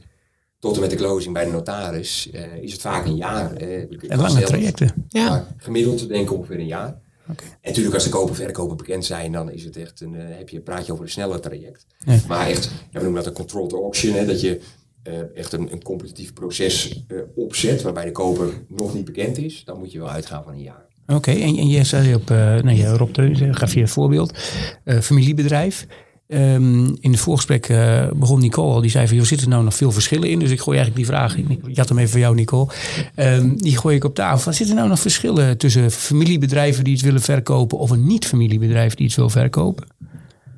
tot 0.59 0.75
en 0.75 0.81
met 0.81 0.89
de 0.89 0.95
closing 0.95 1.33
bij 1.33 1.45
de 1.45 1.51
notaris, 1.51 2.29
eh, 2.31 2.55
is 2.61 2.71
het 2.71 2.81
vaak 2.81 3.05
een 3.05 3.15
jaar. 3.15 3.53
En 3.53 4.19
lange 4.19 4.41
trajecten. 4.41 4.93
ja. 5.07 5.29
maar 5.29 5.47
gemiddeld 5.57 6.07
denk 6.07 6.29
ik 6.29 6.33
ongeveer 6.33 6.59
een 6.59 6.65
jaar. 6.65 6.99
Oké. 7.29 7.43
En 7.43 7.57
natuurlijk 7.61 7.95
als 7.95 8.03
de 8.03 8.09
koper 8.09 8.35
verkoper 8.35 8.75
bekend 8.75 9.05
zijn, 9.05 9.31
dan 9.31 9.51
is 9.51 9.63
het 9.63 9.77
echt 9.77 10.01
een, 10.01 10.15
eh, 10.15 10.37
heb 10.37 10.49
je, 10.49 10.59
praat 10.59 10.85
je 10.85 10.91
over 10.91 11.03
een 11.03 11.11
sneller 11.11 11.39
traject. 11.39 11.85
Ja. 12.05 12.19
Maar 12.27 12.47
echt, 12.47 12.65
ja, 12.65 12.99
we 12.99 13.03
noemen 13.03 13.23
dat 13.23 13.25
een 13.25 13.37
controlled 13.37 13.71
auction, 13.71 14.13
hè, 14.13 14.25
dat 14.25 14.41
je 14.41 14.61
eh, 15.03 15.13
echt 15.35 15.53
een, 15.53 15.71
een 15.71 15.83
competitief 15.83 16.33
proces 16.33 17.03
eh, 17.07 17.17
opzet 17.35 17.81
waarbij 17.81 18.05
de 18.05 18.11
koper 18.11 18.53
nog 18.67 18.93
niet 18.93 19.05
bekend 19.05 19.37
is. 19.37 19.63
Dan 19.65 19.79
moet 19.79 19.91
je 19.91 19.99
wel 19.99 20.09
uitgaan 20.09 20.43
van 20.43 20.53
een 20.53 20.61
jaar. 20.61 20.87
Oké, 21.07 21.31
en, 21.31 21.57
en 21.57 21.67
jij 21.67 21.83
zei 21.83 22.15
op, 22.15 22.29
uh, 22.29 22.37
nou 22.37 22.71
ja, 22.71 22.91
Rob 22.91 23.13
Teun, 23.13 23.55
gaf 23.55 23.73
je 23.73 23.81
een 23.81 23.87
voorbeeld, 23.87 24.37
uh, 24.85 24.99
familiebedrijf. 24.99 25.87
Um, 26.33 26.97
in 26.99 27.11
het 27.11 27.19
voorgesprek 27.19 27.69
uh, 27.69 28.07
begon 28.15 28.39
Nicole 28.39 28.73
al, 28.73 28.81
die 28.81 28.89
zei 28.89 29.07
van, 29.07 29.15
joh, 29.15 29.25
zitten 29.25 29.47
er 29.47 29.53
nou 29.53 29.63
nog 29.63 29.75
veel 29.75 29.91
verschillen 29.91 30.29
in? 30.29 30.39
Dus 30.39 30.51
ik 30.51 30.59
gooi 30.59 30.77
eigenlijk 30.77 31.07
die 31.07 31.15
vraag, 31.15 31.37
ik 31.37 31.67
ik 31.67 31.77
had 31.77 31.89
hem 31.89 31.97
even 31.97 32.09
voor 32.09 32.19
jou 32.19 32.35
Nicole, 32.35 32.67
um, 33.15 33.57
die 33.57 33.77
gooi 33.77 33.95
ik 33.95 34.03
op 34.03 34.15
tafel. 34.15 34.53
Zitten 34.53 34.69
er 34.69 34.75
nou 34.75 34.89
nog 34.89 34.99
verschillen 34.99 35.57
tussen 35.57 35.91
familiebedrijven 35.91 36.83
die 36.83 36.93
iets 36.93 37.03
willen 37.03 37.21
verkopen 37.21 37.77
of 37.77 37.89
een 37.89 38.07
niet-familiebedrijf 38.07 38.95
die 38.95 39.05
iets 39.05 39.15
wil 39.15 39.29
verkopen? 39.29 39.87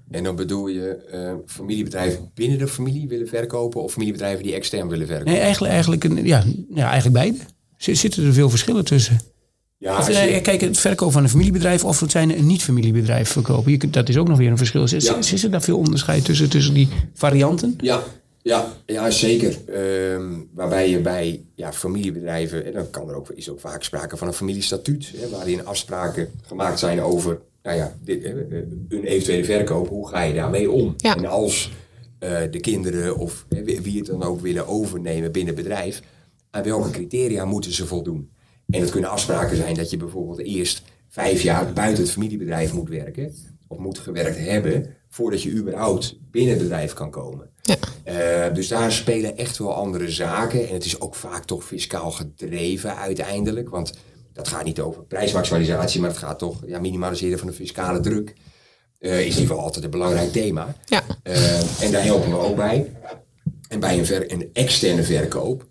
En 0.09 0.23
dan 0.23 0.35
bedoel 0.35 0.67
je 0.67 0.95
eh, 1.11 1.33
familiebedrijven 1.45 2.31
binnen 2.33 2.57
de 2.57 2.67
familie 2.67 3.07
willen 3.07 3.27
verkopen 3.27 3.83
of 3.83 3.91
familiebedrijven 3.91 4.43
die 4.43 4.53
extern 4.53 4.87
willen 4.87 5.07
verkopen? 5.07 5.31
Nee, 5.31 5.41
eigenlijk, 5.41 5.73
eigenlijk, 5.73 6.03
een, 6.03 6.25
ja, 6.25 6.43
ja, 6.75 6.89
eigenlijk 6.89 7.13
beide. 7.13 7.37
Zitten 7.77 8.25
er 8.25 8.33
veel 8.33 8.49
verschillen 8.49 8.85
tussen? 8.85 9.19
Ja, 9.81 9.97
Of, 9.97 10.09
eh, 10.09 10.33
je- 10.35 10.41
kijk, 10.41 10.61
het 10.61 10.77
verkopen 10.77 11.13
van 11.13 11.23
een 11.23 11.29
familiebedrijf 11.29 11.85
of 11.85 11.99
het 11.99 12.11
zijn 12.11 12.37
een 12.37 12.45
niet-familiebedrijf 12.45 13.29
verkopen. 13.29 13.71
Je 13.71 13.77
kunt, 13.77 13.93
dat 13.93 14.09
is 14.09 14.17
ook 14.17 14.27
nog 14.27 14.37
weer 14.37 14.49
een 14.51 14.57
verschil. 14.57 14.83
Is, 14.83 14.91
Ja. 14.91 15.17
is, 15.17 15.33
is 15.33 15.43
er 15.43 15.51
daar 15.51 15.61
veel 15.61 15.77
onderscheid 15.77 16.25
tussen, 16.25 16.49
tussen 16.49 16.73
die 16.73 16.87
varianten? 17.13 17.73
Ja, 17.77 18.03
ja, 18.41 18.73
ja 18.85 19.09
zeker. 19.09 19.57
Ehm, 19.67 20.23
waarbij 20.53 20.89
je 20.89 20.99
bij 20.99 21.41
ja, 21.55 21.73
familiebedrijven, 21.73 22.65
en 22.65 22.73
dan 22.73 22.89
kan 22.89 23.09
er 23.09 23.15
ook, 23.15 23.29
is 23.29 23.49
ook 23.49 23.59
vaak 23.59 23.83
sprake 23.83 24.17
van 24.17 24.27
een 24.27 24.33
familiestatuut, 24.33 25.11
hè, 25.17 25.29
waarin 25.29 25.65
afspraken 25.65 26.29
gemaakt 26.47 26.79
zijn 26.79 27.01
over 27.01 27.39
nou 27.63 27.77
ja, 27.77 27.93
dit, 28.03 28.23
eh, 28.23 28.31
een 28.89 29.03
eventuele 29.03 29.43
verkoop. 29.45 29.87
Hoe 29.87 30.07
ga 30.07 30.21
je 30.21 30.33
daarmee 30.33 30.71
om? 30.71 30.93
Ja. 30.97 31.15
En 31.17 31.25
als 31.25 31.71
eh, 32.19 32.37
de 32.51 32.59
kinderen 32.59 33.17
of 33.17 33.45
wie 33.49 33.81
wie 33.81 33.97
het 33.97 34.05
dan 34.07 34.23
ook 34.23 34.41
willen 34.41 34.67
overnemen 34.67 35.31
binnen 35.31 35.53
het 35.55 35.63
bedrijf, 35.63 36.01
aan 36.51 36.63
welke 36.63 36.89
criteria 36.91 37.45
moeten 37.45 37.71
ze 37.73 37.85
voldoen? 37.85 38.29
En 38.71 38.81
het 38.81 38.89
kunnen 38.89 39.09
afspraken 39.09 39.57
zijn 39.57 39.75
dat 39.75 39.89
je 39.89 39.97
bijvoorbeeld 39.97 40.39
eerst 40.39 40.81
vijf 41.09 41.41
jaar 41.41 41.73
buiten 41.73 42.03
het 42.03 42.11
familiebedrijf 42.11 42.73
moet 42.73 42.89
werken, 42.89 43.35
of 43.67 43.77
moet 43.77 43.99
gewerkt 43.99 44.37
hebben, 44.37 44.95
voordat 45.09 45.41
je 45.41 45.51
überhaupt 45.51 46.17
binnen 46.31 46.53
het 46.53 46.61
bedrijf 46.61 46.93
kan 46.93 47.11
komen. 47.11 47.49
Ja. 47.61 47.77
Eh, 48.03 48.53
dus 48.53 48.67
daar 48.67 48.91
spelen 48.91 49.37
echt 49.37 49.57
wel 49.57 49.73
andere 49.73 50.11
zaken. 50.11 50.67
En 50.67 50.73
het 50.73 50.85
is 50.85 50.99
ook 50.99 51.15
vaak 51.15 51.45
toch 51.45 51.63
fiscaal 51.63 52.11
gedreven 52.11 52.97
uiteindelijk. 52.97 53.69
Want 53.69 53.93
dat 54.33 54.47
gaat 54.47 54.63
niet 54.63 54.79
over 54.79 55.03
prijsmaximalisatie, 55.03 56.01
maar 56.01 56.09
het 56.09 56.19
gaat 56.19 56.39
toch 56.39 56.63
ja, 56.65 56.79
minimaliseren 56.79 57.39
van 57.39 57.47
de 57.47 57.53
fiscale 57.53 57.99
druk. 57.99 58.33
Eh, 58.99 59.11
is 59.11 59.17
in 59.19 59.25
ieder 59.25 59.41
geval 59.41 59.59
altijd 59.59 59.85
een 59.85 59.91
belangrijk 59.91 60.31
thema. 60.31 60.75
Ja. 60.85 61.03
Eh, 61.23 61.83
en 61.83 61.91
daar 61.91 62.03
helpen 62.03 62.29
we 62.29 62.37
ook 62.37 62.55
bij. 62.55 62.91
En 63.67 63.79
bij 63.79 63.99
een, 63.99 64.05
ver, 64.05 64.31
een 64.31 64.49
externe 64.53 65.03
verkoop 65.03 65.69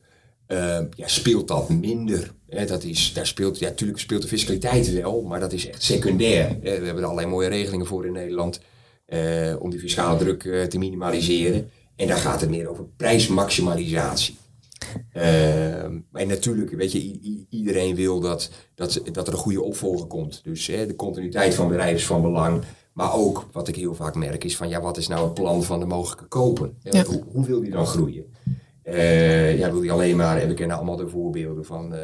ja, 0.95 1.07
speelt 1.07 1.49
dat 1.49 1.69
minder. 1.69 2.35
Dat 2.51 2.85
is, 2.85 3.13
daar 3.13 3.27
speelt, 3.27 3.59
ja, 3.59 3.69
natuurlijk 3.69 3.99
speelt 3.99 4.23
de 4.23 4.29
fiscaliteit 4.29 4.93
wel, 4.93 5.23
maar 5.23 5.41
dat 5.41 5.53
is 5.53 5.69
echt 5.69 5.83
secundair. 5.83 6.57
We 6.63 6.69
hebben 6.69 6.97
er 6.97 7.05
allerlei 7.05 7.27
mooie 7.27 7.49
regelingen 7.49 7.87
voor 7.87 8.07
in 8.07 8.13
Nederland 8.13 8.61
eh, 9.11 9.55
om 9.59 9.71
die 9.71 9.81
fiscale 9.81 10.19
druk 10.19 10.45
eh, 10.45 10.63
te 10.63 10.79
minimaliseren. 10.79 11.71
En 11.97 12.07
daar 12.07 12.17
gaat 12.17 12.41
het 12.41 12.51
meer 12.51 12.69
over 12.69 12.85
prijsmaximalisatie. 12.97 14.37
Ehm, 15.13 15.99
en 16.13 16.29
natuurlijk, 16.29 16.71
weet 16.71 16.93
je, 16.93 17.19
iedereen 17.51 17.95
wil 17.95 18.21
dat, 18.21 18.51
dat, 18.75 19.01
dat 19.13 19.27
er 19.27 19.33
een 19.33 19.39
goede 19.39 19.63
opvolger 19.63 20.07
komt. 20.07 20.41
Dus 20.45 20.67
hè, 20.67 20.87
de 20.87 20.97
continuïteit 20.97 21.55
van 21.55 21.69
bedrijf 21.69 21.97
is 21.97 22.07
van 22.07 22.23
belang. 22.23 22.63
Maar 22.93 23.15
ook, 23.15 23.49
wat 23.53 23.69
ik 23.69 23.77
heel 23.77 23.95
vaak 23.95 24.15
merk, 24.15 24.45
is 24.45 24.57
van 24.57 24.69
ja, 24.69 24.81
wat 24.81 24.97
is 24.97 25.09
nou 25.09 25.25
het 25.25 25.35
plan 25.35 25.63
van 25.63 25.81
de 25.81 25.87
mogelijke 25.87 26.27
koper? 26.27 26.71
Ja. 26.83 27.05
Hoe, 27.05 27.23
hoe 27.33 27.47
wil 27.47 27.61
die 27.61 27.71
dan 27.71 27.87
groeien? 27.87 28.25
Ja, 29.57 29.71
wil 29.71 29.81
die 29.81 29.93
alleen 29.93 30.17
maar, 30.17 30.39
en 30.39 30.49
we 30.49 30.55
kennen 30.55 30.77
allemaal 30.77 30.97
de 30.97 31.09
voorbeelden 31.09 31.65
van 31.65 31.95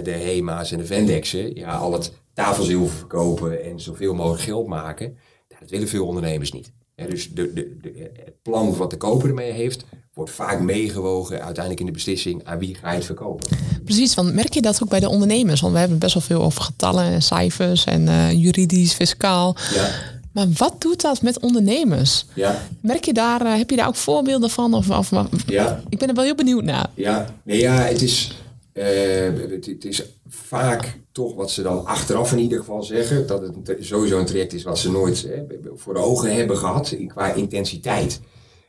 de 0.00 0.10
HEMA's 0.10 0.72
en 0.72 0.78
de 0.78 0.86
Vendexen. 0.86 1.54
Ja, 1.54 1.76
al 1.76 1.92
het 1.92 2.12
tafelzilver 2.34 2.96
verkopen 2.96 3.64
en 3.64 3.80
zoveel 3.80 4.14
mogelijk 4.14 4.42
geld 4.42 4.66
maken. 4.66 5.16
Dat 5.60 5.70
willen 5.70 5.88
veel 5.88 6.06
ondernemers 6.06 6.52
niet. 6.52 6.72
Dus 7.08 7.30
de, 7.32 7.52
de, 7.52 7.76
de, 7.80 8.10
het 8.24 8.42
plan 8.42 8.76
wat 8.76 8.90
de 8.90 8.96
koper 8.96 9.28
ermee 9.28 9.52
heeft, 9.52 9.84
wordt 10.14 10.30
vaak 10.30 10.60
meegewogen 10.60 11.36
uiteindelijk 11.36 11.80
in 11.80 11.86
de 11.86 11.92
beslissing 11.92 12.44
aan 12.44 12.58
wie 12.58 12.74
ga 12.74 12.90
je 12.90 12.96
het 12.96 13.04
verkopen. 13.04 13.48
Precies, 13.84 14.14
want 14.14 14.34
merk 14.34 14.54
je 14.54 14.62
dat 14.62 14.82
ook 14.82 14.88
bij 14.88 15.00
de 15.00 15.08
ondernemers? 15.08 15.60
Want 15.60 15.72
we 15.72 15.78
hebben 15.78 15.98
best 15.98 16.14
wel 16.14 16.22
veel 16.22 16.42
over 16.42 16.62
getallen 16.62 17.04
en 17.04 17.22
cijfers 17.22 17.84
en 17.84 18.08
eh, 18.08 18.32
juridisch, 18.32 18.92
fiscaal. 18.92 19.56
Ja, 19.74 19.90
Maar 20.32 20.46
wat 20.56 20.80
doet 20.80 21.00
dat 21.00 21.22
met 21.22 21.40
ondernemers? 21.40 22.24
ja, 22.34 22.62
Merk 22.80 23.04
je 23.04 23.12
daar, 23.12 23.46
eh, 23.46 23.56
heb 23.56 23.70
je 23.70 23.76
daar 23.76 23.88
ook 23.88 23.96
voorbeelden 23.96 24.50
van? 24.50 24.74
Of, 24.74 24.90
of, 24.90 25.10
ja. 25.46 25.82
ik 25.88 25.98
ben 25.98 26.08
er 26.08 26.14
wel 26.14 26.24
heel 26.24 26.34
benieuwd 26.34 26.64
naar. 26.64 26.86
Ja, 26.94 27.34
nee, 27.44 27.58
ja 27.60 27.74
het, 27.74 28.02
is, 28.02 28.28
eh, 28.30 28.41
het, 28.72 29.66
het 29.66 29.84
is 29.84 30.02
vaak 30.26 30.98
toch 31.12 31.34
wat 31.34 31.50
ze 31.50 31.62
dan 31.62 31.84
achteraf 31.84 32.32
in 32.32 32.38
ieder 32.38 32.58
geval 32.58 32.82
zeggen. 32.82 33.26
Dat 33.26 33.42
het 33.42 33.68
een 33.68 33.84
sowieso 33.84 34.18
een 34.18 34.26
traject 34.26 34.52
is 34.52 34.62
wat 34.62 34.78
ze 34.78 34.90
nooit 34.90 35.30
eh, 35.30 35.40
voor 35.74 35.94
de 35.94 36.00
ogen 36.00 36.34
hebben 36.34 36.56
gehad 36.56 36.96
qua 37.06 37.32
intensiteit. 37.32 38.20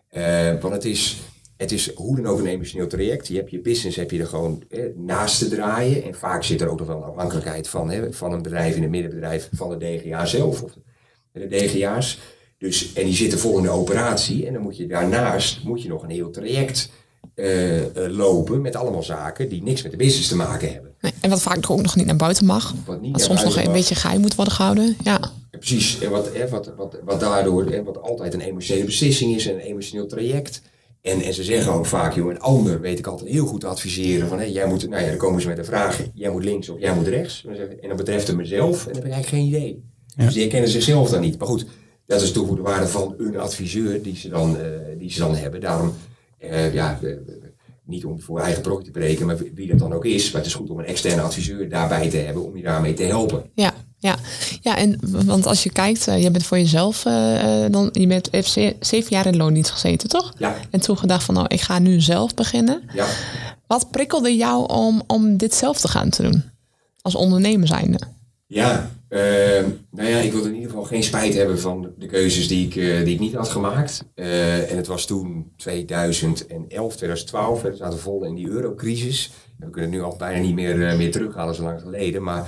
Eh, 0.09 0.61
want 0.61 0.73
het 0.73 0.85
is, 0.85 1.21
het 1.57 1.71
is 1.71 1.93
hoe 1.93 2.15
dan 2.15 2.27
ook 2.27 2.39
een 2.39 2.47
emotioneel 2.47 2.87
traject. 2.87 3.27
Je 3.27 3.35
hebt 3.35 3.51
je 3.51 3.61
business 3.61 3.97
heb 3.97 4.11
je 4.11 4.19
er 4.19 4.27
gewoon 4.27 4.63
eh, 4.69 4.83
naast 4.95 5.39
te 5.39 5.47
draaien. 5.47 6.03
En 6.03 6.15
vaak 6.15 6.43
zit 6.43 6.61
er 6.61 6.69
ook 6.69 6.79
nog 6.79 6.87
wel 6.87 6.97
een 6.97 7.03
afhankelijkheid 7.03 7.67
van, 7.67 7.89
hè, 7.89 8.13
van 8.13 8.33
een 8.33 8.41
bedrijf 8.41 8.75
in 8.75 8.81
het 8.81 8.91
middenbedrijf, 8.91 9.49
van 9.51 9.69
de 9.69 9.77
DGA 9.77 10.25
zelf 10.25 10.63
of 10.63 10.73
de 11.31 11.47
DGA's. 11.47 12.19
Dus, 12.57 12.93
en 12.93 13.05
die 13.05 13.13
zitten 13.13 13.39
vol 13.39 13.57
in 13.57 13.63
de 13.63 13.69
operatie. 13.69 14.47
En 14.47 14.53
dan 14.53 14.61
moet 14.61 14.77
je 14.77 14.87
daarnaast 14.87 15.63
moet 15.63 15.81
je 15.81 15.89
nog 15.89 16.03
een 16.03 16.09
heel 16.09 16.29
traject 16.29 16.89
eh, 16.89 16.93
eh, 16.95 17.02
lopen 18.07 18.62
met 18.62 18.75
allemaal 18.75 19.03
zaken 19.03 19.49
die 19.49 19.63
niks 19.63 19.81
met 19.81 19.91
de 19.91 19.97
business 19.97 20.27
te 20.27 20.36
maken 20.36 20.71
hebben. 20.73 20.91
Nee, 21.01 21.12
en 21.21 21.29
wat 21.29 21.41
vaak 21.41 21.69
ook 21.69 21.81
nog 21.81 21.95
niet 21.95 22.05
naar 22.05 22.15
buiten 22.15 22.45
mag. 22.45 22.73
Wat 22.86 23.01
niet 23.01 23.12
Wat 23.12 23.19
naar 23.19 23.29
soms 23.29 23.43
nog 23.43 23.57
een 23.57 23.63
mag. 23.63 23.73
beetje 23.73 23.95
geheim 23.95 24.21
moet 24.21 24.36
worden 24.36 24.53
gehouden. 24.53 24.95
Ja, 25.03 25.19
Ja, 25.51 25.57
precies. 25.57 25.99
En 25.99 26.09
wat, 26.09 26.29
hè, 26.33 26.49
wat, 26.49 26.73
wat, 26.77 26.99
wat 27.05 27.19
daardoor, 27.19 27.65
hè, 27.65 27.83
wat 27.83 28.01
altijd 28.01 28.33
een 28.33 28.41
emotionele 28.41 28.86
beslissing 28.86 29.36
is, 29.36 29.47
en 29.47 29.53
een 29.53 29.59
emotioneel 29.59 30.07
traject. 30.07 30.62
En, 31.01 31.21
en 31.21 31.33
ze 31.33 31.43
zeggen 31.43 31.73
ook 31.73 31.86
vaak, 31.86 32.15
joh, 32.15 32.29
een 32.29 32.39
ander 32.39 32.81
weet 32.81 32.99
ik 32.99 33.07
altijd 33.07 33.29
heel 33.29 33.45
goed 33.45 33.59
te 33.59 33.67
adviseren. 33.67 34.27
Van, 34.27 34.39
hé, 34.39 34.45
jij 34.45 34.67
moet, 34.67 34.89
nou 34.89 35.01
ja, 35.03 35.07
dan 35.09 35.17
komen 35.17 35.41
ze 35.41 35.47
met 35.47 35.57
een 35.57 35.65
vraag, 35.65 35.99
jij 36.13 36.31
moet 36.31 36.43
links 36.43 36.69
of 36.69 36.79
jij 36.79 36.95
moet 36.95 37.07
rechts. 37.07 37.45
En 37.81 37.88
dan 37.88 37.97
betreft 37.97 38.27
het 38.27 38.36
mezelf 38.36 38.79
en 38.88 38.93
dan 38.93 38.95
heb 38.95 39.05
ik 39.05 39.12
eigenlijk 39.12 39.43
geen 39.43 39.55
idee. 39.62 39.83
Dus 40.15 40.33
die 40.33 40.41
herkennen 40.41 40.69
zichzelf 40.69 41.09
dan 41.09 41.21
niet. 41.21 41.38
Maar 41.38 41.47
goed, 41.47 41.65
dat 42.05 42.21
is 42.21 42.31
toch 42.31 42.55
de 42.55 42.62
waarde 42.62 42.88
van 42.88 43.15
een 43.17 43.38
adviseur 43.38 44.01
die 44.03 44.15
ze 44.17 44.29
dan, 44.29 44.57
eh, 44.59 44.65
die 44.97 45.12
ze 45.12 45.19
dan 45.19 45.36
hebben. 45.36 45.62
Daarom, 45.62 45.93
eh, 46.49 46.73
ja, 46.73 46.99
eh, 47.03 47.10
niet 47.86 48.06
om 48.06 48.21
voor 48.21 48.39
eigen 48.39 48.62
brood 48.62 48.86
te 48.86 48.91
breken, 48.91 49.25
maar 49.25 49.38
wie 49.56 49.67
dat 49.67 49.79
dan 49.79 49.93
ook 49.93 50.06
is. 50.06 50.32
Maar 50.32 50.41
het 50.41 50.49
is 50.49 50.56
goed 50.56 50.69
om 50.69 50.79
een 50.79 50.86
externe 50.86 51.21
adviseur 51.21 51.69
daarbij 51.69 52.10
te 52.10 52.17
hebben 52.17 52.45
om 52.45 52.58
je 52.58 52.63
daarmee 52.63 52.93
te 52.93 53.03
helpen. 53.03 53.43
ja, 53.56 53.73
ja. 53.97 54.15
ja 54.62 54.77
en 54.77 54.99
want 55.25 55.45
als 55.45 55.63
je 55.63 55.71
kijkt, 55.71 56.08
eh, 56.08 56.23
je 56.23 56.32
bent 56.32 56.45
voor 56.45 56.58
jezelf, 56.58 57.03
dan, 57.71 57.89
je 57.91 58.08
bent, 58.08 58.29
zeven 58.79 59.10
jaar 59.10 59.25
in 59.25 59.38
loondienst 59.38 59.71
gezeten, 59.71 60.10
toch? 60.10 60.34
Ja, 60.38 60.56
En 60.69 60.79
toen 60.79 60.97
gedacht 60.97 61.23
van, 61.23 61.36
nou, 61.36 61.47
ik 61.49 61.62
ga 61.62 61.79
nu 61.79 62.01
zelf 62.01 62.34
beginnen. 62.34 62.84
ja. 62.93 63.06
Wat 63.67 63.91
prikkelde 63.91 64.36
jou 64.36 64.67
om, 64.67 65.03
om 65.08 65.38
dit 65.38 65.53
zelf 65.53 65.79
te 65.79 65.88
gaan 65.88 66.10
te 66.10 66.21
doen? 66.23 66.43
Als 67.01 67.15
ondernemer 67.15 67.67
zijnde. 67.67 67.99
Ja, 68.47 68.91
nou 69.89 70.10
ja, 70.10 70.17
ik 70.17 70.32
wilde 70.32 70.47
in 70.47 70.56
ieder 70.56 70.69
geval 70.69 70.86
geen 70.86 71.04
spijt 71.04 71.34
hebben 71.34 71.60
van 71.60 71.93
de 71.97 72.06
keuzes 72.06 72.47
die 72.47 72.65
ik, 72.65 72.76
eh, 72.76 73.04
die 73.06 73.13
ik 73.13 73.19
niet 73.19 73.34
had 73.34 73.49
gemaakt. 73.49 74.06
Eh, 74.15 74.71
en 74.71 74.78
het 74.78 74.88
was 74.88 75.06
toen 75.06 75.54
2011, 75.58 76.95
2012, 76.95 77.62
hè, 77.62 77.69
we 77.69 77.76
zaten 77.76 77.99
vol 77.99 78.23
in 78.23 78.36
die 78.36 78.47
eurocrisis. 78.47 79.32
We 79.63 79.69
kunnen 79.69 79.91
het 79.91 79.99
nu 79.99 80.06
al 80.06 80.17
bijna 80.17 80.41
niet 80.41 80.56
meer, 80.56 80.88
eh, 80.88 80.97
meer 80.97 81.12
terughalen, 81.12 81.56
zo 81.56 81.63
lang 81.63 81.82
geleden. 81.82 82.23
Maar 82.23 82.47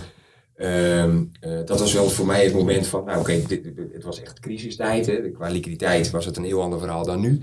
ehm, 0.56 1.24
eh, 1.40 1.60
dat 1.66 1.80
was 1.80 1.94
wel 1.94 2.10
voor 2.10 2.26
mij 2.26 2.44
het 2.44 2.54
moment 2.54 2.88
van, 2.88 3.06
nou 3.06 3.20
oké, 3.20 3.42
het 3.94 4.04
was 4.04 4.22
echt 4.22 4.40
crisistijd. 4.40 5.06
Hè. 5.06 5.32
Qua 5.32 5.50
liquiditeit 5.50 6.12
was 6.12 6.26
het 6.26 6.38
een 6.38 6.44
heel 6.44 6.62
ander 6.62 6.80
verhaal 6.80 7.06
dan 7.06 7.20
nu. 7.20 7.42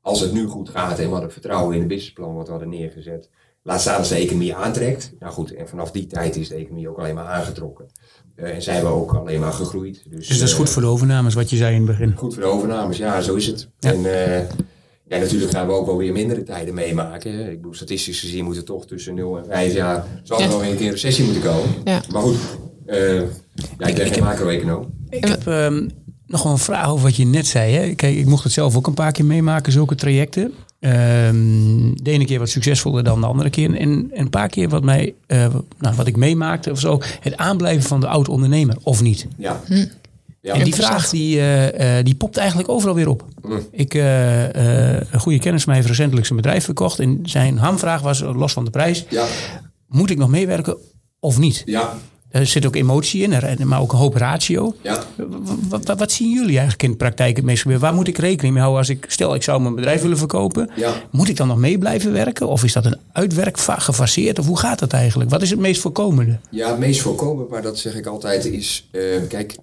Als 0.00 0.20
het 0.20 0.32
nu 0.32 0.46
goed 0.46 0.68
gaat 0.68 0.98
en 0.98 1.06
we 1.06 1.12
hadden 1.12 1.32
vertrouwen 1.32 1.74
in 1.74 1.78
het 1.78 1.88
businessplan 1.88 2.34
wat 2.34 2.44
we 2.44 2.50
hadden 2.50 2.68
neergezet. 2.68 3.30
Laat 3.62 3.80
staan 3.80 3.98
als 3.98 4.08
de 4.08 4.14
economie 4.14 4.54
aantrekt. 4.54 5.12
Nou 5.18 5.32
goed, 5.32 5.54
en 5.54 5.68
vanaf 5.68 5.90
die 5.90 6.06
tijd 6.06 6.36
is 6.36 6.48
de 6.48 6.54
economie 6.54 6.88
ook 6.88 6.98
alleen 6.98 7.14
maar 7.14 7.26
aangetrokken. 7.26 7.86
Eh, 8.36 8.54
en 8.54 8.62
zijn 8.62 8.82
we 8.82 8.88
ook 8.88 9.14
alleen 9.14 9.40
maar 9.40 9.52
gegroeid. 9.52 10.02
Dus, 10.08 10.28
Dus 10.28 10.38
dat 10.38 10.46
is 10.48 10.52
eh, 10.52 10.58
goed 10.58 10.70
voor 10.70 10.82
de 10.82 10.88
overnames, 10.88 11.34
wat 11.34 11.50
je 11.50 11.56
zei 11.56 11.74
in 11.74 11.86
het 11.86 11.98
begin. 11.98 12.14
Goed 12.16 12.34
voor 12.34 12.42
de 12.42 12.48
overnames, 12.48 12.96
ja, 12.96 13.20
zo 13.20 13.34
is 13.34 13.46
het. 13.46 13.68
Ja. 13.78 13.92
En 13.92 14.04
eh, 14.04 14.40
ja, 15.08 15.18
natuurlijk 15.18 15.50
gaan 15.50 15.66
we 15.66 15.72
ook 15.72 15.86
wel 15.86 15.96
weer 15.96 16.12
mindere 16.12 16.42
tijden 16.42 16.74
meemaken. 16.74 17.50
Ik 17.50 17.56
bedoel, 17.56 17.74
statistisch 17.74 18.20
gezien 18.20 18.44
moet 18.44 18.56
het 18.56 18.66
toch 18.66 18.86
tussen 18.86 19.14
0 19.14 19.38
en 19.38 19.44
5 19.46 19.74
jaar... 19.74 20.04
zal 20.22 20.40
er 20.40 20.48
weer 20.60 20.70
een 20.70 20.76
keer 20.76 20.86
een 20.86 20.92
recessie 20.92 21.24
moeten 21.24 21.42
komen. 21.42 21.70
Ja. 21.84 22.00
Maar 22.12 22.22
goed, 22.22 22.36
eh, 22.86 23.20
ja, 23.78 23.86
ik 23.86 23.94
ben 23.94 24.06
geen 24.06 24.22
macro-econoom. 24.22 24.94
Ik 25.08 25.24
heb 25.24 25.46
ehm, 25.46 25.88
nog 26.26 26.42
wel 26.42 26.52
een 26.52 26.58
vraag 26.58 26.88
over 26.88 27.04
wat 27.04 27.16
je 27.16 27.26
net 27.26 27.46
zei. 27.46 27.74
Hè? 27.74 27.94
Kijk, 27.94 28.16
ik 28.16 28.26
mocht 28.26 28.44
het 28.44 28.52
zelf 28.52 28.76
ook 28.76 28.86
een 28.86 28.94
paar 28.94 29.12
keer 29.12 29.24
meemaken, 29.24 29.72
zulke 29.72 29.94
trajecten. 29.94 30.54
Ehm, 30.86 31.94
de 32.02 32.10
ene 32.10 32.24
keer 32.24 32.38
wat 32.38 32.48
succesvoller 32.48 33.04
dan 33.04 33.20
de 33.20 33.26
andere 33.26 33.50
keer. 33.50 33.74
En, 33.74 33.76
en 33.76 34.10
een 34.12 34.30
paar 34.30 34.48
keer 34.48 34.68
wat, 34.68 34.84
mij, 34.84 35.14
eh, 35.26 35.46
nou, 35.78 35.96
wat 35.96 36.06
ik 36.06 36.16
meemaakte 36.16 36.70
of 36.70 36.80
zo. 36.80 37.00
Het 37.20 37.36
aanblijven 37.36 37.82
van 37.82 38.00
de 38.00 38.06
oud-ondernemer, 38.06 38.76
of 38.82 39.02
niet. 39.02 39.26
Ja. 39.36 39.60
Hm. 39.66 39.84
Ja, 40.40 40.54
En 40.54 40.64
die 40.64 40.74
vraag 40.74 41.08
die, 41.08 41.38
eh, 41.38 41.98
eh, 41.98 42.04
die 42.04 42.14
popt 42.14 42.36
eigenlijk 42.36 42.68
overal 42.68 42.94
weer 42.94 43.08
op. 43.08 43.24
Mm. 43.42 43.60
Ik, 43.70 43.94
eh, 43.94 44.94
eh, 44.94 45.06
een 45.10 45.20
goede 45.20 45.38
kennis 45.38 45.62
van 45.62 45.72
mij 45.72 45.82
heeft 45.82 45.94
recentelijk 45.94 46.26
zijn 46.26 46.40
bedrijf 46.40 46.64
verkocht. 46.64 46.98
En 46.98 47.20
zijn 47.22 47.58
hamvraag 47.58 48.00
was, 48.00 48.20
los 48.20 48.52
van 48.52 48.64
de 48.64 48.70
prijs, 48.70 49.04
ja, 49.08 49.26
moet 49.88 50.10
ik 50.10 50.18
nog 50.18 50.28
meewerken 50.28 50.76
of 51.20 51.38
niet? 51.38 51.62
ja, 51.64 51.94
Er 52.40 52.46
zit 52.46 52.66
ook 52.66 52.76
emotie 52.76 53.22
in, 53.22 53.32
er- 53.32 53.66
maar 53.66 53.80
ook 53.80 53.92
een 53.92 53.98
hoop 53.98 54.14
ratio. 54.14 54.74
ja. 54.82 55.02
Wat, 55.68 55.84
wat, 55.86 55.98
wat 55.98 56.12
zien 56.12 56.30
jullie 56.32 56.48
eigenlijk 56.48 56.82
in 56.82 56.90
de 56.90 56.96
praktijk 56.96 57.36
het 57.36 57.44
meest 57.44 57.62
gebeuren? 57.62 57.86
Waar 57.86 57.94
moet 57.94 58.08
ik 58.08 58.18
rekening 58.18 58.52
mee 58.54 58.62
houden 58.62 58.80
als 58.82 58.90
ik, 58.90 59.04
stel 59.08 59.34
ik 59.34 59.42
zou 59.42 59.60
mijn 59.60 59.74
bedrijf 59.74 60.02
willen 60.02 60.18
verkopen. 60.18 60.70
Ja. 60.76 60.92
Moet 61.10 61.28
ik 61.28 61.36
dan 61.36 61.48
nog 61.48 61.58
mee 61.58 61.78
blijven 61.78 62.12
werken? 62.12 62.48
Of 62.48 62.64
is 62.64 62.72
dat 62.72 62.84
een 62.84 62.98
uitwerk 63.12 63.58
gefaseerd? 63.58 64.38
Of 64.38 64.46
hoe 64.46 64.58
gaat 64.58 64.78
dat 64.78 64.92
eigenlijk? 64.92 65.30
Wat 65.30 65.42
is 65.42 65.50
het 65.50 65.58
meest 65.58 65.80
voorkomende? 65.80 66.38
Ja, 66.50 66.68
het 66.70 66.78
meest 66.78 67.00
voorkomend, 67.00 67.48
maar 67.50 67.62
dat 67.62 67.78
zeg 67.78 67.94
ik 67.94 68.06
altijd, 68.06 68.44
is... 68.44 68.88
eh, 68.92 69.00
kijk, 69.28 69.56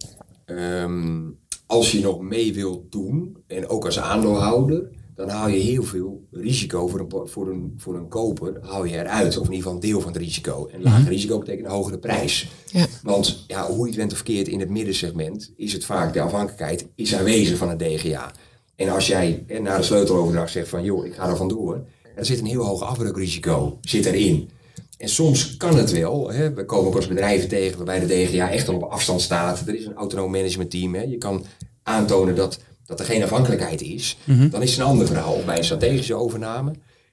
ehm, 0.45 1.19
als 1.65 1.91
je 1.91 1.99
nog 1.99 2.21
mee 2.21 2.53
wilt 2.53 2.91
doen, 2.91 3.37
en 3.47 3.67
ook 3.67 3.85
als 3.85 3.99
aandeelhouder, 3.99 4.81
dan 5.25 5.35
haal 5.35 5.47
je 5.47 5.59
heel 5.59 5.83
veel 5.83 6.27
risico 6.31 6.87
voor 6.87 6.99
een, 6.99 7.29
voor 7.29 7.49
een, 7.49 7.73
voor 7.77 7.95
een 7.95 8.07
koper, 8.07 8.57
haal 8.61 8.83
je 8.83 8.97
eruit. 8.97 9.37
Of 9.37 9.45
in 9.45 9.53
ieder 9.53 9.55
geval 9.55 9.73
een 9.73 9.79
deel 9.79 10.01
van 10.01 10.11
het 10.11 10.21
risico. 10.21 10.67
En 10.71 10.81
lager 10.81 11.09
risico 11.09 11.37
betekent 11.39 11.65
een 11.65 11.71
hogere 11.71 11.97
prijs. 11.97 12.51
Ja. 12.71 12.85
Want 13.03 13.43
ja, 13.47 13.67
hoe 13.67 13.79
je 13.79 13.85
het 13.85 13.95
went 13.95 14.11
of 14.11 14.17
verkeerd 14.17 14.47
in 14.47 14.59
het 14.59 14.69
middensegment, 14.69 15.51
is 15.55 15.73
het 15.73 15.85
vaak 15.85 16.13
de 16.13 16.21
afhankelijkheid 16.21 16.87
is 16.95 17.15
aanwezig 17.15 17.57
van 17.57 17.69
het 17.69 17.79
DGA. 17.79 18.31
En 18.75 18.89
als 18.89 19.07
jij 19.07 19.43
eh, 19.47 19.61
na 19.61 19.77
de 19.77 19.83
sleuteloverdracht 19.83 20.51
zegt 20.51 20.69
van 20.69 20.83
joh, 20.83 21.05
ik 21.05 21.13
ga 21.13 21.29
er 21.29 21.37
vandoor, 21.37 21.85
dan 22.15 22.25
zit 22.25 22.39
een 22.39 22.45
heel 22.45 22.63
hoog 22.63 22.81
afbreukrisico 22.81 23.77
zit 23.81 24.05
erin. 24.05 24.49
En 24.97 25.09
soms 25.09 25.57
kan 25.57 25.77
het 25.77 25.91
wel. 25.91 26.31
Hè. 26.31 26.53
We 26.53 26.65
komen 26.65 26.87
ook 26.87 26.95
als 26.95 27.07
bedrijven 27.07 27.49
tegen 27.49 27.77
waarbij 27.77 27.99
de 27.99 28.25
DGA 28.25 28.49
echt 28.49 28.67
al 28.67 28.75
op 28.75 28.83
afstand 28.83 29.21
staat. 29.21 29.67
Er 29.67 29.75
is 29.75 29.85
een 29.85 29.95
autonoom 29.95 30.31
managementteam. 30.31 30.93
Hè. 30.93 31.01
Je 31.01 31.17
kan 31.17 31.45
aantonen 31.83 32.35
dat, 32.35 32.59
dat 32.85 32.99
er 32.99 33.05
geen 33.05 33.23
afhankelijkheid 33.23 33.81
is. 33.81 34.17
Dan 34.49 34.61
is 34.61 34.71
het 34.71 34.79
een 34.79 34.85
ander 34.85 35.07
verhaal 35.07 35.37
bij 35.45 35.57
een 35.57 35.63
strategische 35.63 36.13
overname. 36.15 36.71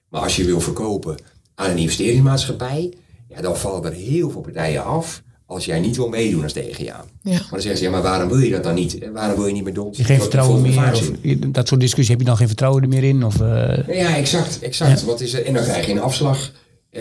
Maar 0.09 0.21
als 0.23 0.37
je 0.37 0.45
wil 0.45 0.61
verkopen 0.61 1.16
aan 1.55 1.71
een 1.71 1.79
investeringsmaatschappij, 1.79 2.93
ja, 3.29 3.41
dan 3.41 3.57
vallen 3.57 3.85
er 3.85 3.93
heel 3.93 4.31
veel 4.31 4.41
partijen 4.41 4.85
af 4.85 5.23
als 5.47 5.64
jij 5.64 5.81
niet 5.81 5.97
wil 5.97 6.09
meedoen 6.09 6.43
als 6.43 6.53
DGA. 6.53 7.05
Ja. 7.23 7.33
Maar 7.33 7.47
dan 7.51 7.61
zeggen 7.61 7.77
ze, 7.79 7.85
ja, 7.85 7.91
maar 7.91 8.03
waarom 8.03 8.29
wil 8.29 8.39
je 8.39 8.51
dat 8.51 8.62
dan 8.62 8.75
niet? 8.75 8.99
En 8.99 9.12
Waarom 9.12 9.37
wil 9.37 9.47
je 9.47 9.53
niet 9.53 9.64
met 9.64 9.79
ons? 9.79 9.97
Je 9.97 10.05
geen 10.05 10.16
de 10.16 10.23
vertrouwen 10.23 10.62
meer. 10.62 10.93
Of, 10.93 11.11
dat 11.49 11.68
soort 11.68 11.81
discussie 11.81 12.11
heb 12.14 12.21
je 12.21 12.29
dan 12.29 12.37
geen 12.37 12.47
vertrouwen 12.47 12.83
er 12.83 12.89
meer 12.89 13.05
in? 13.05 13.25
Of, 13.25 13.41
eh, 13.41 13.49
Ja, 13.89 14.16
exact. 14.16 14.59
exact. 14.62 15.05
Wat 15.05 15.21
is 15.21 15.33
er? 15.33 15.45
En 15.47 15.55
dan 15.55 15.62
krijg 15.62 15.87
je 15.87 15.93
een 15.93 16.01
afslag. 16.01 16.53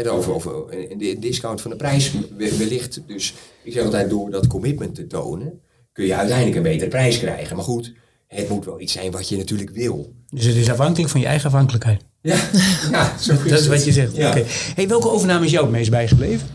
Over, 0.07 0.33
over 0.33 0.51
een 0.89 1.17
discount 1.19 1.61
van 1.61 1.71
de 1.71 1.77
prijs 1.77 2.11
we- 2.37 2.57
wellicht. 2.57 3.01
Dus 3.07 3.33
ik 3.63 3.73
zeg 3.73 3.83
altijd, 3.83 4.09
door 4.09 4.31
dat 4.31 4.47
commitment 4.47 4.95
te 4.95 5.07
tonen, 5.07 5.59
kun 5.93 6.05
je 6.05 6.15
uiteindelijk 6.15 6.57
een 6.57 6.63
betere 6.63 6.89
prijs 6.89 7.19
krijgen. 7.19 7.55
Maar 7.55 7.65
goed, 7.65 7.93
het 8.29 8.49
moet 8.49 8.65
wel 8.65 8.79
iets 8.79 8.93
zijn 8.93 9.11
wat 9.11 9.29
je 9.29 9.37
natuurlijk 9.37 9.69
wil. 9.69 10.13
dus 10.29 10.45
het 10.45 10.55
is 10.55 10.69
afhankelijk 10.69 11.11
van 11.11 11.19
je 11.19 11.25
eigen 11.25 11.45
afhankelijkheid. 11.45 12.01
Ja, 12.21 12.49
ja 12.91 13.17
zo 13.17 13.33
Dat 13.43 13.59
is 13.59 13.67
wat 13.67 13.85
je 13.85 13.91
zegt. 13.91 14.15
Ja. 14.15 14.29
Oké. 14.29 14.43
Hey, 14.47 14.87
welke 14.87 15.09
overname 15.09 15.45
is 15.45 15.51
jou 15.51 15.63
het 15.63 15.73
meest 15.73 15.89
bijgebleven? 15.89 16.47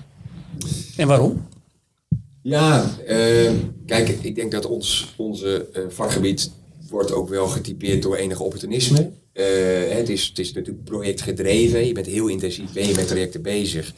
En 0.96 1.06
waarom? 1.06 1.46
Ja, 2.42 2.90
eh, 3.06 3.50
kijk, 3.86 4.08
ik 4.08 4.34
denk 4.34 4.52
dat 4.52 4.66
ons, 4.66 5.14
onze 5.16 5.68
eh, 5.72 5.82
vakgebied 5.88 6.50
wordt 6.88 7.12
ook 7.12 7.28
wel 7.28 7.46
getypeerd 7.46 8.02
door 8.02 8.16
enig 8.16 8.40
opportunisme. 8.40 9.10
Eh, 9.32 9.44
het, 9.88 10.08
is, 10.08 10.26
het 10.26 10.38
is 10.38 10.52
natuurlijk 10.52 10.84
projectgedreven. 10.84 11.86
Je 11.86 11.92
bent 11.92 12.06
heel 12.06 12.26
intensief 12.26 12.72
ben 12.72 12.86
je 12.86 12.94
met 12.94 13.08
trajecten 13.08 13.42
bezig. 13.42 13.92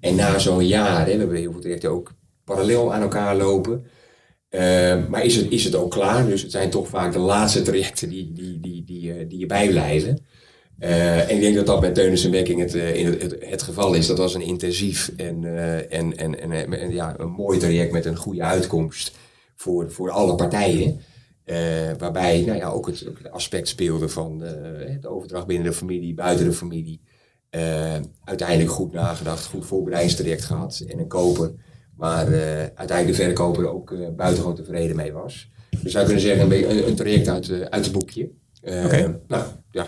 En 0.00 0.14
na 0.14 0.38
zo'n 0.38 0.66
jaar, 0.66 0.98
hè, 0.98 1.12
we 1.12 1.18
hebben 1.18 1.36
heel 1.36 1.52
veel 1.52 1.60
trajecten 1.60 1.90
ook 1.90 2.12
parallel 2.44 2.94
aan 2.94 3.02
elkaar 3.02 3.36
lopen. 3.36 3.84
Eh, 4.52 5.06
maar 5.08 5.24
is 5.24 5.36
het, 5.36 5.50
is 5.50 5.64
het 5.64 5.74
ook 5.74 5.90
klaar? 5.90 6.26
Dus 6.26 6.42
het 6.42 6.50
zijn 6.50 6.70
toch 6.70 6.88
vaak 6.88 7.12
de 7.12 7.18
laatste 7.18 7.62
trajecten 7.62 8.08
die, 8.08 8.32
die, 8.32 8.60
die, 8.60 8.84
die, 8.84 9.12
eh, 9.12 9.28
die 9.28 9.38
je 9.38 9.46
bijblijven. 9.46 10.18
Eh, 10.78 11.30
en 11.30 11.34
ik 11.34 11.40
denk 11.40 11.54
dat 11.54 11.66
dat 11.66 11.80
met 11.80 11.94
Teunis 11.94 12.24
en 12.24 12.30
Bekking 12.30 12.60
het, 12.60 12.74
eh, 12.74 12.94
in 12.94 13.06
het, 13.06 13.36
het, 13.40 13.62
geval 13.62 13.94
is. 13.94 14.06
Dat 14.06 14.18
was 14.18 14.34
een 14.34 14.42
intensief 14.42 15.12
en, 15.16 15.44
en, 15.90 16.16
en, 16.16 16.50
en, 16.72 16.92
ja, 16.92 17.14
een 17.18 17.30
mooi 17.30 17.58
traject 17.58 17.92
met 17.92 18.04
een 18.04 18.16
goede 18.16 18.42
uitkomst 18.42 19.16
voor, 19.56 19.90
voor 19.90 20.10
alle 20.10 20.34
partijen. 20.34 21.00
Waarbij 21.98 22.42
nou 22.46 22.58
ja, 22.58 22.68
ook, 22.68 22.86
het, 22.86 23.08
ook 23.08 23.18
het 23.18 23.30
aspect 23.30 23.68
speelde 23.68 24.08
van 24.08 24.38
de 25.00 25.08
overdracht 25.08 25.46
binnen 25.46 25.66
de 25.66 25.76
familie, 25.76 26.14
buiten 26.14 26.44
de 26.44 26.52
familie. 26.52 27.00
Uiteindelijk 28.24 28.70
goed 28.70 28.92
nagedacht, 28.92 29.46
goed 29.46 29.66
voorbereidingstraject 29.66 30.44
gehad 30.44 30.84
en 30.86 30.98
een 30.98 31.08
koper. 31.08 31.52
Waar 32.02 32.32
eh, 32.32 32.40
uiteindelijk 32.74 33.06
de 33.06 33.22
verkoper 33.24 33.68
ook 33.72 33.92
eh, 33.92 33.98
buitengewoon 34.16 34.56
tevreden 34.56 34.96
mee 34.96 35.12
was. 35.12 35.48
Dus 35.82 35.92
zou 35.92 36.04
kunnen 36.04 36.22
zeggen, 36.22 36.42
een, 36.42 36.48
beetje 36.48 36.68
een, 36.68 36.88
een 36.88 36.94
traject 36.94 37.28
uit, 37.28 37.48
eh, 37.48 37.60
uit 37.60 37.84
het 37.84 37.92
boekje. 37.92 38.30
Oké. 38.62 39.20
Nou, 39.28 39.44
ja. 39.70 39.86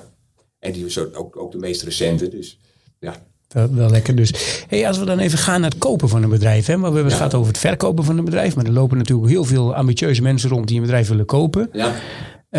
En 0.58 0.72
die 0.72 0.86
is 0.86 0.98
ook, 0.98 1.36
ook 1.36 1.52
de 1.52 1.58
meest 1.58 1.82
recente. 1.82 2.28
Dus 2.28 2.58
ja, 2.98 3.14
Wel, 3.48 3.74
wel 3.74 3.90
lekker 3.90 4.16
dus. 4.16 4.64
Hey, 4.68 4.86
als 4.86 4.98
we 4.98 5.04
dan 5.04 5.18
even 5.18 5.38
gaan 5.38 5.60
naar 5.60 5.70
het 5.70 5.78
kopen 5.78 6.08
van 6.08 6.22
een 6.22 6.28
bedrijf. 6.30 6.66
Hè? 6.66 6.76
Maar 6.76 6.90
we 6.90 6.94
hebben 6.94 7.12
het 7.12 7.22
Ja. 7.22 7.26
gaat 7.28 7.34
over 7.34 7.48
het 7.48 7.58
verkopen 7.58 8.04
van 8.04 8.18
een 8.18 8.24
bedrijf. 8.24 8.56
Maar 8.56 8.64
er 8.64 8.72
lopen 8.72 8.96
natuurlijk 8.98 9.28
heel 9.28 9.44
veel 9.44 9.74
ambitieuze 9.74 10.22
mensen 10.22 10.50
rond 10.50 10.66
die 10.66 10.76
een 10.76 10.82
bedrijf 10.82 11.08
willen 11.08 11.26
kopen. 11.26 11.68
ja, 11.72 11.94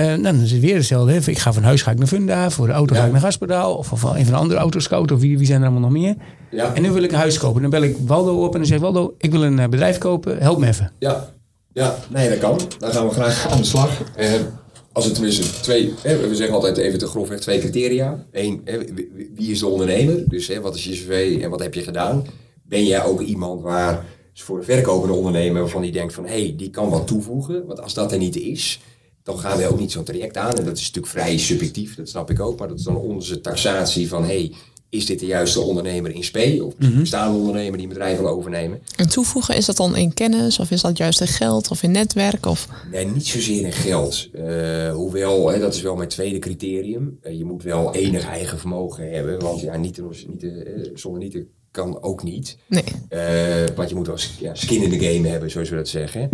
nou, 0.02 0.22
dan 0.22 0.42
is 0.42 0.52
het 0.52 0.62
weer 0.62 0.76
hetzelfde. 0.76 1.12
Hè? 1.12 1.20
Ik 1.30 1.38
ga 1.38 1.54
van 1.54 1.64
huis 1.64 1.82
ga 1.82 1.92
ik 1.92 1.98
naar 1.98 2.08
Funda. 2.08 2.50
Voor 2.50 2.68
de 2.68 2.74
auto 2.74 2.94
Ja. 2.94 3.00
ga 3.00 3.06
ik 3.06 3.12
naar 3.12 3.22
Gaspedaal. 3.22 3.76
Of, 3.76 3.92
of 3.92 4.04
een 4.04 4.24
van 4.24 4.34
de 4.34 4.40
andere 4.40 4.60
autoscout. 4.60 5.12
Of 5.12 5.20
wie, 5.20 5.38
wie 5.38 5.48
zijn 5.48 5.60
er 5.62 5.68
allemaal 5.68 5.90
nog 5.90 6.00
meer. 6.00 6.16
ja. 6.52 6.74
En 6.74 6.82
nu 6.82 6.92
wil 6.92 7.04
ik 7.04 7.12
een 7.12 7.18
huis 7.18 7.38
kopen. 7.38 7.62
Dan 7.62 7.70
bel 7.70 7.82
ik 7.84 7.98
Waldo 8.06 8.44
op 8.46 8.52
en 8.54 8.58
dan 8.58 8.68
zeg 8.68 8.78
ik, 8.78 8.84
Waldo, 8.84 9.16
ik 9.18 9.32
wil 9.32 9.44
een 9.44 9.60
eh, 9.60 9.68
bedrijf 9.68 9.98
kopen. 9.98 10.38
Help 10.38 10.60
me 10.60 10.68
even. 10.68 10.92
Ja, 11.00 11.34
ja, 11.74 11.96
nee, 12.10 12.30
dat 12.30 12.38
kan. 12.38 12.60
Dan 12.80 12.92
gaan 12.92 13.08
we 13.08 13.14
graag 13.14 13.48
aan 13.52 13.58
de 13.58 13.64
slag. 13.64 14.02
Eh, 14.16 14.32
als 14.92 15.06
het 15.06 15.14
tenminste 15.14 15.62
twee, 15.62 15.94
hè, 16.02 16.28
we 16.28 16.36
zeggen 16.36 16.56
altijd 16.56 16.78
even 16.78 17.00
te 17.00 17.08
grofweg 17.08 17.40
twee 17.40 17.60
criteria. 17.60 18.24
Eén, 18.32 18.62
hè, 18.66 18.78
wie, 19.36 19.52
is 19.52 19.60
de 19.60 19.68
ondernemer? 19.68 20.24
Dus 20.28 20.48
hè, 20.48 20.62
wat 20.62 20.76
is 20.76 20.84
je 20.84 20.92
cv 20.92 21.40
en 21.42 21.50
wat 21.50 21.60
heb 21.60 21.74
je 21.74 21.82
gedaan? 21.82 22.26
Ben 22.64 22.86
jij 22.86 23.04
ook 23.04 23.22
iemand 23.22 23.62
waar, 23.62 24.06
voor 24.34 24.60
de 24.60 24.66
verkopende 24.66 25.14
ondernemer, 25.14 25.62
waarvan 25.62 25.82
die 25.82 25.92
denkt 25.92 26.14
van, 26.14 26.26
hé, 26.26 26.30
hey, 26.42 26.54
die 26.58 26.70
kan 26.70 26.90
wat 26.90 27.08
toevoegen. 27.08 27.66
Want 27.66 27.82
als 27.82 27.94
dat 27.94 28.12
er 28.12 28.18
niet 28.18 28.36
is, 28.38 28.80
dan 29.26 29.40
gaan 29.40 29.58
we 29.58 29.68
ook 29.68 29.80
niet 29.80 29.92
zo'n 29.92 30.04
traject 30.04 30.38
aan. 30.38 30.54
En 30.54 30.66
dat 30.66 30.78
is 30.78 30.86
natuurlijk 30.86 31.14
vrij 31.14 31.38
subjectief, 31.38 31.96
dat 31.96 32.10
snap 32.10 32.30
ik 32.30 32.40
ook. 32.40 32.60
Maar 32.60 32.68
dat 32.68 32.78
is 32.80 32.84
dan 32.84 32.96
onze 32.96 33.42
taxatie 33.42 34.08
van, 34.08 34.22
hé, 34.22 34.28
hey, 34.28 34.52
is 34.90 35.06
dit 35.06 35.20
de 35.20 35.26
juiste 35.26 35.60
ondernemer 35.60 36.12
in 36.12 36.24
spe? 36.24 36.64
Of 36.66 36.74
bestaande 36.78 37.38
ondernemer 37.38 37.74
die 37.74 37.82
een 37.82 37.94
bedrijf 37.94 38.18
wil 38.18 38.28
overnemen? 38.28 38.82
En 38.96 39.10
toevoegen, 39.10 39.56
is 39.56 39.66
dat 39.66 39.78
dan 39.78 39.96
in 39.96 40.14
kennis 40.14 40.60
of 40.60 40.72
is 40.72 40.82
dat 40.82 40.98
juist 40.98 41.22
in 41.22 41.28
geld 41.28 41.72
of 41.72 41.84
in 41.84 41.92
netwerk? 41.92 42.46
Of... 42.46 42.68
Nee, 42.92 43.06
niet 43.06 43.28
zozeer 43.28 43.66
in 43.66 43.74
geld. 43.74 44.30
Eh, 44.34 44.94
hoewel, 44.94 45.50
hè, 45.50 45.60
dat 45.60 45.74
is 45.74 45.82
wel 45.82 45.96
mijn 45.96 46.10
tweede 46.10 46.40
criterium. 46.40 47.18
Eh, 47.22 47.38
je 47.38 47.46
moet 47.46 47.64
wel 47.64 47.94
enig 47.94 48.26
eigen 48.28 48.60
vermogen 48.60 49.12
hebben. 49.12 49.40
Want 49.40 49.62
ja, 49.62 49.78
niet, 49.78 50.02
niet 50.28 50.44
eh, 50.44 50.52
zonder 50.94 51.22
niet 51.22 51.32
te 51.32 51.46
kan 51.72 52.02
ook 52.02 52.24
niet. 52.24 52.58
Nee. 52.68 52.84
Want 53.76 53.90
je 53.90 53.96
moet 53.96 54.08
wel 54.08 54.18
ja, 54.40 54.56
skin 54.56 54.84
in 54.84 55.00
the 55.00 55.06
game 55.06 55.28
hebben, 55.28 55.52
zoals 55.52 55.70
we 55.70 55.76
dat 55.76 55.88
zeggen. 55.88 56.30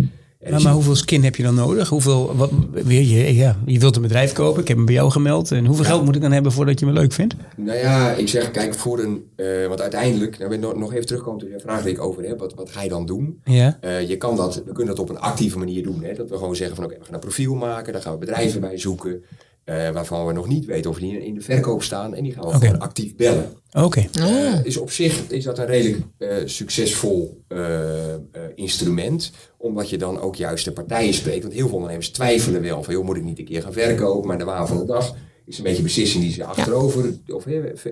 Maar, 0.50 0.62
maar 0.62 0.72
hoeveel 0.72 0.94
skin 0.94 1.24
heb 1.24 1.36
je 1.36 1.42
dan 1.42 1.54
nodig? 1.54 1.88
Hoeveel, 1.88 2.36
wat, 2.36 2.50
je, 2.86 3.34
ja, 3.34 3.56
je 3.66 3.78
wilt 3.78 3.96
een 3.96 4.02
bedrijf 4.02 4.32
kopen. 4.32 4.60
Ik 4.60 4.68
heb 4.68 4.76
hem 4.76 4.86
bij 4.86 4.94
jou 4.94 5.10
gemeld. 5.10 5.50
En 5.50 5.66
hoeveel 5.66 5.84
geld 5.84 6.04
moet 6.04 6.14
ik 6.14 6.20
dan 6.22 6.32
hebben 6.32 6.52
voordat 6.52 6.80
je 6.80 6.86
me 6.86 6.92
leuk 6.92 7.12
vindt? 7.12 7.34
Nou 7.56 7.78
ja, 7.78 8.12
ik 8.12 8.28
zeg, 8.28 8.50
kijk, 8.50 8.74
voor 8.74 8.98
een... 8.98 9.24
eh, 9.36 9.66
want 9.66 9.80
uiteindelijk, 9.80 10.38
nou, 10.38 10.58
nog, 10.58 10.76
nog 10.76 10.92
even 10.92 11.06
terugkomen 11.06 11.42
op 11.44 11.50
de 11.50 11.60
vraag 11.60 11.82
die 11.82 11.92
ik 11.92 12.00
over 12.00 12.22
heb. 12.24 12.38
Wat, 12.38 12.54
wat 12.54 12.70
ga 12.70 12.82
je 12.82 12.88
dan 12.88 13.06
doen? 13.06 13.40
Ja. 13.44 13.78
Eh, 13.80 14.08
je 14.08 14.16
kan 14.16 14.36
dat, 14.36 14.54
we 14.66 14.72
kunnen 14.72 14.94
dat 14.94 14.98
op 14.98 15.08
een 15.10 15.20
actieve 15.20 15.58
manier 15.58 15.82
doen. 15.82 16.02
Hè? 16.02 16.14
Dat 16.14 16.30
we 16.30 16.36
gewoon 16.36 16.56
zeggen 16.56 16.76
van 16.76 16.84
oké, 16.84 16.94
we 16.98 17.04
gaan 17.04 17.14
een 17.14 17.20
profiel 17.20 17.54
maken, 17.54 17.92
daar 17.92 18.02
gaan 18.02 18.12
we 18.12 18.18
bedrijven 18.18 18.60
bij 18.60 18.78
zoeken. 18.78 19.22
Eh, 19.64 19.90
waarvan 19.90 20.26
we 20.26 20.32
nog 20.32 20.48
niet 20.48 20.64
weten 20.64 20.90
of 20.90 20.98
die 20.98 21.24
in 21.24 21.34
de 21.34 21.40
verkoop 21.40 21.82
staan. 21.82 22.14
En 22.14 22.22
die 22.22 22.32
gaan 22.32 22.44
we 22.46 22.52
gewoon 22.52 22.78
actief 22.78 23.16
bellen. 23.16 23.52
Oké. 23.72 24.04
Eh, 24.20 24.64
is 24.64 24.76
op 24.76 24.90
zich 24.90 25.30
is 25.30 25.44
dat 25.44 25.58
een 25.58 25.66
redelijk 25.66 26.02
eh, 26.18 26.36
succesvol 26.44 27.42
eh, 27.48 28.14
eh, 28.14 28.20
instrument. 28.54 29.32
Omdat 29.58 29.90
je 29.90 29.98
dan 29.98 30.20
ook 30.20 30.36
juist 30.36 30.64
de 30.64 30.72
partijen 30.72 31.14
spreekt. 31.14 31.42
Want 31.42 31.54
heel 31.54 31.66
veel 31.66 31.74
ondernemers 31.74 32.10
twijfelen 32.10 32.62
wel 32.62 32.82
van, 32.82 32.94
joh, 32.94 33.04
moet 33.04 33.16
ik 33.16 33.24
niet 33.24 33.38
een 33.38 33.44
keer 33.44 33.62
gaan 33.62 33.72
verkopen? 33.72 34.28
Maar 34.28 34.38
de 34.38 34.44
waan 34.44 34.68
van 34.68 34.76
de 34.76 34.84
dag 34.84 35.14
is 35.46 35.56
een 35.58 35.64
beetje 35.64 35.78
een 35.78 35.84
beslissing 35.84 36.22
die 36.22 36.32
ze 36.32 36.44
achterover 36.44 37.14
of 37.26 37.44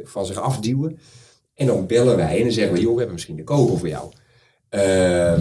van 0.05 0.27
zich 0.27 0.37
afduwen. 0.37 0.99
En 1.55 1.67
dan 1.67 1.87
bellen 1.87 2.17
wij 2.17 2.37
en 2.37 2.43
dan 2.43 2.53
zeggen 2.53 2.75
we, 2.75 2.81
joh, 2.81 2.91
we 2.91 2.97
hebben 2.97 3.15
misschien 3.15 3.37
de 3.37 3.45
koper 3.45 3.79
voor 3.79 3.89
jou. 3.89 4.13
Eh, 4.69 4.81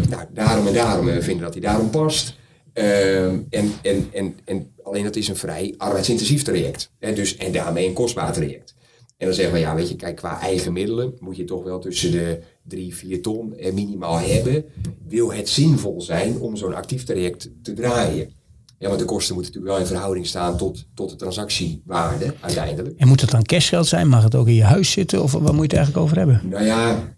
nou, 0.10 0.24
daarom 0.34 0.68
en 0.68 0.74
daarom 0.74 1.08
en 1.08 1.16
we 1.16 1.22
vinden 1.22 1.44
dat 1.44 1.54
hij 1.54 1.62
daarom 1.62 1.90
past. 1.90 2.38
Eh, 2.80 3.26
en, 3.26 3.72
en, 3.82 4.10
en, 4.12 4.38
en 4.46 4.72
alleen 4.84 5.04
dat 5.04 5.16
is 5.16 5.28
een 5.28 5.36
vrij 5.36 5.74
arbeidsintensief 5.78 6.44
traject. 6.44 6.92
Hè, 7.00 7.14
dus, 7.14 7.38
en 7.38 7.52
daarmee 7.52 7.88
een 7.88 7.94
kostbaar 7.94 8.34
traject. 8.34 8.76
En 9.18 9.26
dan 9.26 9.36
zeggen 9.36 9.54
we, 9.54 9.60
ja, 9.60 9.76
weet 9.76 9.90
je, 9.90 9.96
kijk, 9.96 10.16
qua 10.16 10.42
eigen 10.42 10.74
middelen 10.74 11.14
moet 11.20 11.36
je 11.36 11.44
toch 11.44 11.64
wel 11.64 11.80
tussen 11.80 12.12
de 12.12 12.40
3, 12.64 12.96
4 12.96 13.22
ton 13.22 13.56
eh, 13.56 13.74
minimaal 13.74 14.20
hebben. 14.20 14.66
Wil 15.08 15.34
het 15.34 15.50
zinvol 15.50 16.02
zijn 16.02 16.40
om 16.40 16.56
zo'n 16.56 16.74
actief 16.74 17.04
traject 17.04 17.50
te 17.64 17.74
draaien? 17.74 18.30
Ja, 18.78 18.88
want 18.88 19.00
de 19.00 19.06
kosten 19.06 19.36
moeten 19.36 19.54
natuurlijk 19.54 19.78
wel 19.80 19.88
in 19.88 19.94
verhouding 19.96 20.28
staan 20.28 20.58
tot, 20.58 20.86
tot 20.94 21.10
de 21.10 21.16
transactiewaarde 21.16 22.34
uiteindelijk. 22.40 23.00
En 23.00 23.08
moet 23.08 23.22
het 23.22 23.32
dan 23.32 23.44
cashgeld 23.44 23.88
zijn? 23.88 24.08
Mag 24.08 24.24
het 24.24 24.36
ook 24.36 24.48
in 24.48 24.54
je 24.54 24.64
huis 24.64 24.92
zitten? 24.92 25.24
Of 25.24 25.32
waar 25.32 25.42
moet 25.42 25.56
je 25.56 25.62
het 25.62 25.74
eigenlijk 25.74 26.04
over 26.04 26.18
hebben? 26.18 26.42
Nou 26.44 26.66
ja, 26.66 27.16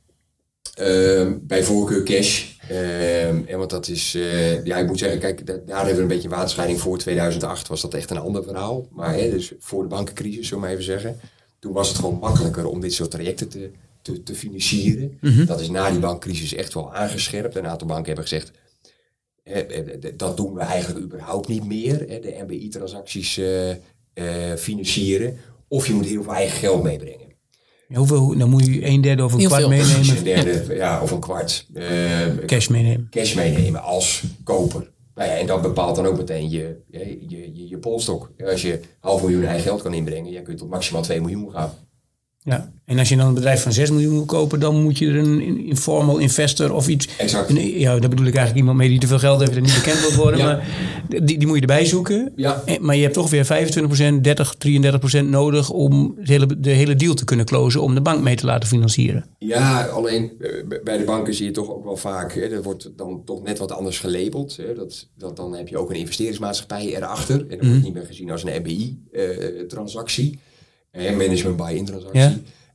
ehm, 0.74 1.38
bij 1.42 1.64
voorkeur 1.64 2.04
cash. 2.04 2.51
Ehm, 2.72 3.42
en 3.48 3.58
want 3.58 3.70
dat 3.70 3.88
is, 3.88 4.16
eh, 4.16 4.64
ja, 4.66 4.78
ik 4.78 4.88
moet 4.88 4.98
zeggen, 5.00 5.20
kijk, 5.20 5.46
da- 5.46 5.60
daar 5.66 5.78
hebben 5.78 5.96
we 5.96 6.02
een 6.02 6.08
beetje 6.08 6.30
waterscheiding 6.30 6.80
voor. 6.80 6.98
2008 6.98 7.68
was 7.68 7.82
dat 7.82 7.94
echt 7.94 8.10
een 8.10 8.18
ander 8.18 8.44
verhaal. 8.44 8.88
Maar 8.92 9.14
hè, 9.14 9.30
dus 9.30 9.52
voor 9.60 9.82
de 9.84 9.88
bankencrisis, 9.90 10.36
zullen 10.48 10.54
we 10.54 10.60
maar 10.60 10.70
even 10.70 10.84
zeggen. 10.84 11.20
Toen 11.60 11.74
was 11.74 11.88
het 11.88 11.98
gewoon 11.98 12.20
makkelijker 12.20 12.66
om 12.66 12.80
dit 12.82 12.94
soort 12.94 13.12
trajecten 13.12 13.48
te, 13.50 13.72
te, 14.02 14.24
te 14.24 14.36
financieren. 14.36 15.18
Dat 15.46 15.60
is 15.60 15.70
na 15.70 15.90
die 15.90 16.00
bankcrisis 16.00 16.54
echt 16.54 16.74
wel 16.74 16.94
aangescherpt. 16.94 17.56
Een 17.56 17.68
aantal 17.68 17.88
banken 17.88 18.06
hebben 18.06 18.24
gezegd, 18.28 18.52
hè, 19.44 19.60
eh, 19.60 19.98
d- 20.00 20.20
dat 20.20 20.38
doen 20.38 20.54
we 20.54 20.60
eigenlijk 20.60 21.06
überhaupt 21.06 21.48
niet 21.48 21.66
meer. 21.66 22.00
Hè, 22.08 22.20
de 22.20 22.36
MBI-transacties 22.48 23.38
eh, 23.38 23.70
eh, 23.72 23.78
financieren. 24.58 25.38
Of 25.68 25.88
je 25.88 25.94
moet 25.94 26.06
heel 26.06 26.24
veel 26.24 26.34
eigen 26.34 26.58
geld 26.58 26.84
meebrengen. 26.84 27.30
Hoeveel, 27.94 28.38
dan 28.38 28.50
moet 28.50 28.66
je 28.66 28.86
een 28.86 29.02
derde 29.02 29.24
of 29.24 29.34
een 29.34 29.40
Heel 29.40 29.48
kwart 29.48 29.62
veel. 29.62 29.70
Meenemen. 29.72 30.18
een 30.18 30.24
derde, 30.24 30.76
ja, 30.76 31.02
of 31.02 31.12
een 31.12 31.20
kwart. 31.20 31.68
eh, 31.74 31.86
Cash 32.46 32.68
meenemen. 32.68 33.08
cash 33.10 33.34
meenemen 33.36 33.84
als 33.84 34.24
koper. 34.44 34.90
Nou 35.16 35.30
ja, 35.30 35.36
en 35.38 35.46
dat 35.48 35.62
bepaalt 35.62 35.96
dan 35.96 36.06
ook 36.06 36.18
meteen 36.18 36.50
je, 36.50 36.76
je, 36.88 37.18
je, 37.28 37.68
je, 37.68 37.78
polstok. 37.78 38.32
Als 38.46 38.62
je 38.62 38.80
half 39.00 39.22
miljoen 39.22 39.44
eigen 39.44 39.64
geld 39.64 39.82
kan 39.82 39.94
inbrengen, 39.94 40.44
kun 40.44 40.54
je 40.54 40.60
tot 40.60 40.70
maximaal 40.70 41.02
2 41.02 41.20
miljoen 41.22 41.52
gaan. 41.52 41.74
Ja, 42.44 42.72
en 42.86 43.00
als 43.00 43.10
je 43.10 43.16
dan 43.16 43.28
een 43.28 43.34
bedrijf 43.34 43.62
van 43.64 43.72
6 43.74 43.90
miljoen 43.92 44.14
wil 44.14 44.26
kopen, 44.26 44.60
dan 44.60 44.82
moet 44.82 44.98
je 44.98 45.08
er 45.08 45.16
een 45.18 45.66
informal 45.66 46.18
investor 46.18 46.74
of 46.74 46.88
iets. 46.88 47.08
Exact. 47.18 47.52
ja, 47.58 48.00
daar 48.00 48.10
bedoel 48.10 48.26
ik 48.26 48.36
eigenlijk 48.36 48.58
iemand 48.58 48.78
mee 48.78 48.90
die 48.90 49.00
te 49.00 49.08
veel 49.08 49.20
geld 49.20 49.40
heeft 49.40 49.56
en 49.56 49.62
niet 49.62 49.74
bekend 49.74 50.00
wil 50.00 50.14
worden. 50.24 50.40
Ja. 50.40 50.46
Maar 50.46 50.68
die, 51.26 51.38
die 51.38 51.48
moet 51.48 51.56
je 51.56 51.62
erbij 51.62 51.86
zoeken. 51.86 52.32
Ja. 52.36 52.62
En- 52.66 52.86
Maar 52.86 52.96
je 52.96 53.02
hebt 53.02 53.14
toch 53.14 53.30
weer 53.30 53.46
25%, 53.46 54.22
30, 54.24 54.56
33% 54.58 55.30
nodig 55.30 55.70
om 55.70 56.16
de 56.18 56.32
hele, 56.32 56.60
de 56.60 56.70
hele 56.70 56.96
deal 56.96 57.14
te 57.14 57.26
kunnen 57.26 57.46
closen, 57.46 57.82
om 57.82 57.94
de 57.96 58.02
bank 58.02 58.22
mee 58.22 58.36
te 58.36 58.46
laten 58.46 58.68
financieren. 58.70 59.26
Ja, 59.40 59.84
alleen 59.86 60.32
eh, 60.40 60.80
bij 60.84 60.98
de 60.98 61.04
banken 61.04 61.34
zie 61.34 61.46
je 61.46 61.52
toch 61.52 61.70
ook 61.70 61.84
wel 61.84 61.98
vaak, 61.98 62.34
hè, 62.34 62.50
dat 62.50 62.64
wordt 62.64 62.90
dan 62.96 63.22
toch 63.26 63.44
net 63.44 63.58
wat 63.60 63.72
anders 63.72 64.00
gelabeld. 64.00 64.58
Hè, 64.58 64.74
dat, 64.76 65.08
dat, 65.18 65.36
dan 65.36 65.56
heb 65.56 65.68
je 65.68 65.78
ook 65.78 65.90
een 65.90 65.96
investeringsmaatschappij 65.96 66.96
erachter. 66.96 67.36
En 67.42 67.48
dat 67.50 67.58
Mhm. 67.62 67.68
wordt 67.70 67.84
niet 67.84 67.94
meer 67.94 68.06
gezien 68.06 68.32
als 68.32 68.44
een 68.44 68.62
MBI-transactie. 68.62 70.40
Eh 70.92 71.16
management 71.16 71.58
buy-in 71.58 71.86
transactie. 71.86 72.22
Ja. 72.22 72.34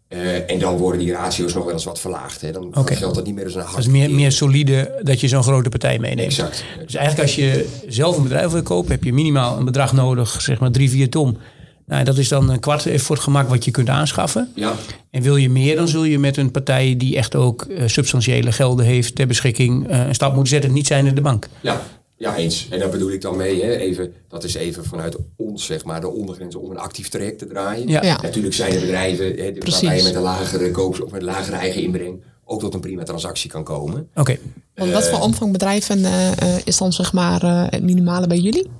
Eh, 0.08 0.50
en 0.50 0.58
dan 0.58 0.76
worden 0.76 1.00
die 1.00 1.12
ratio's 1.12 1.54
nog 1.54 1.64
wel 1.64 1.72
eens 1.72 1.84
wat 1.84 2.00
verlaagd. 2.00 2.40
Hè. 2.40 2.52
Dan 2.52 2.72
geldt 2.84 3.14
dat 3.14 3.26
niet 3.26 3.34
meer 3.34 3.44
als 3.44 3.54
een 3.54 3.60
hard 3.60 3.74
Dat 3.74 3.84
is 3.84 3.90
meer, 3.90 4.10
meer 4.10 4.32
solide 4.32 5.00
dat 5.02 5.20
je 5.20 5.28
zo'n 5.28 5.42
grote 5.42 5.68
partij 5.68 5.98
meeneemt. 5.98 6.28
Exact. 6.28 6.64
Dus 6.84 6.94
eigenlijk 6.94 7.26
als 7.26 7.36
je 7.36 7.68
zelf 7.88 8.16
een 8.16 8.22
bedrijf 8.22 8.50
wil 8.50 8.62
kopen, 8.62 8.90
heb 8.90 9.04
je 9.04 9.12
minimaal 9.12 9.58
een 9.58 9.64
bedrag 9.64 9.92
nodig, 9.92 10.40
zeg 10.40 10.58
maar 10.60 10.70
3, 10.70 10.90
4 10.90 11.10
ton. 11.10 11.38
Nou, 11.86 12.04
dat 12.04 12.18
is 12.18 12.28
dan 12.28 12.50
een 12.50 12.60
kwart 12.60 12.84
even 12.86 13.00
voor 13.00 13.14
het 13.14 13.24
gemak 13.24 13.48
wat 13.48 13.64
je 13.64 13.70
kunt 13.70 13.88
aanschaffen. 13.88 14.52
Ja, 14.54 14.72
En 15.10 15.22
wil 15.22 15.36
je 15.36 15.50
meer, 15.50 15.76
dan 15.76 15.88
zul 15.88 16.04
je 16.04 16.18
met 16.18 16.36
een 16.36 16.50
partij 16.50 16.94
die 16.96 17.16
echt 17.16 17.34
ook 17.34 17.62
eh, 17.62 17.82
substantiële 17.86 18.52
gelden 18.52 18.84
heeft 18.86 19.14
ter 19.14 19.26
beschikking 19.26 19.88
eh, 19.88 20.06
een 20.06 20.14
stap 20.14 20.30
moeten 20.34 20.52
zetten. 20.52 20.72
Niet 20.72 20.86
zijn 20.86 21.14
de 21.14 21.20
bank. 21.20 21.48
ja, 21.60 21.82
ja, 22.16 22.36
eens. 22.36 22.68
En 22.70 22.78
daar 22.78 22.88
bedoel 22.88 23.10
ik 23.10 23.20
dan 23.20 23.36
mee. 23.36 23.62
Hè, 23.62 23.76
even, 23.76 24.12
dat 24.28 24.44
is 24.44 24.54
even 24.54 24.84
vanuit 24.84 25.16
ons, 25.36 25.64
zeg 25.64 25.84
maar, 25.84 26.00
de 26.00 26.08
ondergrens 26.10 26.54
om 26.54 26.70
een 26.70 26.78
actief 26.78 27.08
traject 27.08 27.38
te 27.38 27.46
draaien. 27.46 27.88
Ja. 27.88 28.02
Ja. 28.02 28.22
Natuurlijk 28.22 28.54
zijn 28.54 28.72
er 28.74 28.80
bedrijven 28.80 29.26
hè, 29.26 29.52
waarbij 29.54 29.96
je 29.96 30.02
met 30.02 30.14
een 30.14 30.22
lagere 30.22 30.70
koops 30.70 31.00
of 31.00 31.10
met 31.10 31.20
een 31.20 31.26
lagere 31.26 31.56
eigen 31.56 31.82
inbreng 31.82 32.22
ook 32.44 32.60
tot 32.60 32.74
een 32.74 32.80
prima 32.80 33.02
transactie 33.02 33.50
kan 33.50 33.64
komen. 33.64 34.08
Oké, 34.14 34.36
Want 34.74 34.92
wat 34.92 35.08
voor 35.08 35.20
omvang 35.20 35.52
bedrijven 35.52 36.04
eh, 36.04 36.56
is 36.64 36.76
dan 36.76 36.92
zeg 36.92 37.12
maar 37.12 37.42
eh, 37.42 37.66
het 37.70 37.82
minimale 37.82 38.26
bij 38.26 38.38
jullie? 38.38 38.70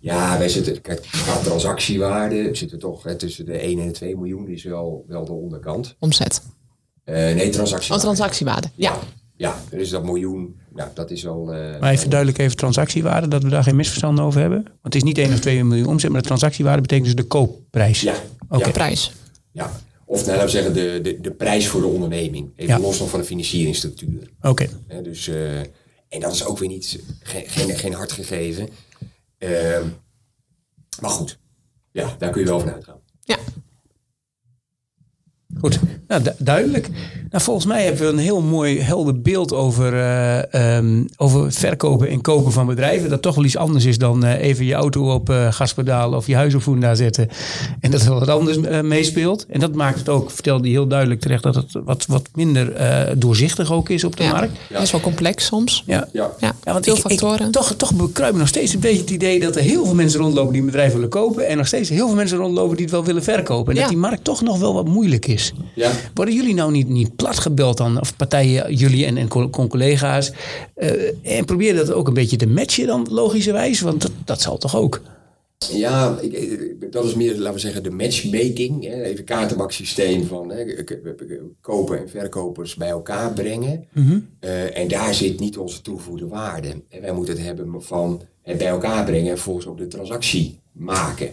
Ja, 0.00 0.38
wij 0.38 0.48
zitten, 0.48 0.80
kijk, 0.80 1.00
qua 1.00 1.36
transactiewaarde 1.38 2.54
zitten 2.54 2.78
toch 2.78 3.02
hè, 3.02 3.14
tussen 3.16 3.44
de 3.44 3.58
1 3.58 3.78
en 3.78 3.86
de 3.86 3.92
2 3.92 4.16
miljoen 4.16 4.48
is 4.48 4.64
wel, 4.64 5.04
wel 5.08 5.24
de 5.24 5.32
onderkant. 5.32 5.96
Omzet. 5.98 6.42
Eh 7.04 7.14
nee, 7.14 7.46
Oh, 7.46 7.52
transactiewaarde. 7.52 8.04
transactiewaarde. 8.04 8.68
Ja. 8.74 8.98
Ja, 9.36 9.58
dus 9.70 9.88
dat 9.90 10.04
miljoen, 10.04 10.60
nou, 10.74 10.90
dat 10.94 11.10
is 11.10 11.26
al... 11.26 11.52
eh, 11.52 11.80
maar 11.80 11.92
even 11.92 12.10
duidelijk 12.10 12.38
even 12.38 12.56
transactiewaarde, 12.56 13.28
dat 13.28 13.42
we 13.42 13.48
daar 13.48 13.62
geen 13.62 13.76
misverstand 13.76 14.20
over 14.20 14.40
hebben. 14.40 14.62
Want 14.62 14.78
het 14.82 14.94
is 14.94 15.02
niet 15.02 15.18
1 15.18 15.32
of 15.32 15.40
2 15.40 15.64
miljoen 15.64 15.86
omzet, 15.86 16.10
maar 16.10 16.20
de 16.20 16.26
transactiewaarde 16.26 16.80
betekent 16.82 17.06
dus 17.06 17.14
de 17.16 17.24
koopprijs. 17.24 18.00
Ja, 18.00 18.14
Oké. 18.48 18.64
ja, 18.64 18.70
Prijs. 18.70 19.12
ja. 19.50 19.72
Of 20.06 20.18
nou, 20.26 20.30
laten 20.30 20.44
we 20.44 20.50
zeggen, 20.50 20.74
de, 20.74 20.98
de, 21.02 21.20
de 21.20 21.30
prijs 21.30 21.66
voor 21.68 21.80
de 21.80 21.86
onderneming. 21.86 22.50
Even 22.56 22.74
Ja. 22.74 22.80
los 22.80 22.98
nog 22.98 23.10
van 23.10 23.20
de 23.20 23.26
financieringsstructuur. 23.26 24.30
Oké, 24.42 24.68
Hè, 24.86 25.02
dus, 25.02 25.28
eh, 25.28 25.58
en 26.08 26.20
dat 26.20 26.32
is 26.32 26.44
ook 26.44 26.58
weer 26.58 26.68
niet, 26.68 27.00
geen, 27.22 27.44
geen, 27.46 27.76
geen 27.76 27.92
hard 27.92 28.12
gegeven. 28.12 28.68
Ehm, 29.38 29.84
maar 31.00 31.10
goed, 31.10 31.38
ja, 31.90 32.14
daar 32.18 32.30
kun 32.30 32.40
je 32.40 32.46
wel 32.46 32.60
van 32.60 32.72
uitgaan. 32.72 32.98
Ja. 33.20 33.36
Goed. 35.60 35.78
Nou, 36.08 36.22
du- 36.22 36.32
duidelijk. 36.38 36.88
Nou, 37.30 37.44
volgens 37.46 37.66
mij 37.66 37.84
hebben 37.84 38.02
we 38.02 38.12
een 38.12 38.18
heel 38.18 38.40
mooi 38.40 38.80
helder 38.80 39.20
beeld 39.20 39.52
over, 39.52 39.94
eh, 39.94 40.76
ehm, 40.76 41.04
over 41.16 41.44
het 41.44 41.56
verkopen 41.56 42.08
en 42.08 42.20
kopen 42.20 42.52
van 42.52 42.66
bedrijven. 42.66 43.10
Dat 43.10 43.22
toch 43.22 43.34
wel 43.34 43.44
iets 43.44 43.56
anders 43.56 43.84
is 43.84 43.98
dan 43.98 44.24
eh, 44.24 44.40
even 44.48 44.64
je 44.64 44.74
auto 44.74 45.12
op 45.14 45.30
eh, 45.30 45.52
gaspedaal 45.52 46.12
of 46.12 46.26
je 46.26 46.34
huis 46.34 46.54
op 46.54 46.62
Funda 46.62 46.94
zetten. 46.94 47.28
En 47.80 47.90
dat 47.90 48.02
er 48.02 48.12
wat 48.14 48.28
anders 48.28 48.58
meespeelt. 48.82 49.46
En 49.48 49.60
dat 49.60 49.74
maakt 49.74 49.98
het 49.98 50.08
ook, 50.08 50.30
vertelde 50.30 50.62
hij 50.62 50.70
heel 50.70 50.86
duidelijk 50.86 51.20
terecht, 51.20 51.42
dat 51.42 51.54
het 51.54 51.72
wat, 51.84 52.06
wat 52.06 52.28
minder 52.34 52.72
eh, 52.72 53.12
doorzichtig 53.16 53.72
ook 53.72 53.88
is 53.88 54.04
op 54.04 54.16
de 54.16 54.22
ja. 54.22 54.30
markt. 54.30 54.52
Dat 54.70 54.82
is 54.82 54.90
wel 54.90 55.00
complex 55.00 55.44
soms. 55.46 55.82
Ja. 55.86 56.08
Ja, 56.12 56.30
Ja, 56.40 56.54
Ja, 56.64 56.72
want 56.72 56.84
veel 56.84 56.94
ik, 56.96 57.00
factoren. 57.00 57.46
Ik, 57.46 57.52
toch, 57.52 57.74
toch 57.76 57.94
bekruipen 57.94 58.38
nog 58.38 58.48
steeds 58.48 58.74
een 58.74 58.80
beetje 58.80 59.00
het 59.00 59.10
idee 59.10 59.40
dat 59.40 59.56
er 59.56 59.62
heel 59.62 59.84
veel 59.84 59.94
mensen 59.94 60.20
rondlopen 60.20 60.52
die 60.52 60.60
een 60.60 60.66
bedrijf 60.66 60.92
willen 60.92 61.08
kopen. 61.08 61.46
En 61.48 61.56
nog 61.56 61.66
steeds 61.66 61.88
heel 61.88 62.06
veel 62.06 62.16
mensen 62.16 62.38
rondlopen 62.38 62.74
die 62.76 62.84
het 62.84 62.94
wel 62.94 63.04
willen 63.04 63.22
verkopen. 63.22 63.68
En 63.68 63.74
Ja. 63.74 63.80
dat 63.80 63.90
die 63.90 64.00
markt 64.00 64.24
toch 64.24 64.42
nog 64.42 64.58
wel 64.58 64.74
wat 64.74 64.88
moeilijk 64.88 65.26
is. 65.26 65.43
Ja. 65.74 65.92
Worden 66.14 66.34
jullie 66.34 66.54
nou 66.54 66.72
niet, 66.72 66.88
niet 66.88 67.16
plat 67.16 67.38
gebeld 67.38 67.76
dan, 67.76 68.00
of 68.00 68.16
partijen, 68.16 68.74
jullie 68.74 69.06
en, 69.06 69.16
en 69.16 69.28
co- 69.28 69.50
collega's? 69.50 70.32
eh, 70.74 71.36
en 71.38 71.44
probeer 71.44 71.74
dat 71.74 71.92
ook 71.92 72.08
een 72.08 72.14
beetje 72.14 72.36
te 72.36 72.46
matchen 72.46 72.86
dan, 72.86 73.06
logischerwijs? 73.10 73.80
Want 73.80 74.02
dat, 74.02 74.12
dat 74.24 74.40
zal 74.40 74.58
toch 74.58 74.76
ook? 74.76 75.00
Ja, 75.72 76.18
ik- 76.20 76.92
dat 76.92 77.04
is 77.04 77.14
meer, 77.14 77.36
laten 77.36 77.52
we 77.52 77.58
zeggen, 77.58 77.82
de 77.82 77.90
matchmaking. 77.90 78.84
Hè? 78.84 79.02
Even 79.02 79.24
kaartenbaksysteem 79.24 80.26
van 80.26 80.50
hè, 80.50 80.64
kopen 81.60 81.98
en 81.98 82.08
verkopers 82.08 82.74
bij 82.74 82.88
elkaar 82.88 83.32
brengen. 83.32 83.84
Eh, 84.40 84.78
en 84.78 84.88
daar 84.88 85.14
zit 85.14 85.40
niet 85.40 85.58
onze 85.58 85.80
toegevoegde 85.82 86.26
waarde. 86.28 86.68
En 86.88 87.00
wij 87.00 87.12
moeten 87.12 87.34
het 87.36 87.44
hebben 87.44 87.82
van 87.82 88.22
het 88.42 88.58
bij 88.58 88.66
elkaar 88.66 89.04
brengen 89.04 89.26
en 89.30 89.34
vervolgens 89.36 89.66
ook 89.66 89.78
de 89.78 89.86
transactie 89.86 90.60
maken. 90.72 91.30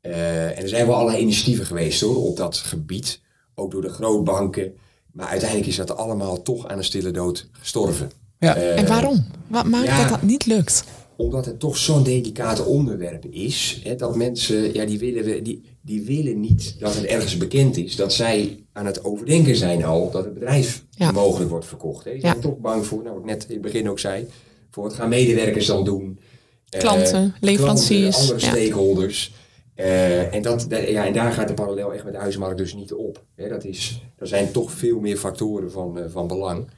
Eh, 0.00 0.44
en 0.44 0.62
er 0.62 0.68
zijn 0.68 0.86
wel 0.86 0.94
allerlei 0.96 1.22
initiatieven 1.22 1.66
geweest 1.66 2.00
hoor, 2.00 2.16
op 2.26 2.36
dat 2.36 2.56
gebied. 2.56 3.20
Ook 3.58 3.70
door 3.70 3.82
de 3.82 3.88
grootbanken. 3.88 4.72
Maar 5.12 5.26
uiteindelijk 5.26 5.68
is 5.68 5.76
dat 5.76 5.96
allemaal 5.96 6.42
toch 6.42 6.66
aan 6.68 6.78
een 6.78 6.84
stille 6.84 7.10
dood 7.10 7.48
gestorven. 7.52 8.10
Ja. 8.38 8.54
en 8.54 8.86
waarom? 8.86 9.24
Wat 9.46 9.64
maakt 9.66 9.86
ja. 9.86 10.00
dat 10.00 10.08
dat 10.08 10.22
niet 10.22 10.46
lukt? 10.46 10.84
Omdat 11.16 11.44
het 11.44 11.60
toch 11.60 11.76
zo'n 11.76 12.02
delicaat 12.02 12.66
onderwerp 12.66 13.24
is. 13.24 13.80
Hè, 13.84 13.94
dat 13.94 14.16
mensen, 14.16 14.74
ja, 14.74 14.84
die 14.84 14.98
willen, 14.98 15.44
die, 15.44 15.64
die 15.80 16.02
willen 16.02 16.40
niet 16.40 16.76
dat 16.78 16.94
het 16.94 17.04
ergens 17.04 17.36
bekend 17.36 17.76
is. 17.76 17.96
Dat 17.96 18.12
zij 18.12 18.64
aan 18.72 18.86
het 18.86 19.04
overdenken 19.04 19.56
zijn 19.56 19.84
al 19.84 20.10
dat 20.10 20.24
het 20.24 20.34
bedrijf 20.34 20.84
Ja. 20.90 21.10
mogelijk 21.10 21.50
wordt 21.50 21.66
verkocht. 21.66 22.04
Hè. 22.04 22.12
Die 22.12 22.20
zijn 22.20 22.34
er 22.34 22.40
toch 22.40 22.58
bang 22.58 22.86
voor, 22.86 23.02
nou 23.02 23.14
wat 23.14 23.22
ik 23.22 23.30
net 23.30 23.44
in 23.44 23.52
het 23.52 23.62
begin 23.62 23.90
ook 23.90 23.98
zei. 23.98 24.26
Voor 24.70 24.82
wat 24.82 24.92
gaan 24.92 25.08
medewerkers 25.08 25.66
dan 25.66 25.84
doen? 25.84 26.18
Eh, 26.68 26.80
Klanten, 26.80 27.34
leveranciers, 27.40 28.16
klanten, 28.16 28.34
andere 28.34 28.56
ja. 28.56 28.66
stakeholders. 28.66 29.32
Eh, 29.78 30.34
en, 30.34 30.42
dat, 30.42 30.66
ja, 30.68 31.06
en 31.06 31.12
daar 31.12 31.32
gaat 31.32 31.48
de 31.48 31.54
parallel 31.54 31.94
echt 31.94 32.04
met 32.04 32.12
de 32.12 32.18
huizenmarkt 32.18 32.58
dus 32.58 32.74
niet 32.74 32.92
op. 32.92 33.24
Hè, 33.34 33.48
dat 33.48 33.64
is, 33.64 34.02
er 34.16 34.26
zijn 34.26 34.52
toch 34.52 34.70
veel 34.72 35.00
meer 35.00 35.16
factoren 35.16 35.70
van, 35.70 35.98
eh, 35.98 36.04
van 36.08 36.26
belang. 36.26 36.68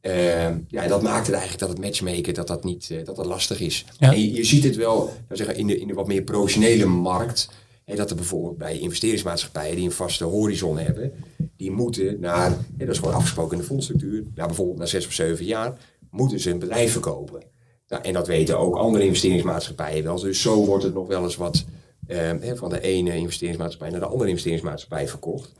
Eh, 0.00 0.48
ja, 0.68 0.82
en 0.82 0.88
dat 0.88 1.02
maakt 1.02 1.26
het 1.26 1.34
eigenlijk 1.34 1.58
dat 1.58 1.68
het 1.68 1.80
matchmaken 1.80 2.34
dat 2.34 2.46
dat 2.46 2.64
niet 2.64 2.90
eh, 2.90 3.04
dat 3.04 3.16
dat 3.16 3.26
lastig 3.26 3.60
is. 3.60 3.84
Ja. 3.98 4.12
En 4.12 4.20
je, 4.20 4.32
je 4.32 4.44
ziet 4.44 4.64
het 4.64 4.76
wel 4.76 5.12
zeggen, 5.30 5.56
in, 5.56 5.66
de, 5.66 5.78
in 5.78 5.86
de 5.86 5.94
wat 5.94 6.06
meer 6.06 6.22
professionele 6.22 6.86
markt. 6.86 7.50
Hè, 7.84 7.94
dat 7.94 8.10
er 8.10 8.16
bijvoorbeeld 8.16 8.58
bij 8.58 8.78
investeringsmaatschappijen 8.78 9.76
die 9.76 9.84
een 9.84 9.90
vaste 9.92 10.24
horizon 10.24 10.78
hebben, 10.78 11.12
die 11.56 11.70
moeten 11.70 12.20
naar, 12.20 12.50
hè, 12.50 12.84
dat 12.84 12.94
is 12.94 12.98
gewoon 12.98 13.14
afgesproken 13.14 13.52
in 13.52 13.58
de 13.58 13.68
fondsstructuur, 13.68 14.24
naar 14.34 14.46
bijvoorbeeld 14.46 14.78
na 14.78 14.86
zes 14.86 15.06
of 15.06 15.12
zeven 15.12 15.44
jaar, 15.44 15.78
moeten 16.10 16.40
ze 16.40 16.50
een 16.50 16.58
bedrijf 16.58 16.92
verkopen. 16.92 17.42
Nou, 17.88 18.02
en 18.02 18.12
dat 18.12 18.26
weten 18.26 18.58
ook 18.58 18.76
andere 18.76 19.04
investeringsmaatschappijen 19.04 20.04
wel. 20.04 20.20
Dus 20.20 20.40
zo 20.40 20.64
wordt 20.64 20.84
het 20.84 20.94
nog 20.94 21.06
wel 21.06 21.22
eens 21.22 21.36
wat 21.36 21.64
eh, 22.06 22.18
hè, 22.40 22.56
van 22.56 22.70
de 22.70 22.80
ene 22.80 23.16
investeringsmaatschappij 23.16 23.90
naar 23.90 24.00
de 24.00 24.06
andere 24.06 24.28
investeringsmaatschappij 24.28 25.08
verkocht. 25.08 25.52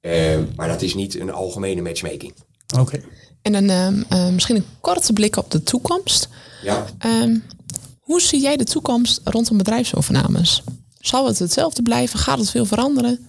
Eh, 0.00 0.38
maar 0.56 0.68
dat 0.68 0.82
is 0.82 0.94
niet 0.94 1.20
een 1.20 1.30
algemene 1.30 1.82
matchmaking. 1.82 2.32
Oké. 2.78 3.00
En 3.42 3.54
een, 3.54 3.70
ehm, 3.70 4.02
eh, 4.08 4.32
misschien 4.32 4.56
een 4.56 4.64
korte 4.80 5.12
blik 5.12 5.36
op 5.36 5.50
de 5.50 5.62
toekomst. 5.62 6.28
Ja, 6.62 6.84
Ehm, 6.98 7.38
hoe 8.00 8.20
zie 8.20 8.40
jij 8.40 8.56
de 8.56 8.64
toekomst 8.64 9.20
rondom 9.24 9.56
bedrijfsovernames? 9.56 10.62
Zal 10.98 11.26
het 11.26 11.38
hetzelfde 11.38 11.82
blijven? 11.82 12.18
Gaat 12.18 12.38
het 12.38 12.50
veel 12.50 12.64
veranderen? 12.64 13.26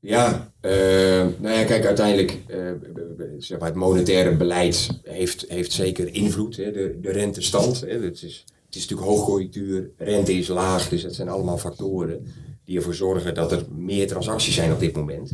Ja, 0.00 0.52
nou 1.40 1.50
ja, 1.50 1.64
kijk, 1.64 1.84
uiteindelijk, 1.84 2.38
eh, 2.46 2.58
zeg 3.38 3.58
maar, 3.58 3.68
het 3.68 3.78
monetaire 3.78 4.36
beleid 4.36 4.88
heeft, 5.02 5.44
heeft 5.48 5.72
zeker 5.72 6.14
invloed. 6.14 6.56
Hè, 6.56 6.72
de, 6.72 6.98
de 7.00 7.10
rentestand, 7.10 7.80
hè, 7.80 8.00
het, 8.00 8.22
is, 8.22 8.44
is 8.76 8.88
natuurlijk 8.88 9.08
hoogconjunctuur, 9.08 9.90
rente 9.96 10.32
is 10.32 10.48
laag, 10.48 10.88
dus 10.88 11.02
dat 11.02 11.14
zijn 11.14 11.28
allemaal 11.28 11.58
factoren 11.58 12.26
die 12.64 12.76
ervoor 12.76 12.94
zorgen 12.94 13.34
dat 13.34 13.52
er 13.52 13.64
meer 13.76 14.06
transacties 14.06 14.54
zijn 14.54 14.72
op 14.72 14.80
dit 14.80 14.96
moment. 14.96 15.32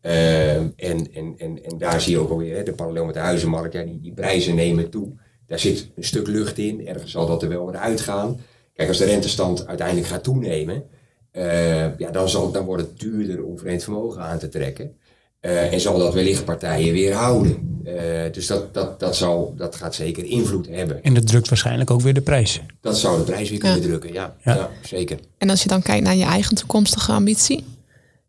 Eh, 0.00 0.54
en, 0.54 0.72
en, 0.76 1.34
en, 1.36 1.78
daar 1.78 2.00
zie 2.00 2.12
je 2.12 2.18
ook 2.18 2.30
alweer 2.30 2.56
hè, 2.56 2.62
de 2.62 2.72
parallel 2.72 3.04
met 3.04 3.14
de 3.14 3.20
huizenmarkt, 3.20 3.72
ja, 3.72 3.82
die, 3.82 4.00
die 4.00 4.12
prijzen 4.12 4.54
nemen 4.54 4.90
toe. 4.90 5.08
Daar 5.46 5.58
zit 5.58 5.88
een 5.96 6.04
stuk 6.04 6.26
lucht 6.26 6.58
in, 6.58 6.86
ergens 6.86 7.10
zal 7.10 7.26
dat 7.26 7.42
er 7.42 7.48
wel 7.48 7.66
weer 7.66 7.80
uitgaan. 7.80 8.40
Kijk, 8.74 8.88
als 8.88 8.98
de 8.98 9.04
rentestand 9.04 9.66
uiteindelijk 9.66 10.06
gaat 10.06 10.22
toenemen, 10.22 10.84
eh, 11.30 11.98
ja, 11.98 12.10
dan, 12.10 12.28
zal, 12.28 12.50
dan 12.50 12.64
wordt 12.64 12.82
het 12.82 12.98
duurder 12.98 13.44
om 13.44 13.58
vreemd 13.58 13.82
vermogen 13.82 14.22
aan 14.22 14.38
te 14.38 14.48
trekken. 14.48 14.96
Eh, 15.40 15.72
en 15.72 15.80
zal 15.80 15.98
dat 15.98 16.14
wellicht 16.14 16.44
partijen 16.44 16.92
weer 16.92 17.12
houden. 17.12 17.80
Eh, 17.84 18.32
dus 18.32 18.46
dat, 18.46 18.74
dat, 18.74 19.00
dat, 19.00 19.16
zal, 19.16 19.54
dat 19.56 19.76
gaat 19.76 19.94
zeker 19.94 20.24
invloed 20.24 20.66
hebben. 20.68 21.02
En 21.02 21.14
dat 21.14 21.26
drukt 21.26 21.48
waarschijnlijk 21.48 21.90
ook 21.90 22.00
weer 22.00 22.14
de 22.14 22.20
prijs. 22.20 22.60
Dat 22.80 22.98
zou 22.98 23.18
de 23.18 23.24
prijs 23.24 23.50
weer 23.50 23.58
kunnen 23.58 23.78
Ja. 23.80 23.84
drukken, 23.86 24.12
ja, 24.12 24.36
Ja. 24.44 24.54
ja. 24.54 24.70
zeker. 24.82 25.18
En 25.38 25.50
als 25.50 25.62
je 25.62 25.68
dan 25.68 25.82
kijkt 25.82 26.04
naar 26.04 26.16
je 26.16 26.24
eigen 26.24 26.54
toekomstige 26.56 27.12
ambitie, 27.12 27.64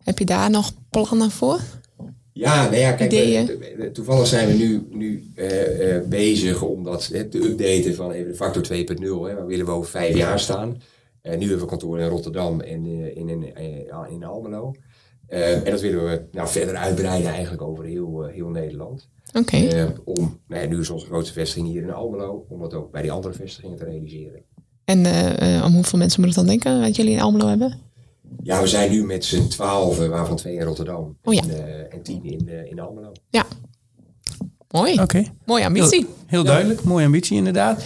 heb 0.03 0.19
je 0.19 0.25
daar 0.25 0.49
nog 0.49 0.71
plannen 0.89 1.31
voor? 1.31 1.59
Ja, 2.33 2.63
nou 2.63 2.75
ja, 2.75 2.91
kijk, 2.91 3.11
Ideeën? 3.11 3.45
we- 3.45 3.73
we- 3.77 3.91
toevallig 3.91 4.27
zijn 4.27 4.47
we 4.47 4.53
nu, 4.53 4.87
nu 4.89 5.31
eh, 5.35 5.95
eh, 5.95 6.03
bezig 6.07 6.61
om 6.61 6.83
dat 6.83 7.09
hè, 7.13 7.23
te 7.29 7.37
updaten 7.37 7.95
van 7.95 8.11
even 8.11 8.31
de 8.31 8.35
factor 8.37 8.61
2.0. 8.63 9.23
Hè, 9.27 9.35
waar 9.35 9.45
willen 9.47 9.65
we 9.65 9.71
over 9.71 9.89
vijf 9.89 10.15
jaar 10.15 10.39
staan. 10.39 10.81
Eh, 11.21 11.33
nu 11.37 11.39
hebben 11.39 11.59
we 11.59 11.65
kantoor 11.65 11.99
in 11.99 12.07
Rotterdam 12.07 12.61
en 12.61 12.85
eh, 12.85 13.15
in, 13.17 13.29
in, 13.29 13.55
eh, 13.55 13.65
in 14.11 14.23
Almelo. 14.23 14.75
Eh, 15.31 15.65
en 15.65 15.71
dat 15.71 15.81
willen 15.81 16.05
we 16.05 16.21
nou, 16.31 16.47
verder 16.47 16.75
uitbreiden 16.75 17.31
eigenlijk 17.31 17.61
over 17.61 17.83
heel, 17.85 18.25
eh, 18.25 18.33
heel 18.33 18.47
Nederland. 18.47 19.09
Oké. 19.33 19.57
Eh, 19.57 19.85
om, 20.03 20.39
nou 20.47 20.61
ja, 20.61 20.67
nu 20.67 20.79
is 20.79 20.89
onze 20.89 21.05
grootste 21.05 21.33
vestiging 21.33 21.67
hier 21.67 21.81
in 21.81 21.93
Almelo, 21.93 22.45
om 22.49 22.59
dat 22.59 22.73
ook 22.73 22.91
bij 22.91 23.01
die 23.01 23.11
andere 23.11 23.33
vestigingen 23.33 23.77
te 23.77 23.85
realiseren. 23.85 24.41
En 24.85 25.05
eh, 25.05 25.55
eh, 25.57 25.65
om 25.65 25.73
hoeveel 25.73 25.99
mensen 25.99 26.21
moet 26.21 26.29
ik 26.29 26.35
dan 26.35 26.45
denken 26.45 26.81
wat 26.81 26.95
jullie 26.95 27.11
in 27.13 27.21
Almelo 27.21 27.47
hebben? 27.47 27.79
Ja, 28.43 28.61
we 28.61 28.67
zijn 28.67 28.91
nu 28.91 29.05
met 29.05 29.25
z'n 29.25 29.47
twaalf, 29.47 30.07
waarvan 30.07 30.35
twee 30.35 30.55
in 30.55 30.61
Rotterdam 30.61 31.17
Oh 31.23 31.33
ja. 31.33 31.41
en, 31.41 31.49
eh, 31.49 31.93
en 31.93 32.01
tien 32.01 32.23
in, 32.23 32.49
eh, 32.49 32.71
in 32.71 32.79
Almelo. 32.79 33.11
Ja. 33.29 33.45
Mooi. 34.69 35.01
Oké. 35.01 35.23
Mooie 35.45 35.65
ambitie. 35.65 35.99
Heel, 35.99 36.15
heel 36.25 36.43
duidelijk, 36.43 36.83
mooie 36.83 37.05
ambitie 37.05 37.37
inderdaad. 37.37 37.83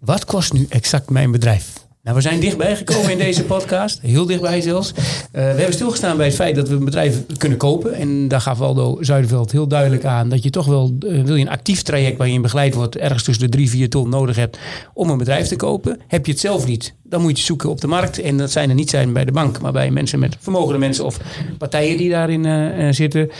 Wat 0.00 0.24
kost 0.24 0.52
nu 0.52 0.66
exact 0.68 1.10
mijn 1.10 1.30
bedrijf? 1.30 1.85
Nou, 2.06 2.18
we 2.18 2.24
zijn 2.24 2.40
dichtbij 2.40 2.76
gekomen 2.76 3.10
in 3.10 3.18
deze 3.18 3.44
podcast, 3.44 4.00
heel 4.00 4.26
dichtbij 4.26 4.60
zelfs. 4.60 4.92
Eh, 4.92 4.98
we 5.32 5.40
hebben 5.40 5.72
stilgestaan 5.72 6.16
bij 6.16 6.26
het 6.26 6.34
feit 6.34 6.54
dat 6.54 6.68
we 6.68 6.74
een 6.74 6.84
bedrijf 6.84 7.22
kunnen 7.36 7.58
kopen. 7.58 7.94
En 7.94 8.28
daar 8.28 8.40
gaf 8.40 8.58
Waldo 8.58 8.96
Zuiderveld 9.00 9.52
heel 9.52 9.66
duidelijk 9.66 10.04
aan 10.04 10.28
dat 10.28 10.42
je 10.42 10.50
toch 10.50 10.66
wel, 10.66 10.96
eh, 11.00 11.22
wil 11.22 11.34
je 11.34 11.44
een 11.44 11.50
actief 11.50 11.82
traject 11.82 12.16
waarin 12.16 12.34
je 12.34 12.40
begeleid 12.40 12.74
wordt, 12.74 12.96
ergens 12.96 13.22
tussen 13.22 13.44
de 13.44 13.50
3, 13.50 13.70
4 13.70 13.88
ton 13.88 14.08
nodig 14.08 14.36
hebt 14.36 14.58
om 14.94 15.10
een 15.10 15.18
bedrijf 15.18 15.48
te 15.48 15.56
kopen. 15.56 16.00
Heb 16.06 16.26
je 16.26 16.32
het 16.32 16.40
zelf 16.40 16.66
niet, 16.66 16.94
dan 17.02 17.22
moet 17.22 17.38
je 17.38 17.44
zoeken 17.44 17.70
op 17.70 17.80
de 17.80 17.86
markt. 17.86 18.20
En 18.20 18.36
dat 18.36 18.50
zijn 18.50 18.68
er 18.68 18.74
niet 18.74 18.90
zijn 18.90 19.12
bij 19.12 19.24
de 19.24 19.32
bank, 19.32 19.60
maar 19.60 19.72
bij 19.72 19.90
mensen 19.90 20.18
met 20.18 20.36
vermogende 20.40 20.78
mensen 20.78 21.04
of 21.04 21.20
partijen 21.58 21.96
die 21.96 22.10
daarin 22.10 22.44
eh, 22.44 22.92
zitten. 22.92 23.30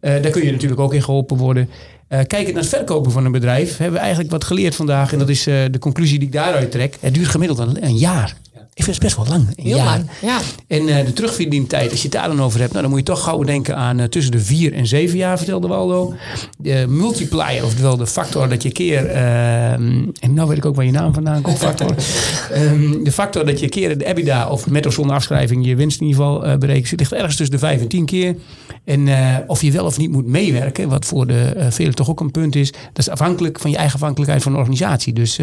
Daar 0.00 0.30
kun 0.30 0.44
je 0.44 0.52
natuurlijk 0.52 0.80
ook 0.80 0.94
in 0.94 1.02
geholpen 1.02 1.36
worden. 1.36 1.68
Eh 2.14 2.26
kijkend 2.26 2.54
naar 2.54 2.62
het 2.62 2.74
verkopen 2.74 3.12
van 3.12 3.24
een 3.24 3.32
bedrijf, 3.32 3.76
hebben 3.76 3.92
we 3.94 4.00
eigenlijk 4.00 4.30
wat 4.30 4.44
geleerd 4.44 4.74
vandaag. 4.74 5.12
En 5.12 5.18
dat 5.18 5.28
is 5.28 5.46
eh, 5.46 5.54
de 5.70 5.78
conclusie 5.78 6.18
die 6.18 6.26
ik 6.26 6.34
daaruit 6.34 6.70
trek. 6.70 6.96
Het 7.00 7.14
duurt 7.14 7.28
gemiddeld 7.28 7.58
een, 7.58 7.84
een 7.84 7.96
jaar. 7.96 8.34
Ik 8.74 8.84
vind 8.84 8.96
het 8.96 9.04
best 9.04 9.16
wel 9.16 9.26
lang. 9.26 9.48
Een 9.48 9.64
Heel 9.64 9.76
jaar. 9.76 9.84
lang. 9.84 10.10
Ja. 10.22 10.40
En 10.66 10.88
eh, 10.88 11.04
de 11.06 11.12
terugverdientijd, 11.12 11.90
als 11.90 12.02
je 12.02 12.08
het 12.08 12.16
daar 12.16 12.28
dan 12.28 12.42
over 12.42 12.60
hebt, 12.60 12.70
nou, 12.70 12.82
dan 12.82 12.90
moet 12.90 13.00
je 13.00 13.06
toch 13.06 13.22
gauw 13.22 13.42
denken 13.42 13.76
aan 13.76 14.00
eh, 14.00 14.06
tussen 14.06 14.32
de 14.32 14.40
vier 14.40 14.72
en 14.72 14.86
zeven 14.86 15.18
jaar, 15.18 15.36
vertelde 15.36 15.68
Waldo. 15.68 16.14
De 16.58 16.84
multiplier, 16.88 17.64
oftewel 17.64 17.96
de 17.96 18.06
factor 18.06 18.48
dat 18.48 18.62
je 18.62 18.72
keer, 18.72 19.06
eh, 19.06 19.72
en 19.72 20.12
nou 20.28 20.48
weet 20.48 20.56
ik 20.56 20.64
ook 20.64 20.74
waar 20.74 20.84
je 20.84 20.90
naam 20.90 21.14
vandaan 21.14 21.42
komt, 21.42 21.58
factor. 21.58 21.94
Ehm, 22.50 23.02
de 23.02 23.12
factor 23.12 23.46
dat 23.46 23.60
je 23.60 23.68
keer 23.68 23.98
de 23.98 24.04
EBITDA, 24.04 24.48
of 24.48 24.70
met 24.70 24.86
of 24.86 24.92
zonder 24.92 25.16
afschrijving, 25.16 25.66
je 25.66 25.76
winst 25.76 26.00
in 26.00 26.06
ieder 26.06 26.22
geval 26.22 26.58
berekent, 26.58 26.98
ligt 27.00 27.12
ergens 27.12 27.36
tussen 27.36 27.54
de 27.54 27.66
vijf 27.66 27.80
en 27.80 27.88
tien 27.88 28.04
keer. 28.06 28.36
En 28.84 29.08
eh, 29.08 29.36
of 29.46 29.62
je 29.62 29.70
wel 29.72 29.84
of 29.84 29.98
niet 29.98 30.10
moet 30.10 30.26
meewerken, 30.26 30.88
wat 30.88 31.04
voor 31.04 31.26
de 31.26 31.66
velen 31.70 31.94
toch 31.94 32.10
ook 32.10 32.20
een 32.20 32.30
punt 32.30 32.56
is, 32.56 32.70
dat 32.72 32.98
is 32.98 33.08
afhankelijk 33.08 33.60
van 33.60 33.70
je 33.70 33.76
eigen 33.76 33.94
afhankelijkheid 33.94 34.42
van 34.42 34.52
de 34.52 34.58
organisatie. 34.58 35.12
Dus 35.12 35.38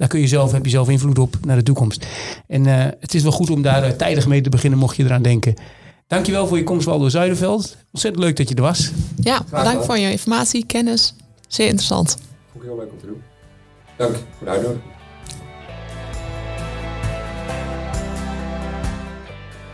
daar 0.00 0.08
kun 0.08 0.20
je 0.20 0.26
zelf, 0.26 0.52
heb 0.52 0.64
je 0.64 0.70
zelf 0.70 0.88
invloed 0.88 1.18
op 1.18 1.36
naar 1.44 1.56
de 1.56 1.62
toekomst. 1.62 2.06
En 2.46 2.66
eh, 2.66 2.86
het 3.00 3.14
is 3.14 3.22
wel 3.22 3.32
goed 3.32 3.50
om 3.50 3.62
daar 3.62 3.82
eh, 3.82 3.90
tijdig 3.90 4.26
mee 4.26 4.40
te 4.40 4.48
beginnen, 4.48 4.78
mocht 4.78 4.96
je 4.96 5.04
eraan 5.04 5.22
denken. 5.22 5.54
Dankjewel 6.06 6.46
voor 6.46 6.56
je 6.56 6.64
komst, 6.64 6.86
Waldo 6.86 7.08
Zuiderveld. 7.08 7.76
Ontzettend 7.92 8.24
leuk 8.24 8.36
dat 8.36 8.48
je 8.48 8.54
er 8.54 8.62
was. 8.62 8.90
ja, 9.16 9.42
bedankt 9.50 9.84
voor 9.84 9.98
je 9.98 10.10
informatie, 10.10 10.66
kennis. 10.66 11.14
Zeer 11.48 11.66
interessant. 11.66 12.16
Vond 12.52 12.64
ik 12.64 12.70
heel 12.70 12.78
leuk 12.78 12.90
om 12.92 12.98
te 12.98 13.06
doen. 13.06 13.22
Dank 13.96 14.14
voor 14.14 14.46
de 14.46 14.52
uitnodiging. 14.52 14.84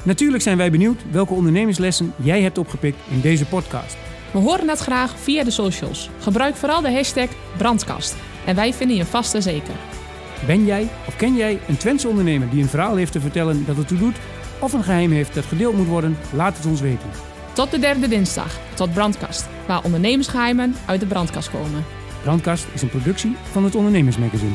Natuurlijk 0.03 0.43
zijn 0.43 0.57
wij 0.57 0.71
benieuwd 0.71 1.01
welke 1.11 1.35
ondernemerslessen 1.35 2.15
jij 2.17 2.43
hebt 2.43 2.59
opgepikt 2.59 2.99
in 3.11 3.21
deze 3.21 3.45
podcast. 3.45 3.97
We 4.33 4.39
horen 4.39 4.69
het 4.69 4.79
graag 4.79 5.19
via 5.19 5.45
de 5.45 5.51
socials. 5.51 6.11
Gebruik 6.21 6.55
vooral 6.55 6.81
de 6.81 6.93
hashtag 6.93 7.29
brandkast. 7.57 8.15
En 8.47 8.55
wij 8.55 8.73
vinden 8.73 8.97
je 8.97 9.05
vast 9.05 9.35
en 9.35 9.43
zeker. 9.43 9.75
Ben 10.47 10.65
jij 10.65 10.89
of 11.07 11.17
ken 11.17 11.37
jij 11.37 11.59
een 11.69 11.77
Twentse 11.77 12.09
ondernemer 12.09 12.51
die 12.51 12.63
een 12.63 12.69
verhaal 12.69 12.97
heeft 12.97 13.13
te 13.13 13.21
vertellen 13.21 13.65
dat 13.67 13.77
het 13.77 13.89
toe 13.89 13.99
doet? 13.99 14.17
Of 14.59 14.73
een 14.73 14.85
geheim 14.85 15.13
heeft 15.13 15.35
dat 15.35 15.45
gedeeld 15.45 15.77
moet 15.77 15.87
worden? 15.87 16.19
Laat 16.33 16.57
het 16.57 16.67
ons 16.67 16.81
weten. 16.81 17.09
Tot 17.53 17.71
de 17.71 17.79
derde 17.79 18.09
dinsdag, 18.09 18.59
tot 18.75 18.93
brandkast. 18.93 19.49
Waar 19.67 19.85
ondernemersgeheimen 19.85 20.75
uit 20.87 21.01
de 21.01 21.07
brandkast 21.07 21.51
komen. 21.51 21.85
Brandkast 22.23 22.67
is 22.73 22.83
een 22.83 22.89
productie 22.89 23.37
van 23.51 23.65
het 23.65 23.75
Ondernemersmagazine. 23.75 24.55